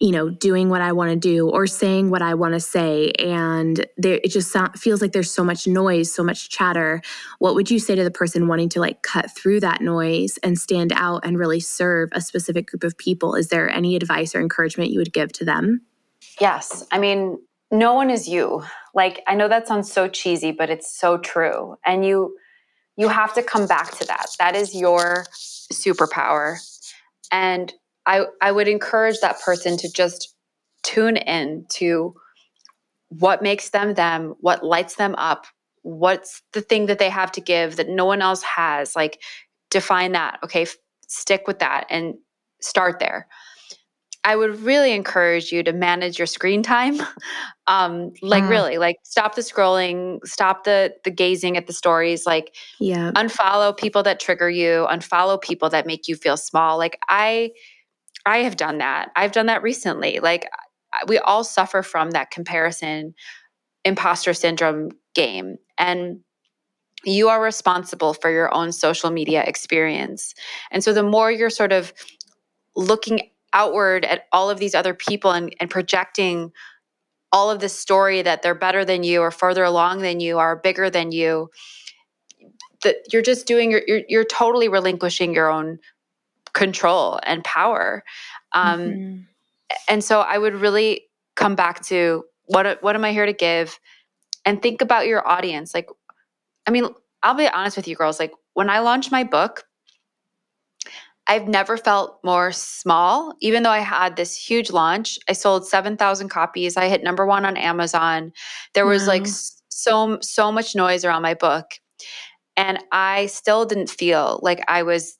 you 0.00 0.12
know, 0.12 0.30
doing 0.30 0.68
what 0.68 0.80
I 0.80 0.92
want 0.92 1.10
to 1.10 1.16
do 1.16 1.48
or 1.48 1.66
saying 1.66 2.10
what 2.10 2.22
I 2.22 2.34
want 2.34 2.54
to 2.54 2.60
say. 2.60 3.10
And 3.18 3.84
there, 3.96 4.20
it 4.22 4.30
just 4.30 4.56
feels 4.76 5.02
like 5.02 5.12
there's 5.12 5.30
so 5.30 5.42
much 5.42 5.66
noise, 5.66 6.12
so 6.12 6.22
much 6.22 6.50
chatter. 6.50 7.02
What 7.40 7.56
would 7.56 7.70
you 7.70 7.80
say 7.80 7.96
to 7.96 8.04
the 8.04 8.10
person 8.10 8.46
wanting 8.46 8.68
to 8.70 8.80
like 8.80 9.02
cut 9.02 9.30
through 9.30 9.60
that 9.60 9.80
noise 9.80 10.38
and 10.38 10.58
stand 10.58 10.92
out 10.94 11.24
and 11.24 11.36
really 11.36 11.58
serve 11.58 12.10
a 12.12 12.20
specific 12.20 12.68
group 12.68 12.84
of 12.84 12.96
people? 12.96 13.34
Is 13.34 13.48
there 13.48 13.68
any 13.68 13.96
advice 13.96 14.34
or 14.34 14.40
encouragement 14.40 14.90
you 14.90 15.00
would 15.00 15.12
give 15.12 15.32
to 15.32 15.44
them? 15.44 15.82
Yes. 16.40 16.86
I 16.92 16.98
mean, 16.98 17.38
no 17.70 17.94
one 17.94 18.10
is 18.10 18.28
you. 18.28 18.64
Like, 18.94 19.22
I 19.26 19.34
know 19.34 19.48
that 19.48 19.68
sounds 19.68 19.92
so 19.92 20.08
cheesy, 20.08 20.52
but 20.52 20.70
it's 20.70 20.98
so 20.98 21.18
true. 21.18 21.76
And 21.84 22.04
you, 22.04 22.36
you 22.96 23.08
have 23.08 23.34
to 23.34 23.42
come 23.42 23.66
back 23.66 23.96
to 23.98 24.06
that. 24.06 24.26
That 24.38 24.56
is 24.56 24.74
your 24.74 25.26
superpower. 25.72 26.56
And 27.30 27.72
I, 28.06 28.26
I 28.40 28.52
would 28.52 28.68
encourage 28.68 29.20
that 29.20 29.40
person 29.40 29.76
to 29.78 29.92
just 29.92 30.34
tune 30.82 31.16
in 31.16 31.66
to 31.70 32.14
what 33.10 33.42
makes 33.42 33.70
them 33.70 33.94
them, 33.94 34.34
what 34.40 34.64
lights 34.64 34.96
them 34.96 35.14
up, 35.16 35.46
what's 35.82 36.42
the 36.52 36.60
thing 36.60 36.86
that 36.86 36.98
they 36.98 37.10
have 37.10 37.32
to 37.32 37.40
give 37.40 37.76
that 37.76 37.88
no 37.88 38.04
one 38.04 38.22
else 38.22 38.42
has. 38.42 38.96
Like, 38.96 39.20
define 39.70 40.12
that. 40.12 40.38
Okay, 40.42 40.66
stick 41.06 41.46
with 41.46 41.58
that 41.58 41.86
and 41.90 42.14
start 42.60 42.98
there. 42.98 43.28
I 44.28 44.36
would 44.36 44.60
really 44.60 44.92
encourage 44.92 45.50
you 45.52 45.62
to 45.62 45.72
manage 45.72 46.18
your 46.18 46.26
screen 46.26 46.62
time. 46.62 47.00
Um, 47.70 48.14
like 48.22 48.44
uh, 48.44 48.46
really, 48.46 48.78
like 48.78 48.96
stop 49.02 49.34
the 49.34 49.42
scrolling, 49.42 50.20
stop 50.24 50.64
the 50.64 50.94
the 51.04 51.10
gazing 51.10 51.58
at 51.58 51.66
the 51.66 51.74
stories, 51.74 52.24
like 52.24 52.56
yeah. 52.80 53.12
unfollow 53.14 53.76
people 53.76 54.02
that 54.04 54.20
trigger 54.20 54.48
you, 54.48 54.86
unfollow 54.90 55.38
people 55.38 55.68
that 55.68 55.86
make 55.86 56.08
you 56.08 56.16
feel 56.16 56.38
small. 56.38 56.78
Like 56.78 56.98
I 57.10 57.50
I 58.24 58.38
have 58.38 58.56
done 58.56 58.78
that. 58.78 59.10
I've 59.16 59.32
done 59.32 59.44
that 59.46 59.62
recently. 59.62 60.18
Like 60.18 60.48
we 61.08 61.18
all 61.18 61.44
suffer 61.44 61.82
from 61.82 62.12
that 62.12 62.30
comparison 62.30 63.14
imposter 63.84 64.32
syndrome 64.32 64.92
game. 65.14 65.56
And 65.76 66.20
you 67.04 67.28
are 67.28 67.42
responsible 67.42 68.14
for 68.14 68.30
your 68.30 68.52
own 68.54 68.72
social 68.72 69.10
media 69.10 69.44
experience. 69.44 70.34
And 70.70 70.82
so 70.82 70.92
the 70.92 71.02
more 71.02 71.30
you're 71.30 71.50
sort 71.50 71.72
of 71.72 71.92
looking 72.74 73.28
outward 73.52 74.04
at 74.04 74.24
all 74.32 74.50
of 74.50 74.58
these 74.58 74.74
other 74.74 74.94
people 74.94 75.30
and, 75.30 75.54
and 75.60 75.70
projecting 75.70 76.52
all 77.32 77.50
of 77.50 77.60
this 77.60 77.78
story 77.78 78.22
that 78.22 78.42
they're 78.42 78.54
better 78.54 78.84
than 78.84 79.02
you 79.02 79.20
or 79.20 79.30
further 79.30 79.64
along 79.64 80.00
than 80.00 80.20
you 80.20 80.38
or 80.38 80.56
bigger 80.56 80.88
than 80.90 81.12
you 81.12 81.50
that 82.82 82.96
you're 83.12 83.22
just 83.22 83.46
doing 83.46 83.70
you're, 83.70 83.82
you're, 83.86 84.02
you're 84.08 84.24
totally 84.24 84.68
relinquishing 84.68 85.34
your 85.34 85.50
own 85.50 85.78
control 86.52 87.20
and 87.24 87.44
power. 87.44 88.04
Um, 88.52 88.80
mm-hmm. 88.80 89.16
And 89.88 90.02
so 90.02 90.20
I 90.20 90.38
would 90.38 90.54
really 90.54 91.02
come 91.36 91.54
back 91.54 91.82
to 91.86 92.24
what 92.46 92.82
what 92.82 92.96
am 92.96 93.04
I 93.04 93.12
here 93.12 93.26
to 93.26 93.32
give, 93.32 93.78
and 94.44 94.62
think 94.62 94.80
about 94.80 95.06
your 95.06 95.26
audience. 95.28 95.74
Like, 95.74 95.88
I 96.66 96.70
mean, 96.70 96.88
I'll 97.22 97.34
be 97.34 97.46
honest 97.46 97.76
with 97.76 97.86
you, 97.86 97.96
girls. 97.96 98.18
Like 98.18 98.32
when 98.54 98.70
I 98.70 98.78
launched 98.80 99.12
my 99.12 99.24
book, 99.24 99.64
I've 101.28 101.46
never 101.46 101.76
felt 101.76 102.18
more 102.24 102.52
small. 102.52 103.34
Even 103.40 103.62
though 103.62 103.70
I 103.70 103.80
had 103.80 104.16
this 104.16 104.36
huge 104.36 104.70
launch, 104.70 105.18
I 105.28 105.32
sold 105.34 105.66
seven 105.66 105.96
thousand 105.96 106.30
copies. 106.30 106.76
I 106.76 106.88
hit 106.88 107.02
number 107.02 107.26
one 107.26 107.44
on 107.44 107.56
Amazon. 107.56 108.32
There 108.74 108.86
was 108.86 109.02
wow. 109.02 109.08
like 109.08 109.26
so 109.68 110.18
so 110.22 110.50
much 110.50 110.74
noise 110.74 111.04
around 111.04 111.22
my 111.22 111.34
book, 111.34 111.66
and 112.56 112.82
I 112.90 113.26
still 113.26 113.66
didn't 113.66 113.90
feel 113.90 114.40
like 114.42 114.64
I 114.68 114.82
was 114.82 115.18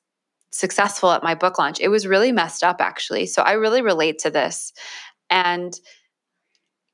successful 0.51 1.11
at 1.13 1.23
my 1.23 1.35
book 1.35 1.59
launch. 1.59 1.81
It 1.81 1.89
was 1.89 2.07
really 2.07 2.33
messed 2.33 2.65
up, 2.65 2.81
actually. 2.81 3.27
So 3.27 3.43
I 3.43 3.53
really 3.53 3.83
relate 3.83 4.19
to 4.21 4.31
this. 4.31 4.73
And 5.31 5.79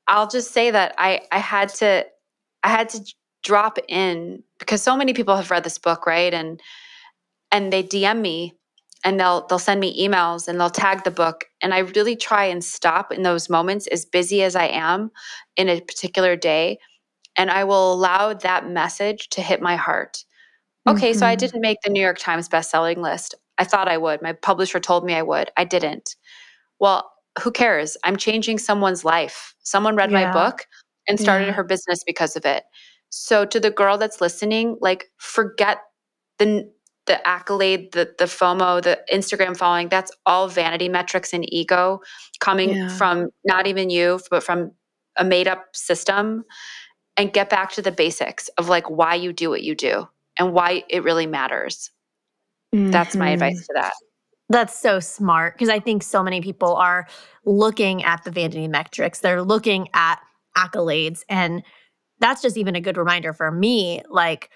I'll 0.07 0.27
just 0.27 0.51
say 0.51 0.71
that 0.71 0.93
I, 0.97 1.21
I 1.31 1.39
had 1.39 1.69
to, 1.75 2.05
I 2.63 2.69
had 2.69 2.89
to 2.89 3.01
drop 3.43 3.77
in 3.87 4.43
because 4.59 4.81
so 4.81 4.95
many 4.95 5.13
people 5.13 5.35
have 5.35 5.51
read 5.51 5.63
this 5.63 5.77
book, 5.77 6.05
right? 6.05 6.33
And, 6.33 6.61
and 7.51 7.71
they 7.71 7.83
DM 7.83 8.21
me 8.21 8.53
and 9.05 9.19
they'll 9.19 9.47
they'll 9.47 9.59
send 9.59 9.79
me 9.79 10.05
emails 10.05 10.49
and 10.49 10.59
they'll 10.59 10.69
tag 10.69 11.03
the 11.05 11.11
book 11.11 11.45
and 11.61 11.73
I 11.73 11.79
really 11.79 12.17
try 12.17 12.45
and 12.45 12.61
stop 12.61 13.13
in 13.13 13.21
those 13.21 13.49
moments 13.49 13.87
as 13.87 14.03
busy 14.03 14.43
as 14.43 14.55
I 14.55 14.65
am 14.65 15.11
in 15.55 15.69
a 15.69 15.79
particular 15.79 16.35
day 16.35 16.79
and 17.37 17.49
I 17.49 17.63
will 17.63 17.93
allow 17.93 18.33
that 18.33 18.67
message 18.67 19.29
to 19.29 19.41
hit 19.41 19.61
my 19.61 19.75
heart. 19.75 20.25
Okay, 20.87 21.11
mm-hmm. 21.11 21.19
so 21.19 21.25
I 21.25 21.33
mm-hmm. 21.33 21.39
didn't 21.39 21.61
make 21.61 21.77
the 21.83 21.89
New 21.89 22.01
York 22.01 22.17
Times 22.17 22.47
best-selling 22.47 23.01
list. 23.01 23.35
I 23.57 23.63
thought 23.63 23.87
I 23.87 23.97
would. 23.97 24.21
My 24.21 24.33
publisher 24.33 24.79
told 24.79 25.05
me 25.05 25.13
I 25.13 25.21
would. 25.21 25.51
I 25.57 25.63
didn't. 25.63 26.15
Well, 26.79 27.11
who 27.41 27.51
cares? 27.51 27.97
I'm 28.03 28.17
changing 28.17 28.59
someone's 28.59 29.03
life. 29.03 29.55
Someone 29.63 29.95
read 29.95 30.11
yeah. 30.11 30.25
my 30.27 30.33
book 30.33 30.65
and 31.07 31.19
started 31.19 31.47
yeah. 31.47 31.53
her 31.53 31.63
business 31.63 32.03
because 32.05 32.35
of 32.35 32.45
it. 32.45 32.63
So 33.09 33.45
to 33.45 33.59
the 33.59 33.71
girl 33.71 33.97
that's 33.97 34.21
listening, 34.21 34.77
like 34.81 35.05
forget 35.17 35.79
the 36.37 36.69
the 37.05 37.25
accolade, 37.27 37.91
the 37.91 38.13
the 38.17 38.25
FOMO, 38.25 38.81
the 38.81 38.99
Instagram 39.11 39.55
following, 39.55 39.89
that's 39.89 40.11
all 40.25 40.47
vanity 40.47 40.89
metrics 40.89 41.33
and 41.33 41.45
ego 41.53 42.01
coming 42.39 42.75
yeah. 42.75 42.89
from 42.89 43.29
not 43.43 43.67
even 43.67 43.89
you, 43.89 44.19
but 44.29 44.43
from 44.43 44.71
a 45.17 45.23
made 45.23 45.47
up 45.47 45.65
system. 45.73 46.43
And 47.17 47.31
get 47.31 47.49
back 47.49 47.71
to 47.73 47.81
the 47.81 47.93
basics 47.93 48.49
of 48.57 48.67
like 48.67 48.89
why 48.89 49.15
you 49.15 49.31
do 49.31 49.49
what 49.49 49.63
you 49.63 49.73
do 49.73 50.05
and 50.37 50.51
why 50.51 50.83
it 50.89 51.03
really 51.03 51.27
matters. 51.27 51.89
Mm-hmm. 52.75 52.91
That's 52.91 53.15
my 53.15 53.29
advice 53.29 53.53
mm-hmm. 53.53 53.77
to 53.77 53.81
that. 53.81 53.93
That's 54.49 54.77
so 54.77 54.99
smart 54.99 55.55
because 55.55 55.69
I 55.69 55.79
think 55.79 56.03
so 56.03 56.21
many 56.21 56.41
people 56.41 56.75
are 56.75 57.07
looking 57.45 58.03
at 58.03 58.23
the 58.25 58.31
vanity 58.31 58.67
metrics. 58.67 59.19
They're 59.19 59.41
looking 59.41 59.87
at 59.93 60.19
accolades 60.57 61.23
and 61.29 61.63
that's 62.19 62.41
just 62.41 62.57
even 62.57 62.75
a 62.75 62.81
good 62.81 62.97
reminder 62.97 63.33
for 63.33 63.51
me 63.51 64.01
like 64.09 64.49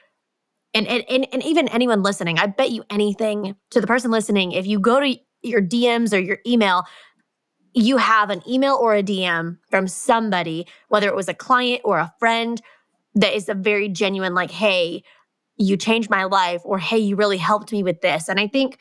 and, 0.73 0.87
and 0.87 1.03
and 1.09 1.27
and 1.31 1.43
even 1.43 1.67
anyone 1.69 2.03
listening 2.03 2.37
i 2.39 2.45
bet 2.45 2.71
you 2.71 2.83
anything 2.89 3.55
to 3.71 3.81
the 3.81 3.87
person 3.87 4.11
listening 4.11 4.51
if 4.51 4.67
you 4.67 4.79
go 4.79 4.99
to 4.99 5.15
your 5.41 5.61
dms 5.61 6.13
or 6.13 6.19
your 6.19 6.39
email 6.45 6.83
you 7.73 7.97
have 7.97 8.29
an 8.29 8.41
email 8.47 8.75
or 8.75 8.95
a 8.95 9.03
dm 9.03 9.57
from 9.69 9.87
somebody 9.87 10.67
whether 10.89 11.07
it 11.07 11.15
was 11.15 11.27
a 11.27 11.33
client 11.33 11.81
or 11.83 11.97
a 11.97 12.13
friend 12.19 12.61
that 13.15 13.33
is 13.33 13.49
a 13.49 13.53
very 13.53 13.89
genuine 13.89 14.33
like 14.33 14.51
hey 14.51 15.03
you 15.57 15.75
changed 15.75 16.09
my 16.09 16.23
life 16.23 16.61
or 16.63 16.79
hey 16.79 16.97
you 16.97 17.15
really 17.15 17.37
helped 17.37 17.71
me 17.71 17.83
with 17.83 18.01
this. 18.01 18.29
And 18.29 18.39
i 18.39 18.47
think 18.47 18.79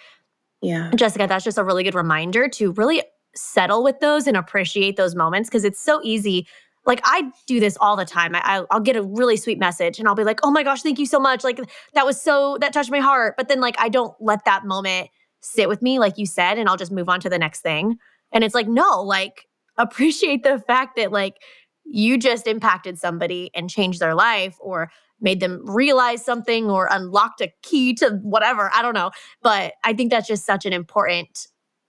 yeah. 0.61 0.91
Jessica 0.95 1.27
that's 1.29 1.45
just 1.45 1.59
a 1.59 1.65
really 1.65 1.85
good 1.85 1.95
reminder 1.95 2.49
to 2.49 2.73
really 2.73 3.03
settle 3.35 3.85
with 3.85 4.01
those 4.01 4.27
and 4.27 4.37
appreciate 4.37 4.97
those 4.97 5.15
moments 5.15 5.49
because 5.49 5.65
it's 5.65 5.81
so 5.81 6.01
easy 6.03 6.47
like 6.89 7.01
I 7.05 7.31
do 7.47 7.61
this 7.61 7.77
all 7.81 7.97
the 7.97 8.07
time. 8.07 8.35
I, 8.35 8.65
I'll 8.71 8.81
get 8.81 8.97
a 8.97 9.03
really 9.03 9.37
sweet 9.37 9.59
message 9.59 9.99
and 9.99 10.09
I'll 10.09 10.15
be 10.15 10.25
like, 10.25 10.41
oh 10.43 10.51
my 10.51 10.63
gosh, 10.63 10.83
thank 10.83 10.99
you 10.99 11.07
so 11.07 11.21
much. 11.21 11.45
Like 11.45 11.61
that 11.93 12.07
was 12.07 12.21
so, 12.21 12.57
that 12.63 12.73
touched 12.73 12.91
my 12.91 12.99
heart. 12.99 13.35
But 13.37 13.49
then 13.49 13.61
like 13.61 13.77
I 13.79 13.91
don't 13.91 14.15
let 14.21 14.45
that 14.47 14.65
moment 14.65 15.11
sit 15.41 15.69
with 15.69 15.83
me, 15.83 15.99
like 15.99 16.17
you 16.17 16.27
said, 16.27 16.59
and 16.59 16.69
I'll 16.69 16.79
just 16.79 16.91
move 16.91 17.09
on 17.11 17.21
to 17.21 17.29
the 17.29 17.39
next 17.39 17.61
thing. 17.61 17.99
And 18.33 18.43
it's 18.43 18.55
like, 18.55 18.67
no, 18.67 19.03
like 19.03 19.47
appreciate 19.77 20.43
the 20.43 20.59
fact 20.67 20.97
that 20.97 21.13
like 21.13 21.37
you 21.85 22.19
just 22.19 22.47
impacted 22.47 22.99
somebody 22.99 23.51
and 23.55 23.71
changed 23.71 24.01
their 24.01 24.15
life 24.15 24.57
or 24.59 24.91
made 25.21 25.41
them 25.41 25.63
realize 25.65 26.25
something 26.25 26.71
or 26.71 26.89
unlocked 26.91 27.43
a 27.43 27.53
key 27.63 27.93
to 27.95 28.19
whatever. 28.23 28.71
I 28.75 28.83
don't 28.83 28.95
know. 28.95 29.11
But 29.43 29.75
I 29.85 29.93
think 29.93 30.11
that's 30.11 30.29
just 30.29 30.47
such 30.47 30.65
an 30.65 30.73
important 30.73 31.47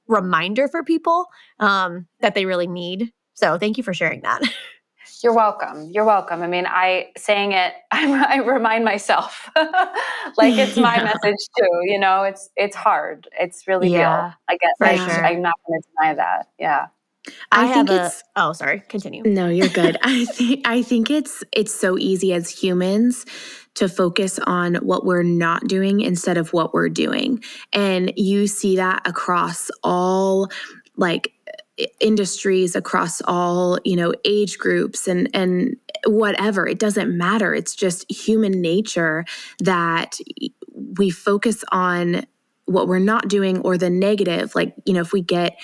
reminder 0.07 0.67
for 0.67 0.83
people 0.83 1.27
um, 1.59 2.07
that 2.19 2.35
they 2.35 2.45
really 2.45 2.67
need. 2.67 3.11
So 3.33 3.57
thank 3.57 3.77
you 3.77 3.83
for 3.83 3.93
sharing 3.93 4.21
that. 4.21 4.41
You're 5.21 5.33
welcome. 5.33 5.89
You're 5.91 6.05
welcome. 6.05 6.41
I 6.41 6.47
mean, 6.47 6.65
I 6.67 7.09
saying 7.17 7.51
it, 7.51 7.73
I, 7.91 8.35
I 8.35 8.37
remind 8.37 8.85
myself, 8.85 9.49
like 10.37 10.57
it's 10.57 10.77
my 10.77 10.97
yeah. 10.97 11.03
message 11.03 11.47
too. 11.57 11.81
You 11.83 11.99
know, 11.99 12.23
it's 12.23 12.49
it's 12.55 12.75
hard. 12.75 13.27
It's 13.39 13.67
really 13.67 13.89
yeah, 13.89 14.23
real. 14.23 14.33
I 14.47 14.57
get. 14.57 14.71
I, 14.81 14.95
sure. 14.95 15.25
I'm 15.25 15.41
not 15.41 15.55
going 15.67 15.81
to 15.81 15.87
deny 15.97 16.13
that. 16.15 16.47
Yeah. 16.57 16.87
I, 17.51 17.69
I 17.69 17.73
think 17.73 17.89
it's. 17.89 18.21
A, 18.21 18.23
oh, 18.37 18.53
sorry. 18.53 18.81
Continue. 18.87 19.23
No, 19.23 19.49
you're 19.49 19.67
good. 19.67 19.97
I 20.03 20.25
think 20.25 20.65
I 20.65 20.81
think 20.81 21.09
it's 21.09 21.43
it's 21.51 21.73
so 21.73 21.97
easy 21.97 22.33
as 22.33 22.49
humans 22.49 23.25
to 23.75 23.87
focus 23.89 24.39
on 24.47 24.75
what 24.75 25.05
we're 25.05 25.23
not 25.23 25.67
doing 25.67 26.01
instead 26.01 26.37
of 26.37 26.53
what 26.53 26.73
we're 26.73 26.89
doing, 26.89 27.43
and 27.73 28.13
you 28.15 28.47
see 28.47 28.77
that 28.77 29.05
across 29.05 29.69
all 29.83 30.49
like 30.95 31.33
industries 31.99 32.75
across 32.75 33.21
all 33.21 33.79
you 33.83 33.95
know 33.95 34.13
age 34.25 34.57
groups 34.57 35.07
and 35.07 35.29
and 35.33 35.75
whatever 36.05 36.67
it 36.67 36.79
doesn't 36.79 37.15
matter 37.17 37.53
it's 37.53 37.75
just 37.75 38.09
human 38.11 38.61
nature 38.61 39.25
that 39.59 40.17
we 40.97 41.09
focus 41.09 41.63
on 41.71 42.25
what 42.65 42.87
we're 42.87 42.99
not 42.99 43.27
doing 43.27 43.59
or 43.59 43.77
the 43.77 43.89
negative 43.89 44.55
like 44.55 44.73
you 44.85 44.93
know 44.93 45.01
if 45.01 45.13
we 45.13 45.21
get 45.21 45.57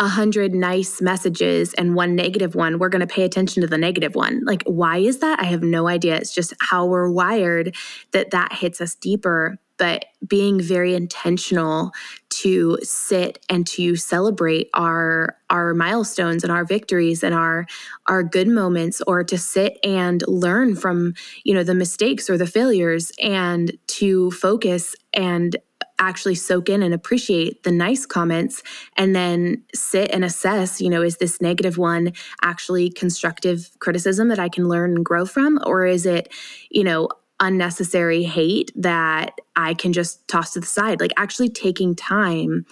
a 0.00 0.08
hundred 0.08 0.54
nice 0.54 1.02
messages 1.02 1.74
and 1.74 1.94
one 1.94 2.16
negative 2.16 2.54
one, 2.54 2.78
we're 2.78 2.88
going 2.88 3.06
to 3.06 3.14
pay 3.14 3.22
attention 3.22 3.60
to 3.60 3.66
the 3.66 3.76
negative 3.76 4.14
one. 4.14 4.42
Like, 4.46 4.62
why 4.62 4.96
is 4.96 5.18
that? 5.18 5.38
I 5.38 5.44
have 5.44 5.62
no 5.62 5.88
idea. 5.88 6.16
It's 6.16 6.34
just 6.34 6.54
how 6.58 6.86
we're 6.86 7.10
wired 7.10 7.76
that 8.12 8.30
that 8.30 8.54
hits 8.54 8.80
us 8.80 8.94
deeper 8.94 9.58
but 9.80 10.04
being 10.28 10.60
very 10.60 10.94
intentional 10.94 11.90
to 12.28 12.76
sit 12.82 13.42
and 13.48 13.66
to 13.66 13.96
celebrate 13.96 14.68
our 14.74 15.38
our 15.48 15.72
milestones 15.72 16.44
and 16.44 16.52
our 16.52 16.66
victories 16.66 17.24
and 17.24 17.34
our 17.34 17.66
our 18.06 18.22
good 18.22 18.46
moments 18.46 19.00
or 19.06 19.24
to 19.24 19.38
sit 19.38 19.78
and 19.82 20.22
learn 20.28 20.76
from 20.76 21.14
you 21.44 21.54
know 21.54 21.64
the 21.64 21.74
mistakes 21.74 22.28
or 22.28 22.36
the 22.36 22.46
failures 22.46 23.10
and 23.22 23.72
to 23.86 24.30
focus 24.32 24.94
and 25.14 25.56
actually 25.98 26.34
soak 26.34 26.68
in 26.68 26.82
and 26.82 26.94
appreciate 26.94 27.62
the 27.62 27.70
nice 27.70 28.06
comments 28.06 28.62
and 28.96 29.16
then 29.16 29.62
sit 29.74 30.10
and 30.10 30.24
assess 30.24 30.80
you 30.80 30.90
know 30.90 31.02
is 31.02 31.16
this 31.16 31.40
negative 31.40 31.78
one 31.78 32.12
actually 32.42 32.90
constructive 32.90 33.70
criticism 33.78 34.28
that 34.28 34.38
i 34.38 34.48
can 34.48 34.68
learn 34.68 34.94
and 34.94 35.04
grow 35.06 35.24
from? 35.24 35.58
Or 35.64 35.86
is 35.86 36.04
it 36.04 36.32
you 36.70 36.84
know 36.84 37.08
unnecessary 37.40 38.22
hate 38.22 38.70
that 38.76 39.40
I 39.56 39.74
can 39.74 39.92
just 39.92 40.26
toss 40.28 40.52
to 40.52 40.60
the 40.60 40.66
side. 40.66 41.00
Like 41.00 41.12
actually 41.16 41.48
taking 41.48 41.96
time, 41.96 42.66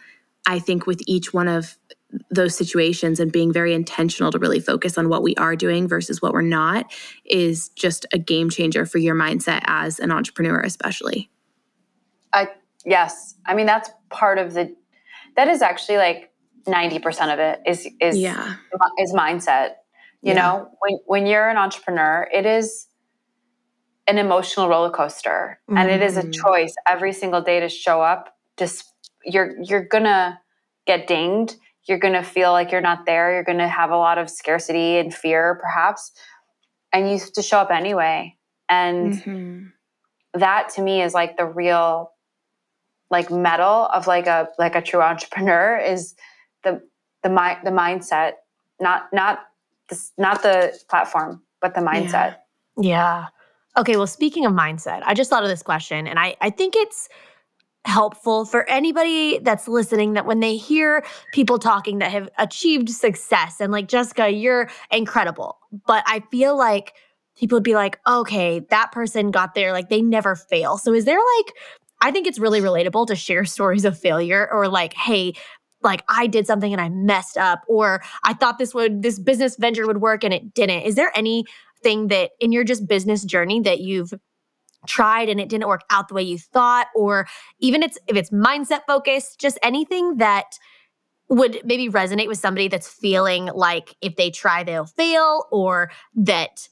I 0.46 0.58
think, 0.58 0.86
with 0.86 1.00
each 1.06 1.32
one 1.32 1.48
of 1.48 1.76
those 2.30 2.54
situations 2.54 3.20
and 3.20 3.30
being 3.30 3.52
very 3.52 3.74
intentional 3.74 4.30
to 4.32 4.38
really 4.38 4.60
focus 4.60 4.96
on 4.96 5.08
what 5.08 5.22
we 5.22 5.34
are 5.36 5.56
doing 5.56 5.88
versus 5.88 6.22
what 6.22 6.32
we're 6.32 6.40
not 6.40 6.90
is 7.26 7.68
just 7.70 8.06
a 8.12 8.18
game 8.18 8.48
changer 8.48 8.86
for 8.86 8.98
your 8.98 9.14
mindset 9.14 9.60
as 9.64 9.98
an 9.98 10.10
entrepreneur, 10.10 10.60
especially. 10.60 11.30
I 12.32 12.48
yes. 12.84 13.34
I 13.46 13.54
mean 13.54 13.66
that's 13.66 13.90
part 14.10 14.38
of 14.38 14.54
the 14.54 14.74
that 15.36 15.48
is 15.48 15.62
actually 15.62 15.98
like 15.98 16.32
90% 16.66 17.32
of 17.32 17.38
it 17.38 17.60
is 17.66 17.88
is 18.00 18.18
yeah. 18.18 18.56
is 18.98 19.12
mindset. 19.12 19.74
You 20.22 20.34
yeah. 20.34 20.34
know, 20.34 20.70
when 20.80 20.98
when 21.06 21.26
you're 21.26 21.48
an 21.48 21.56
entrepreneur, 21.56 22.28
it 22.32 22.44
is 22.44 22.87
an 24.08 24.18
emotional 24.18 24.68
roller 24.68 24.90
coaster 24.90 25.60
mm-hmm. 25.68 25.78
and 25.78 25.90
it 25.90 26.02
is 26.02 26.16
a 26.16 26.22
mm. 26.22 26.32
choice 26.32 26.74
every 26.86 27.12
single 27.12 27.42
day 27.42 27.60
to 27.60 27.68
show 27.68 28.00
up 28.00 28.34
just 28.56 28.84
you're 29.24 29.54
you're 29.62 29.84
gonna 29.84 30.40
get 30.86 31.06
dinged 31.06 31.56
you're 31.86 31.98
gonna 31.98 32.24
feel 32.24 32.50
like 32.50 32.72
you're 32.72 32.80
not 32.80 33.04
there 33.06 33.32
you're 33.32 33.44
gonna 33.44 33.68
have 33.68 33.90
a 33.90 33.96
lot 33.96 34.18
of 34.18 34.30
scarcity 34.30 34.96
and 34.96 35.14
fear 35.14 35.58
perhaps 35.60 36.12
and 36.92 37.10
you 37.10 37.18
have 37.18 37.32
to 37.32 37.42
show 37.42 37.58
up 37.58 37.70
anyway 37.70 38.34
and 38.68 39.12
mm-hmm. 39.12 39.66
that 40.34 40.70
to 40.70 40.82
me 40.82 41.02
is 41.02 41.12
like 41.12 41.36
the 41.36 41.44
real 41.44 42.10
like 43.10 43.30
mettle 43.30 43.86
of 43.92 44.06
like 44.06 44.26
a 44.26 44.48
like 44.58 44.74
a 44.74 44.82
true 44.82 45.02
entrepreneur 45.12 45.78
is 45.78 46.14
the 46.64 46.80
the 47.22 47.28
mind 47.28 47.58
the 47.62 47.70
mindset 47.70 48.32
not 48.80 49.08
not 49.12 49.40
the, 49.88 50.10
not 50.16 50.42
the 50.42 50.78
platform 50.88 51.42
but 51.60 51.74
the 51.74 51.80
mindset 51.80 52.36
yeah. 52.80 53.24
yeah 53.24 53.26
Okay, 53.78 53.96
well, 53.96 54.08
speaking 54.08 54.44
of 54.44 54.52
mindset, 54.52 55.02
I 55.04 55.14
just 55.14 55.30
thought 55.30 55.44
of 55.44 55.48
this 55.48 55.62
question, 55.62 56.08
and 56.08 56.18
I, 56.18 56.34
I 56.40 56.50
think 56.50 56.74
it's 56.76 57.08
helpful 57.84 58.44
for 58.44 58.68
anybody 58.68 59.38
that's 59.38 59.68
listening 59.68 60.14
that 60.14 60.26
when 60.26 60.40
they 60.40 60.56
hear 60.56 61.04
people 61.32 61.60
talking 61.60 61.98
that 61.98 62.10
have 62.10 62.28
achieved 62.38 62.90
success, 62.90 63.60
and 63.60 63.70
like 63.70 63.86
Jessica, 63.86 64.30
you're 64.30 64.68
incredible, 64.90 65.58
but 65.86 66.02
I 66.08 66.24
feel 66.28 66.58
like 66.58 66.94
people 67.38 67.54
would 67.54 67.62
be 67.62 67.76
like, 67.76 68.00
okay, 68.04 68.60
that 68.70 68.90
person 68.90 69.30
got 69.30 69.54
there, 69.54 69.72
like 69.72 69.90
they 69.90 70.02
never 70.02 70.34
fail. 70.34 70.76
So 70.76 70.92
is 70.92 71.04
there 71.04 71.20
like, 71.36 71.54
I 72.00 72.10
think 72.10 72.26
it's 72.26 72.40
really 72.40 72.60
relatable 72.60 73.06
to 73.06 73.14
share 73.14 73.44
stories 73.44 73.84
of 73.84 73.96
failure 73.96 74.48
or 74.52 74.66
like, 74.66 74.92
hey, 74.94 75.34
like 75.82 76.02
I 76.08 76.26
did 76.26 76.48
something 76.48 76.72
and 76.72 76.82
I 76.82 76.88
messed 76.88 77.38
up, 77.38 77.62
or 77.68 78.02
I 78.24 78.34
thought 78.34 78.58
this 78.58 78.74
would, 78.74 79.02
this 79.02 79.20
business 79.20 79.54
venture 79.56 79.86
would 79.86 80.00
work 80.00 80.24
and 80.24 80.34
it 80.34 80.52
didn't. 80.52 80.82
Is 80.82 80.96
there 80.96 81.12
any 81.14 81.44
thing 81.82 82.08
that 82.08 82.30
in 82.40 82.52
your 82.52 82.64
just 82.64 82.86
business 82.86 83.24
journey 83.24 83.60
that 83.60 83.80
you've 83.80 84.12
tried 84.86 85.28
and 85.28 85.40
it 85.40 85.48
didn't 85.48 85.68
work 85.68 85.82
out 85.90 86.08
the 86.08 86.14
way 86.14 86.22
you 86.22 86.38
thought 86.38 86.86
or 86.94 87.26
even 87.58 87.82
it's 87.82 87.98
if 88.06 88.16
it's 88.16 88.30
mindset 88.30 88.80
focused 88.86 89.40
just 89.40 89.58
anything 89.62 90.18
that 90.18 90.58
would 91.28 91.60
maybe 91.64 91.88
resonate 91.88 92.28
with 92.28 92.38
somebody 92.38 92.68
that's 92.68 92.88
feeling 92.88 93.46
like 93.46 93.96
if 94.00 94.16
they 94.16 94.30
try 94.30 94.62
they'll 94.62 94.86
fail 94.86 95.46
or 95.50 95.90
that 96.14 96.68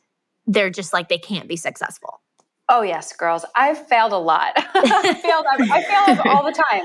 they're 0.47 0.71
just 0.71 0.93
like 0.93 1.09
they 1.09 1.19
can't 1.19 1.49
be 1.49 1.57
successful 1.57 2.21
Oh 2.69 2.83
yes, 2.83 3.13
girls. 3.13 3.45
I've 3.55 3.87
failed 3.87 4.13
a 4.13 4.19
lot. 4.19 4.53
I 4.57 5.15
failed. 5.15 5.45
I, 5.49 6.17
fail 6.17 6.23
all 6.33 6.43
the 6.43 6.51
time. 6.51 6.83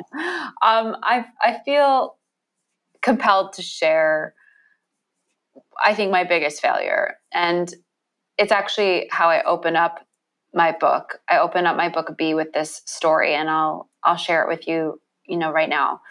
Um, 0.62 0.96
I 1.02 1.26
I 1.42 1.60
feel 1.66 2.18
compelled 3.02 3.54
to 3.54 3.64
share. 3.64 4.36
I 5.84 5.96
think 5.96 6.12
my 6.12 6.24
biggest 6.24 6.62
failure, 6.62 7.16
and 7.34 7.74
it's 8.42 8.52
actually 8.52 9.08
how 9.12 9.30
I 9.30 9.44
open 9.44 9.76
up 9.76 10.00
my 10.52 10.72
book. 10.72 11.20
I 11.30 11.38
open 11.38 11.68
up 11.68 11.78
my 11.78 11.90
book 11.90 12.12
B 12.18 12.34
with 12.34 12.52
this 12.54 12.82
story, 12.86 13.36
and 13.36 13.50
I'll 13.50 13.90
I'll 14.04 14.18
share 14.18 14.42
it 14.42 14.50
with 14.50 14.68
you. 14.68 15.00
You 15.28 15.38
know, 15.38 15.52
right 15.52 15.70
now. 15.70 16.02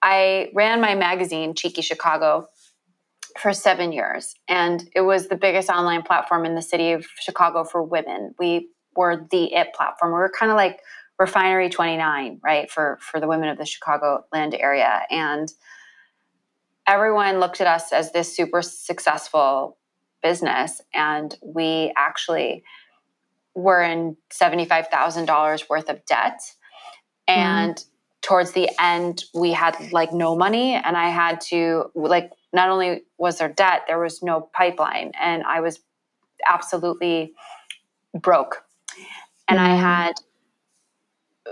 I 0.00 0.50
ran 0.54 0.80
my 0.80 0.94
magazine, 0.94 1.54
Cheeky 1.54 1.82
Chicago, 1.82 2.46
for 3.36 3.52
seven 3.52 3.90
years, 3.90 4.34
and 4.46 4.88
it 4.94 5.00
was 5.00 5.26
the 5.26 5.36
biggest 5.36 5.68
online 5.68 6.02
platform 6.02 6.46
in 6.46 6.54
the 6.54 6.62
city 6.62 6.92
of 6.92 7.04
Chicago 7.20 7.64
for 7.64 7.82
women. 7.82 8.36
We 8.38 8.68
were 8.94 9.26
the 9.32 9.52
it 9.52 9.74
platform. 9.74 10.12
We 10.12 10.18
were 10.18 10.30
kind 10.30 10.52
of 10.52 10.56
like 10.56 10.78
Refinery 11.18 11.68
29, 11.70 12.38
right, 12.44 12.70
for 12.70 12.98
for 13.00 13.18
the 13.18 13.26
women 13.26 13.48
of 13.48 13.58
the 13.58 13.64
Chicagoland 13.64 14.56
area, 14.60 15.02
and 15.10 15.52
everyone 16.86 17.40
looked 17.40 17.60
at 17.60 17.66
us 17.66 17.92
as 17.92 18.12
this 18.12 18.34
super 18.34 18.62
successful 18.62 19.76
business, 20.22 20.80
and 20.94 21.36
we 21.42 21.92
actually 21.96 22.64
were 23.54 23.82
in 23.82 24.16
$75,000 24.30 25.68
worth 25.68 25.88
of 25.88 26.04
debt. 26.06 26.40
And 27.26 27.76
mm. 27.76 27.84
towards 28.22 28.52
the 28.52 28.70
end, 28.80 29.24
we 29.34 29.52
had 29.52 29.76
like 29.92 30.12
no 30.12 30.36
money, 30.36 30.74
and 30.74 30.96
I 30.96 31.08
had 31.08 31.40
to, 31.42 31.90
like, 31.94 32.30
not 32.52 32.70
only 32.70 33.02
was 33.18 33.38
there 33.38 33.48
debt, 33.48 33.82
there 33.86 33.98
was 33.98 34.22
no 34.22 34.48
pipeline, 34.52 35.12
and 35.20 35.42
I 35.42 35.60
was 35.60 35.80
absolutely 36.48 37.34
broke. 38.14 38.62
And 39.48 39.58
mm. 39.58 39.62
I 39.62 39.74
had 39.74 40.14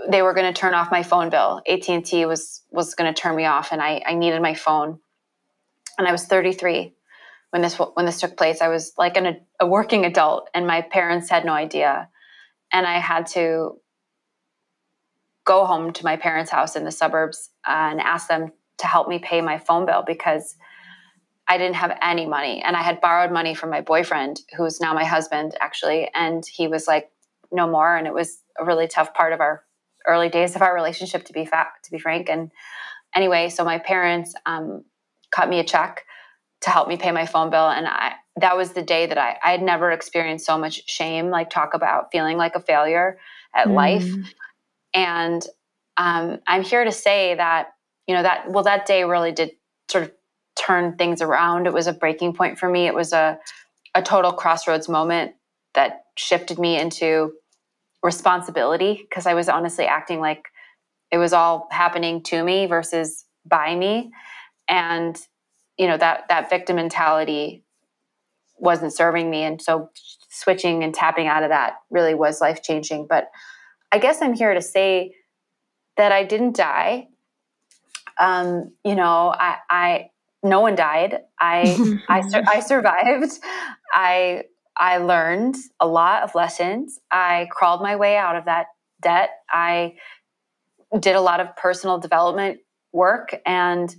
they 0.09 0.21
were 0.21 0.33
going 0.33 0.51
to 0.51 0.59
turn 0.59 0.73
off 0.73 0.91
my 0.91 1.03
phone 1.03 1.29
bill. 1.29 1.61
AT&T 1.67 2.25
was 2.25 2.61
was 2.71 2.93
going 2.95 3.11
to 3.11 3.19
turn 3.19 3.35
me 3.35 3.45
off 3.45 3.71
and 3.71 3.81
I 3.81 4.01
I 4.05 4.13
needed 4.13 4.41
my 4.41 4.53
phone. 4.53 4.99
And 5.97 6.07
I 6.07 6.11
was 6.11 6.25
33 6.25 6.93
when 7.51 7.61
this 7.61 7.75
when 7.75 8.05
this 8.05 8.19
took 8.19 8.37
place. 8.37 8.61
I 8.61 8.67
was 8.67 8.93
like 8.97 9.17
an, 9.17 9.41
a 9.59 9.67
working 9.67 10.05
adult, 10.05 10.49
and 10.53 10.67
my 10.67 10.81
parents 10.81 11.29
had 11.29 11.45
no 11.45 11.53
idea, 11.53 12.09
and 12.71 12.85
I 12.85 12.99
had 12.99 13.27
to 13.27 13.79
go 15.45 15.65
home 15.65 15.93
to 15.93 16.03
my 16.03 16.17
parents' 16.17 16.51
house 16.51 16.75
in 16.75 16.83
the 16.83 16.91
suburbs 16.91 17.49
uh, 17.67 17.89
and 17.91 18.01
ask 18.01 18.27
them 18.27 18.51
to 18.79 18.87
help 18.87 19.07
me 19.07 19.19
pay 19.19 19.41
my 19.41 19.57
phone 19.57 19.85
bill 19.85 20.03
because 20.05 20.55
I 21.47 21.57
didn't 21.57 21.75
have 21.75 21.97
any 22.01 22.25
money, 22.25 22.61
and 22.61 22.75
I 22.75 22.81
had 22.81 23.01
borrowed 23.01 23.31
money 23.31 23.55
from 23.55 23.69
my 23.69 23.81
boyfriend, 23.81 24.41
who's 24.55 24.81
now 24.81 24.93
my 24.93 25.05
husband, 25.05 25.55
actually, 25.61 26.09
and 26.13 26.43
he 26.45 26.67
was 26.67 26.87
like, 26.87 27.09
"No 27.51 27.67
more," 27.67 27.95
and 27.95 28.07
it 28.07 28.13
was 28.13 28.41
a 28.59 28.65
really 28.65 28.87
tough 28.87 29.13
part 29.13 29.33
of 29.33 29.39
our 29.39 29.63
early 30.05 30.29
days 30.29 30.55
of 30.55 30.61
our 30.61 30.73
relationship, 30.73 31.23
to 31.25 31.33
be 31.33 31.45
fa- 31.45 31.67
to 31.83 31.91
be 31.91 31.99
frank, 31.99 32.29
and 32.29 32.51
anyway, 33.15 33.49
so 33.49 33.63
my 33.63 33.79
parents 33.79 34.35
um, 34.45 34.83
cut 35.31 35.47
me 35.47 35.59
a 35.59 35.63
check 35.63 36.03
to 36.61 36.69
help 36.69 36.87
me 36.87 36.97
pay 36.97 37.11
my 37.11 37.25
phone 37.25 37.49
bill 37.49 37.69
and 37.69 37.87
i 37.87 38.13
that 38.35 38.57
was 38.57 38.71
the 38.71 38.81
day 38.81 39.05
that 39.05 39.17
i 39.17 39.37
i 39.43 39.51
had 39.51 39.61
never 39.61 39.91
experienced 39.91 40.45
so 40.45 40.57
much 40.57 40.87
shame 40.89 41.29
like 41.29 41.49
talk 41.49 41.73
about 41.73 42.11
feeling 42.11 42.37
like 42.37 42.55
a 42.55 42.59
failure 42.59 43.17
at 43.55 43.67
mm. 43.67 43.73
life. 43.73 44.09
And 44.93 45.45
um, 45.97 46.39
i'm 46.47 46.63
here 46.63 46.83
to 46.83 46.91
say 46.91 47.35
that 47.35 47.69
you 48.07 48.15
know 48.15 48.23
that 48.23 48.49
well 48.51 48.63
that 48.63 48.85
day 48.85 49.03
really 49.03 49.31
did 49.31 49.51
sort 49.89 50.05
of 50.05 50.11
turn 50.59 50.97
things 50.97 51.21
around. 51.21 51.67
It 51.67 51.73
was 51.73 51.87
a 51.87 51.93
breaking 51.93 52.33
point 52.33 52.57
for 52.57 52.67
me. 52.67 52.87
It 52.87 52.93
was 52.93 53.13
a 53.13 53.39
a 53.95 54.01
total 54.01 54.31
crossroads 54.31 54.89
moment 54.89 55.33
that 55.73 56.05
shifted 56.15 56.59
me 56.59 56.79
into 56.79 57.33
responsibility 58.03 59.05
because 59.09 59.25
i 59.25 59.33
was 59.33 59.49
honestly 59.49 59.85
acting 59.85 60.19
like 60.19 60.45
it 61.11 61.17
was 61.17 61.33
all 61.33 61.67
happening 61.71 62.21
to 62.21 62.43
me 62.43 62.65
versus 62.65 63.25
by 63.45 63.75
me. 63.75 64.11
And 64.67 65.17
you 65.77 65.87
know 65.87 65.97
that 65.97 66.25
that 66.29 66.49
victim 66.49 66.77
mentality 66.77 67.63
wasn't 68.57 68.93
serving 68.93 69.29
me. 69.29 69.43
And 69.43 69.61
so 69.61 69.89
switching 70.29 70.83
and 70.83 70.93
tapping 70.93 71.27
out 71.27 71.43
of 71.43 71.49
that 71.49 71.75
really 71.89 72.13
was 72.13 72.41
life 72.41 72.61
changing 72.61 73.07
but 73.07 73.29
i 73.91 73.97
guess 73.97 74.21
i'm 74.21 74.33
here 74.33 74.53
to 74.53 74.61
say 74.61 75.15
that 75.95 76.11
i 76.11 76.23
didn't 76.23 76.55
die. 76.55 77.07
Um, 78.19 78.71
you 78.83 78.95
know 78.95 79.33
i 79.37 79.57
i 79.69 80.09
no 80.43 80.61
one 80.61 80.75
died. 80.75 81.19
I 81.39 81.99
I, 82.09 82.23
I 82.47 82.59
survived. 82.59 83.31
I 83.91 84.43
i 84.77 84.97
learned 84.97 85.55
a 85.79 85.87
lot 85.87 86.23
of 86.23 86.35
lessons. 86.35 86.99
I 87.11 87.47
crawled 87.51 87.81
my 87.81 87.95
way 87.95 88.17
out 88.17 88.35
of 88.35 88.45
that 88.45 88.67
debt. 89.01 89.31
I 89.51 89.95
did 90.99 91.15
a 91.15 91.21
lot 91.21 91.39
of 91.39 91.55
personal 91.55 91.97
development 91.97 92.59
work 92.93 93.41
and 93.45 93.93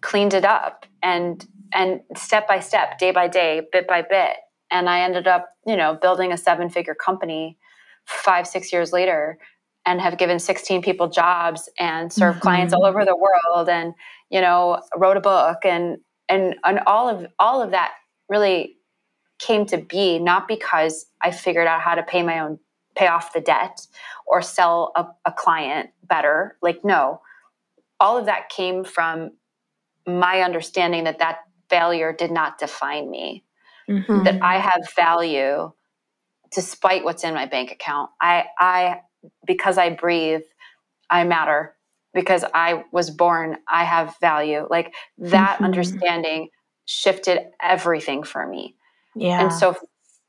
cleaned 0.00 0.34
it 0.34 0.44
up 0.44 0.86
and 1.02 1.46
and 1.72 2.00
step 2.16 2.48
by 2.48 2.60
step 2.60 2.98
day 2.98 3.12
by 3.12 3.28
day 3.28 3.62
bit 3.72 3.86
by 3.86 4.02
bit. 4.02 4.36
And 4.70 4.88
i 4.88 5.00
ended 5.00 5.26
up 5.26 5.50
you 5.66 5.76
know 5.76 5.98
building 6.00 6.32
a 6.32 6.36
seven 6.36 6.70
figure 6.70 6.94
company 6.94 7.58
five 8.06 8.46
six 8.46 8.72
years 8.72 8.92
later 8.92 9.38
and 9.86 10.00
have 10.00 10.18
given 10.18 10.38
16 10.38 10.82
people 10.82 11.08
jobs 11.08 11.68
and 11.78 12.12
served 12.12 12.36
mm-hmm. 12.36 12.42
clients 12.42 12.74
all 12.74 12.84
over 12.84 13.04
the 13.04 13.16
world 13.16 13.68
and 13.68 13.94
you 14.30 14.40
know 14.40 14.80
wrote 14.96 15.16
a 15.16 15.20
book 15.20 15.58
and 15.64 15.98
and 16.28 16.56
and 16.64 16.80
all 16.86 17.08
of 17.08 17.26
all 17.38 17.62
of 17.62 17.70
that 17.70 17.92
really 18.28 18.76
came 19.38 19.64
to 19.66 19.78
be 19.78 20.18
not 20.18 20.46
because 20.46 21.06
i 21.22 21.30
figured 21.30 21.66
out 21.66 21.80
how 21.80 21.94
to 21.94 22.02
pay 22.02 22.22
my 22.22 22.38
own 22.38 22.58
pay 22.96 23.06
off 23.06 23.32
the 23.32 23.40
debt 23.40 23.86
or 24.26 24.42
sell 24.42 24.92
a, 24.96 25.06
a 25.24 25.32
client 25.32 25.90
better. 26.04 26.56
Like 26.62 26.84
no. 26.84 27.20
All 27.98 28.16
of 28.16 28.26
that 28.26 28.48
came 28.48 28.84
from 28.84 29.32
my 30.18 30.42
understanding 30.42 31.04
that 31.04 31.18
that 31.18 31.38
failure 31.68 32.12
did 32.12 32.30
not 32.30 32.58
define 32.58 33.10
me, 33.10 33.44
mm-hmm. 33.88 34.24
that 34.24 34.42
I 34.42 34.58
have 34.58 34.82
value 34.96 35.72
despite 36.52 37.04
what's 37.04 37.22
in 37.22 37.34
my 37.34 37.46
bank 37.46 37.70
account. 37.70 38.10
I, 38.20 38.46
I, 38.58 39.00
because 39.46 39.78
I 39.78 39.90
breathe, 39.90 40.42
I 41.08 41.24
matter. 41.24 41.76
Because 42.12 42.44
I 42.52 42.82
was 42.90 43.08
born, 43.08 43.58
I 43.68 43.84
have 43.84 44.16
value. 44.20 44.66
Like 44.68 44.92
that 45.18 45.54
mm-hmm. 45.54 45.64
understanding 45.64 46.48
shifted 46.84 47.38
everything 47.62 48.24
for 48.24 48.44
me. 48.48 48.74
Yeah. 49.14 49.40
And 49.40 49.52
so 49.52 49.76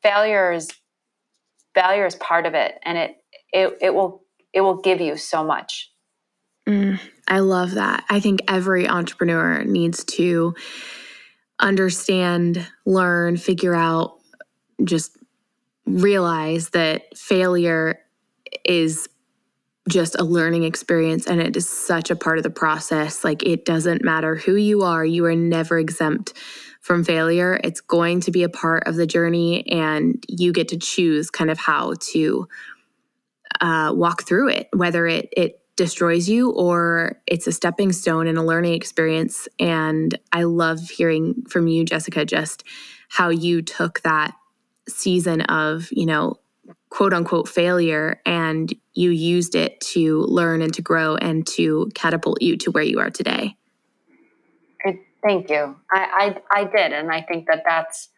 failure 0.03 0.51
is 0.51 0.69
failure 1.73 2.05
is 2.05 2.15
part 2.15 2.45
of 2.45 2.53
it, 2.53 2.75
and 2.83 2.97
it 2.99 3.15
it 3.51 3.77
it 3.81 3.93
will 3.95 4.23
it 4.53 4.61
will 4.61 4.79
give 4.81 5.01
you 5.01 5.17
so 5.17 5.43
much. 5.43 5.90
Mm, 6.67 6.99
I 7.27 7.39
love 7.39 7.71
that. 7.71 8.05
I 8.09 8.19
think 8.19 8.41
every 8.47 8.87
entrepreneur 8.87 9.63
needs 9.63 10.03
to 10.05 10.53
understand, 11.59 12.67
learn, 12.85 13.37
figure 13.37 13.75
out, 13.75 14.19
just 14.83 15.17
realize 15.85 16.69
that 16.69 17.17
failure 17.17 17.99
is 18.65 19.07
just 19.89 20.19
a 20.19 20.23
learning 20.23 20.63
experience 20.63 21.25
and 21.25 21.41
it 21.41 21.55
is 21.57 21.67
such 21.67 22.11
a 22.11 22.15
part 22.15 22.37
of 22.37 22.43
the 22.43 22.49
process. 22.49 23.23
Like 23.23 23.43
it 23.43 23.65
doesn't 23.65 24.03
matter 24.03 24.35
who 24.35 24.55
you 24.55 24.83
are, 24.83 25.03
you 25.03 25.25
are 25.25 25.35
never 25.35 25.79
exempt 25.79 26.33
from 26.81 27.03
failure. 27.03 27.59
It's 27.63 27.81
going 27.81 28.21
to 28.21 28.31
be 28.31 28.43
a 28.43 28.49
part 28.49 28.87
of 28.87 28.95
the 28.95 29.07
journey 29.07 29.67
and 29.67 30.23
you 30.27 30.51
get 30.53 30.67
to 30.69 30.77
choose 30.77 31.29
kind 31.29 31.49
of 31.49 31.59
how 31.59 31.93
to 32.11 32.47
uh, 33.59 33.91
walk 33.95 34.23
through 34.23 34.49
it, 34.49 34.69
whether 34.73 35.07
it 35.07 35.29
it 35.35 35.60
destroys 35.81 36.29
you 36.29 36.51
or 36.51 37.19
it's 37.25 37.47
a 37.47 37.51
stepping 37.51 37.91
stone 37.91 38.27
and 38.27 38.37
a 38.37 38.43
learning 38.43 38.73
experience. 38.73 39.47
And 39.57 40.15
I 40.31 40.43
love 40.43 40.79
hearing 40.91 41.43
from 41.49 41.67
you, 41.67 41.83
Jessica, 41.83 42.23
just 42.23 42.63
how 43.09 43.29
you 43.29 43.63
took 43.63 43.99
that 44.01 44.35
season 44.87 45.41
of, 45.41 45.89
you 45.91 46.05
know, 46.05 46.35
quote 46.91 47.13
unquote 47.13 47.49
failure 47.49 48.21
and 48.27 48.71
you 48.93 49.09
used 49.09 49.55
it 49.55 49.81
to 49.81 50.19
learn 50.25 50.61
and 50.61 50.71
to 50.75 50.83
grow 50.83 51.15
and 51.15 51.47
to 51.47 51.89
catapult 51.95 52.43
you 52.43 52.57
to 52.57 52.69
where 52.69 52.83
you 52.83 52.99
are 52.99 53.09
today. 53.09 53.55
Thank 55.23 55.49
you. 55.49 55.75
I, 55.91 56.35
I, 56.51 56.61
I 56.61 56.63
did. 56.65 56.93
And 56.93 57.11
I 57.11 57.21
think 57.23 57.47
that 57.47 57.63
that's, 57.65 58.09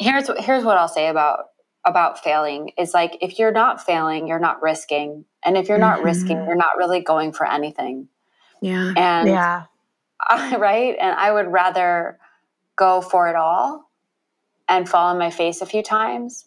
here's, 0.00 0.28
here's 0.38 0.64
what 0.64 0.76
I'll 0.76 0.88
say 0.88 1.06
about 1.06 1.50
about 1.84 2.22
failing 2.22 2.72
is 2.78 2.92
like 2.92 3.16
if 3.20 3.38
you're 3.38 3.52
not 3.52 3.84
failing, 3.84 4.26
you're 4.26 4.38
not 4.38 4.62
risking. 4.62 5.24
And 5.44 5.56
if 5.56 5.68
you're 5.68 5.78
not 5.78 5.98
mm-hmm. 5.98 6.06
risking, 6.06 6.36
you're 6.44 6.56
not 6.56 6.76
really 6.76 7.00
going 7.00 7.32
for 7.32 7.46
anything. 7.46 8.08
Yeah. 8.60 8.92
And 8.96 9.28
yeah. 9.28 9.64
I, 10.20 10.56
right? 10.56 10.96
And 11.00 11.14
I 11.16 11.32
would 11.32 11.46
rather 11.46 12.18
go 12.76 13.00
for 13.00 13.28
it 13.28 13.36
all 13.36 13.90
and 14.68 14.88
fall 14.88 15.08
on 15.08 15.18
my 15.18 15.30
face 15.30 15.60
a 15.60 15.66
few 15.66 15.82
times, 15.82 16.44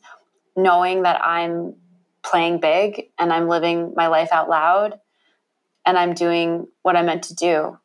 knowing 0.55 1.03
that 1.03 1.23
I'm 1.23 1.75
playing 2.23 2.59
big 2.59 3.09
and 3.17 3.33
I'm 3.33 3.47
living 3.47 3.93
my 3.95 4.07
life 4.07 4.29
out 4.31 4.49
loud 4.49 4.99
and 5.85 5.97
I'm 5.97 6.13
doing 6.13 6.67
what 6.83 6.95
I 6.95 7.01
meant 7.01 7.23
to 7.23 7.35
do 7.35 7.77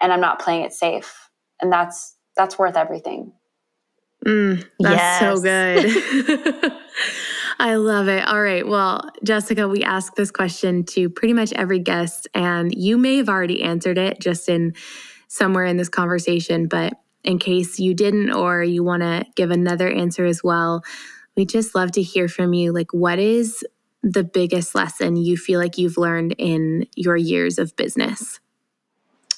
and 0.00 0.12
I'm 0.12 0.20
not 0.20 0.40
playing 0.40 0.64
it 0.64 0.72
safe. 0.72 1.30
And 1.60 1.72
that's 1.72 2.16
that's 2.36 2.58
worth 2.58 2.76
everything. 2.76 3.32
Mm, 4.26 4.68
that's 4.80 4.92
yes. 4.92 5.18
so 5.18 5.40
good. 5.40 5.86
I 7.58 7.76
love 7.76 8.08
it. 8.08 8.26
All 8.26 8.40
right. 8.40 8.66
Well, 8.66 9.10
Jessica, 9.24 9.68
we 9.68 9.82
ask 9.82 10.14
this 10.14 10.30
question 10.30 10.84
to 10.86 11.08
pretty 11.10 11.34
much 11.34 11.52
every 11.52 11.78
guest, 11.78 12.28
and 12.34 12.74
you 12.74 12.98
may 12.98 13.16
have 13.16 13.28
already 13.28 13.62
answered 13.62 13.98
it 13.98 14.20
just 14.20 14.48
in 14.48 14.74
somewhere 15.28 15.64
in 15.64 15.76
this 15.76 15.88
conversation, 15.88 16.66
but 16.68 16.94
in 17.22 17.38
case 17.38 17.78
you 17.78 17.94
didn't 17.94 18.32
or 18.32 18.62
you 18.62 18.82
want 18.82 19.02
to 19.02 19.24
give 19.36 19.50
another 19.50 19.88
answer 19.88 20.24
as 20.24 20.42
well, 20.42 20.82
we 21.36 21.44
just 21.44 21.74
love 21.74 21.92
to 21.92 22.02
hear 22.02 22.28
from 22.28 22.52
you. 22.52 22.72
Like, 22.72 22.92
what 22.92 23.18
is 23.18 23.64
the 24.02 24.24
biggest 24.24 24.74
lesson 24.74 25.16
you 25.16 25.36
feel 25.36 25.60
like 25.60 25.78
you've 25.78 25.98
learned 25.98 26.34
in 26.38 26.86
your 26.96 27.16
years 27.16 27.58
of 27.58 27.76
business? 27.76 28.40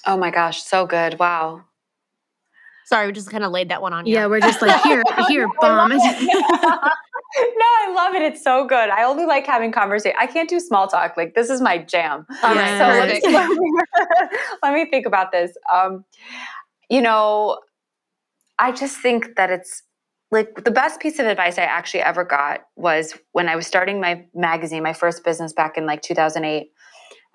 Oh 0.07 0.17
my 0.17 0.31
gosh, 0.31 0.63
so 0.63 0.87
good. 0.87 1.19
Wow. 1.19 1.65
Sorry, 2.93 3.07
we 3.07 3.15
just 3.15 3.31
kind 3.31 3.43
of 3.43 3.53
laid 3.53 3.71
that 3.71 3.81
one 3.81 3.95
on 3.95 4.05
you. 4.05 4.13
Yeah, 4.13 4.27
we're 4.27 4.41
just 4.41 4.61
like, 4.61 4.83
here, 4.83 5.03
here, 5.29 5.49
bomb. 5.63 5.89
no, 5.97 5.97
I 5.97 7.91
love 7.95 8.15
it. 8.15 8.21
It's 8.21 8.45
so 8.45 8.67
good. 8.67 8.91
I 8.91 9.03
only 9.05 9.25
like 9.25 9.47
having 9.47 9.73
conversation. 9.73 10.15
I 10.21 10.27
can't 10.27 10.47
do 10.47 10.61
small 10.61 10.89
talk. 10.89 11.17
Like 11.17 11.35
this 11.35 11.49
is 11.49 11.63
my 11.63 11.79
jam. 11.79 12.27
All 12.43 12.55
right, 12.55 12.77
so 12.77 12.85
perfect. 12.85 13.27
let 13.29 13.49
me, 13.49 13.73
let 14.63 14.75
me 14.75 14.91
think 14.91 15.07
about 15.07 15.33
this. 15.33 15.57
Um, 15.73 16.05
you 16.91 17.01
know, 17.01 17.61
I 18.59 18.73
just 18.73 18.99
think 18.99 19.37
that 19.37 19.49
it's 19.49 19.85
like 20.31 20.65
the 20.65 20.71
best 20.71 21.01
piece 21.01 21.19
of 21.19 21.25
advice 21.25 21.57
I 21.57 21.63
actually 21.63 22.01
ever 22.01 22.25
got 22.25 22.61
was 22.77 23.19
when 23.33 23.49
I 23.49 23.57
was 23.57 23.67
starting 23.67 24.03
my 24.03 24.27
magazine, 24.35 24.83
my 24.83 24.93
first 24.93 25.25
business 25.25 25.55
back 25.55 25.79
in 25.79 25.87
like 25.87 26.03
2008. 26.03 26.71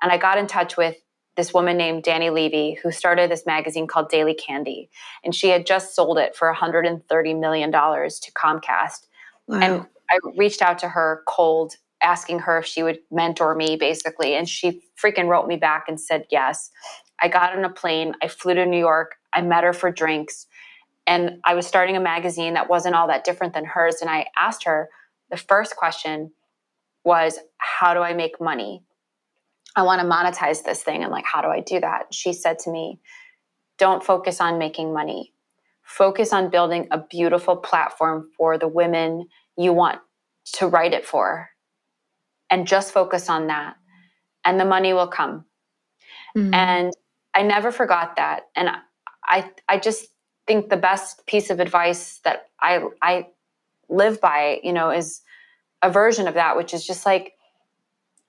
And 0.03 0.12
I 0.12 0.18
got 0.18 0.38
in 0.38 0.45
touch 0.45 0.78
with 0.78 0.97
this 1.38 1.53
woman 1.53 1.77
named 1.77 2.03
Dany 2.03 2.33
Levy, 2.33 2.79
who 2.81 2.91
started 2.91 3.29
this 3.29 3.45
magazine 3.45 3.85
called 3.85 4.09
Daily 4.09 4.33
Candy. 4.33 4.89
And 5.23 5.33
she 5.33 5.49
had 5.49 5.67
just 5.67 5.95
sold 5.95 6.17
it 6.17 6.35
for 6.35 6.51
$130 6.51 7.39
million 7.39 7.71
to 7.71 8.31
Comcast. 8.33 9.07
Wow. 9.47 9.59
And 9.61 9.85
I 10.09 10.17
reached 10.35 10.63
out 10.63 10.79
to 10.79 10.89
her 10.89 11.23
cold, 11.27 11.75
asking 12.01 12.39
her 12.39 12.57
if 12.57 12.65
she 12.65 12.81
would 12.81 12.99
mentor 13.11 13.53
me, 13.53 13.77
basically. 13.77 14.35
And 14.35 14.49
she 14.49 14.81
freaking 15.01 15.27
wrote 15.27 15.47
me 15.47 15.57
back 15.57 15.85
and 15.88 16.01
said 16.01 16.25
yes. 16.31 16.71
I 17.21 17.27
got 17.27 17.55
on 17.55 17.63
a 17.63 17.69
plane. 17.69 18.13
I 18.21 18.27
flew 18.27 18.55
to 18.55 18.65
New 18.65 18.79
York. 18.79 19.15
I 19.31 19.41
met 19.41 19.63
her 19.63 19.73
for 19.73 19.91
drinks. 19.91 20.47
And 21.05 21.39
I 21.45 21.53
was 21.53 21.67
starting 21.67 21.95
a 21.95 22.01
magazine 22.01 22.55
that 22.55 22.69
wasn't 22.69 22.95
all 22.95 23.07
that 23.07 23.23
different 23.23 23.53
than 23.53 23.63
hers. 23.63 23.97
And 24.01 24.09
I 24.09 24.25
asked 24.38 24.63
her 24.63 24.89
the 25.29 25.38
first 25.38 25.75
question 25.75 26.31
was, 27.03 27.39
How 27.57 27.93
do 27.93 28.01
I 28.01 28.13
make 28.13 28.41
money? 28.41 28.83
I 29.78 29.84
want 29.84 30.01
to 30.01 30.07
monetize 30.07 30.63
this 30.63 30.82
thing. 30.82 31.03
And 31.03 31.11
like, 31.11 31.23
how 31.23 31.41
do 31.41 31.49
I 31.49 31.61
do 31.61 31.80
that? 31.80 32.11
She 32.11 32.34
said 32.34 32.57
to 32.59 32.71
me, 32.71 32.99
Don't 33.78 34.03
focus 34.03 34.41
on 34.41 34.57
making 34.57 34.91
money. 34.91 35.34
Focus 35.84 36.34
on 36.34 36.49
building 36.49 36.88
a 36.91 36.97
beautiful 36.97 37.55
platform 37.55 38.30
for 38.36 38.57
the 38.57 38.67
women 38.67 39.28
you 39.55 39.71
want 39.71 39.99
to 40.53 40.67
write 40.67 40.93
it 40.93 41.05
for. 41.05 41.49
And 42.49 42.67
just 42.67 42.91
focus 42.91 43.30
on 43.30 43.47
that. 43.47 43.75
And 44.43 44.59
the 44.59 44.65
money 44.65 44.93
will 44.93 45.07
come. 45.07 45.45
Mm. 46.36 46.53
And 46.53 46.93
I 47.36 47.43
never 47.43 47.71
forgot 47.71 48.15
that. 48.15 48.47
And 48.55 48.69
I 49.23 49.51
I 49.69 49.78
just 49.78 50.07
think 50.47 50.69
the 50.69 50.78
best 50.78 51.28
piece 51.28 51.51
of 51.51 51.59
advice 51.59 52.19
that 52.23 52.47
I 52.59 52.82
I 53.01 53.28
live 53.89 54.19
by, 54.19 54.59
you 54.63 54.73
know, 54.73 54.89
is 54.89 55.21
a 55.84 55.91
version 55.91 56.28
of 56.28 56.34
that, 56.34 56.57
which 56.57 56.73
is 56.73 56.86
just 56.86 57.05
like 57.05 57.34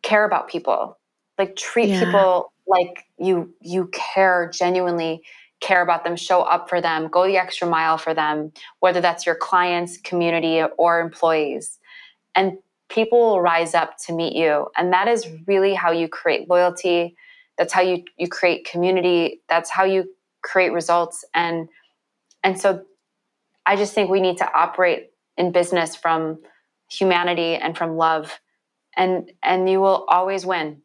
care 0.03 0.26
about 0.26 0.49
people. 0.49 0.97
Like 1.39 1.57
treat 1.57 1.91
Yeah. 1.91 2.05
people 2.05 2.53
like 2.66 3.07
you 3.18 3.55
you 3.61 3.89
care 3.93 4.51
genuinely 4.53 5.22
care 5.61 5.82
about 5.82 6.05
them, 6.05 6.16
show 6.16 6.43
up 6.43 6.68
for 6.68 6.80
them, 6.80 7.09
go 7.09 7.26
the 7.26 7.36
extra 7.36 7.66
mile 7.66 7.99
for 7.99 8.14
them, 8.14 8.53
whether 8.80 9.01
that's 9.01 9.26
your 9.26 9.34
clients, 9.34 9.97
community, 9.99 10.62
or 10.76 11.01
employees. 11.01 11.78
And 12.34 12.59
people 12.89 13.18
will 13.18 13.41
rise 13.41 13.74
up 13.74 13.99
to 14.07 14.12
meet 14.12 14.34
you. 14.34 14.68
And 14.76 14.93
that 14.93 15.09
is 15.09 15.24
mm-hmm. 15.24 15.45
really 15.47 15.74
how 15.74 15.91
you 15.91 16.09
create 16.09 16.49
loyalty. 16.49 17.16
That's 17.57 17.72
how 17.72 17.82
you 17.82 18.05
you 18.16 18.28
create 18.28 18.68
community. 18.70 19.41
That's 19.49 19.70
how 19.70 19.84
you 19.84 20.11
create 20.43 20.72
results. 20.72 21.24
And 21.34 21.68
and 22.45 22.61
so 22.61 22.84
I 23.66 23.76
just 23.76 23.95
think 23.95 24.11
we 24.11 24.20
need 24.20 24.39
to 24.39 24.53
operate 24.55 25.11
in 25.36 25.53
business 25.53 25.97
from 25.97 26.39
humanity 26.91 27.57
and 27.57 27.76
from 27.76 27.97
love. 27.97 28.39
And 28.97 29.32
and 29.43 29.68
you 29.68 29.80
will 29.80 30.05
always 30.09 30.47
win. 30.47 30.82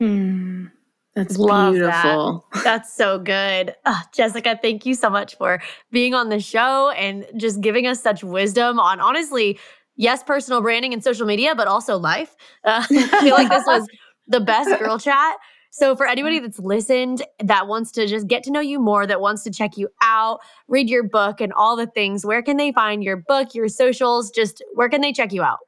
Mm. 0.00 0.70
That's 1.14 1.36
Love 1.36 1.74
that. 1.74 2.04
beautiful. 2.04 2.46
That's 2.64 2.94
so 2.94 3.18
good. 3.18 3.74
Jessica, 4.14 4.56
thank 4.62 4.86
you 4.86 4.94
so 4.94 5.10
much 5.10 5.36
for 5.36 5.60
being 5.90 6.14
on 6.14 6.28
the 6.28 6.38
show 6.38 6.90
and 6.90 7.26
just 7.36 7.60
giving 7.60 7.88
us 7.88 8.00
such 8.00 8.22
wisdom 8.22 8.78
on 8.78 9.00
honestly, 9.00 9.58
yes, 9.96 10.22
personal 10.22 10.62
branding 10.62 10.92
and 10.92 11.02
social 11.02 11.26
media, 11.26 11.56
but 11.56 11.66
also 11.66 11.96
life. 11.98 12.36
Uh, 12.64 12.84
I 12.90 13.20
feel 13.20 13.34
like 13.34 13.48
this 13.48 13.66
was 13.66 13.88
the 14.28 14.40
best 14.40 14.78
girl 14.78 14.98
chat. 14.98 15.38
So, 15.70 15.94
for 15.96 16.06
anybody 16.06 16.38
that's 16.38 16.58
listened 16.58 17.22
that 17.44 17.66
wants 17.66 17.90
to 17.92 18.06
just 18.06 18.26
get 18.26 18.42
to 18.44 18.50
know 18.50 18.60
you 18.60 18.80
more, 18.80 19.06
that 19.06 19.20
wants 19.20 19.42
to 19.42 19.50
check 19.50 19.76
you 19.76 19.88
out, 20.00 20.38
read 20.66 20.88
your 20.88 21.02
book, 21.02 21.40
and 21.40 21.52
all 21.52 21.76
the 21.76 21.86
things, 21.86 22.24
where 22.24 22.42
can 22.42 22.56
they 22.56 22.72
find 22.72 23.04
your 23.04 23.16
book, 23.16 23.54
your 23.54 23.68
socials? 23.68 24.30
Just 24.30 24.62
where 24.74 24.88
can 24.88 25.02
they 25.02 25.12
check 25.12 25.32
you 25.32 25.42
out? 25.42 25.58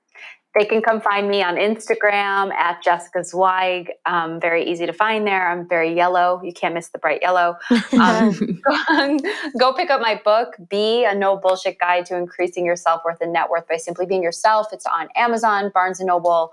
They 0.59 0.65
can 0.65 0.83
come 0.83 1.01
find 1.01 1.29
me 1.29 1.45
on 1.45 1.55
Instagram 1.55 2.53
at 2.53 2.83
Jessica 2.83 3.23
Zweig. 3.23 3.93
Um, 4.05 4.41
very 4.41 4.65
easy 4.65 4.85
to 4.85 4.93
find 4.93 5.25
there. 5.25 5.49
I'm 5.49 5.69
very 5.69 5.95
yellow. 5.95 6.41
You 6.43 6.53
can't 6.53 6.75
miss 6.75 6.89
the 6.89 6.99
bright 6.99 7.21
yellow. 7.23 7.57
Um, 7.93 8.33
go, 8.65 9.19
go 9.59 9.73
pick 9.73 9.91
up 9.91 10.01
my 10.01 10.21
book, 10.25 10.57
Be 10.69 11.05
a 11.05 11.15
No 11.15 11.37
Bullshit 11.37 11.79
Guide 11.79 12.05
to 12.07 12.17
Increasing 12.17 12.65
Your 12.65 12.75
Self 12.75 13.03
Worth 13.05 13.21
and 13.21 13.33
Net 13.33 13.49
Worth 13.49 13.69
by 13.69 13.77
Simply 13.77 14.07
Being 14.07 14.25
Yourself. 14.25 14.69
It's 14.73 14.87
on 14.87 15.09
Amazon, 15.15 15.71
Barnes 15.73 16.01
and 16.01 16.09
Noble, 16.09 16.53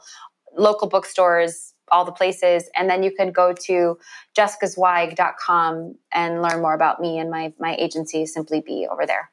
local 0.55 0.87
bookstores, 0.87 1.73
all 1.91 2.05
the 2.05 2.11
places. 2.11 2.69
And 2.75 2.87
then 2.89 3.01
you 3.01 3.11
can 3.11 3.31
go 3.31 3.53
to 3.65 3.97
jessicazweig.com 4.37 5.95
and 6.11 6.41
learn 6.43 6.61
more 6.61 6.73
about 6.75 6.99
me 6.99 7.17
and 7.17 7.31
my, 7.31 7.51
my 7.59 7.75
agency, 7.77 8.27
Simply 8.27 8.61
Be, 8.61 8.87
over 8.91 9.07
there. 9.07 9.31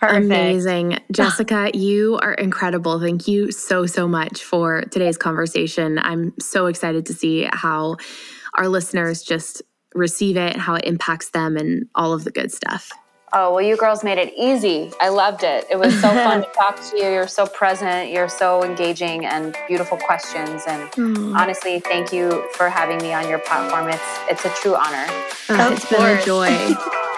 Perfect. 0.00 0.24
Amazing. 0.26 0.98
Jessica, 1.12 1.70
you 1.72 2.18
are 2.22 2.34
incredible. 2.34 3.00
Thank 3.00 3.26
you 3.26 3.50
so, 3.52 3.86
so 3.86 4.06
much 4.06 4.42
for 4.44 4.82
today's 4.82 5.16
conversation. 5.16 5.98
I'm 5.98 6.32
so 6.38 6.66
excited 6.66 7.06
to 7.06 7.14
see 7.14 7.48
how 7.52 7.96
our 8.54 8.68
listeners 8.68 9.22
just 9.22 9.62
receive 9.94 10.36
it, 10.36 10.56
how 10.56 10.74
it 10.74 10.84
impacts 10.84 11.30
them, 11.30 11.56
and 11.56 11.86
all 11.94 12.12
of 12.12 12.24
the 12.24 12.30
good 12.30 12.52
stuff. 12.52 12.90
Oh, 13.36 13.52
well, 13.54 13.62
you 13.62 13.76
girls 13.76 14.04
made 14.04 14.18
it 14.18 14.32
easy. 14.36 14.92
I 15.00 15.08
loved 15.08 15.42
it. 15.42 15.66
It 15.68 15.76
was 15.76 15.92
so 16.00 16.12
fun 16.14 16.42
to 16.42 16.48
talk 16.56 16.80
to 16.90 16.96
you. 16.96 17.04
You're 17.04 17.26
so 17.26 17.46
present, 17.46 18.10
you're 18.12 18.28
so 18.28 18.62
engaging, 18.62 19.24
and 19.26 19.56
beautiful 19.66 19.96
questions. 19.98 20.62
And 20.68 20.82
Mm. 20.92 21.34
honestly, 21.36 21.80
thank 21.80 22.12
you 22.12 22.46
for 22.52 22.68
having 22.68 22.98
me 22.98 23.12
on 23.12 23.28
your 23.28 23.40
platform. 23.40 23.88
It's 23.88 24.18
it's 24.30 24.44
a 24.44 24.50
true 24.60 24.76
honor. 24.76 25.06
Oh, 25.48 25.66
Of 25.68 25.72
it's 25.72 25.88
been 25.88 26.18
a 26.18 26.22
joy. 26.24 26.74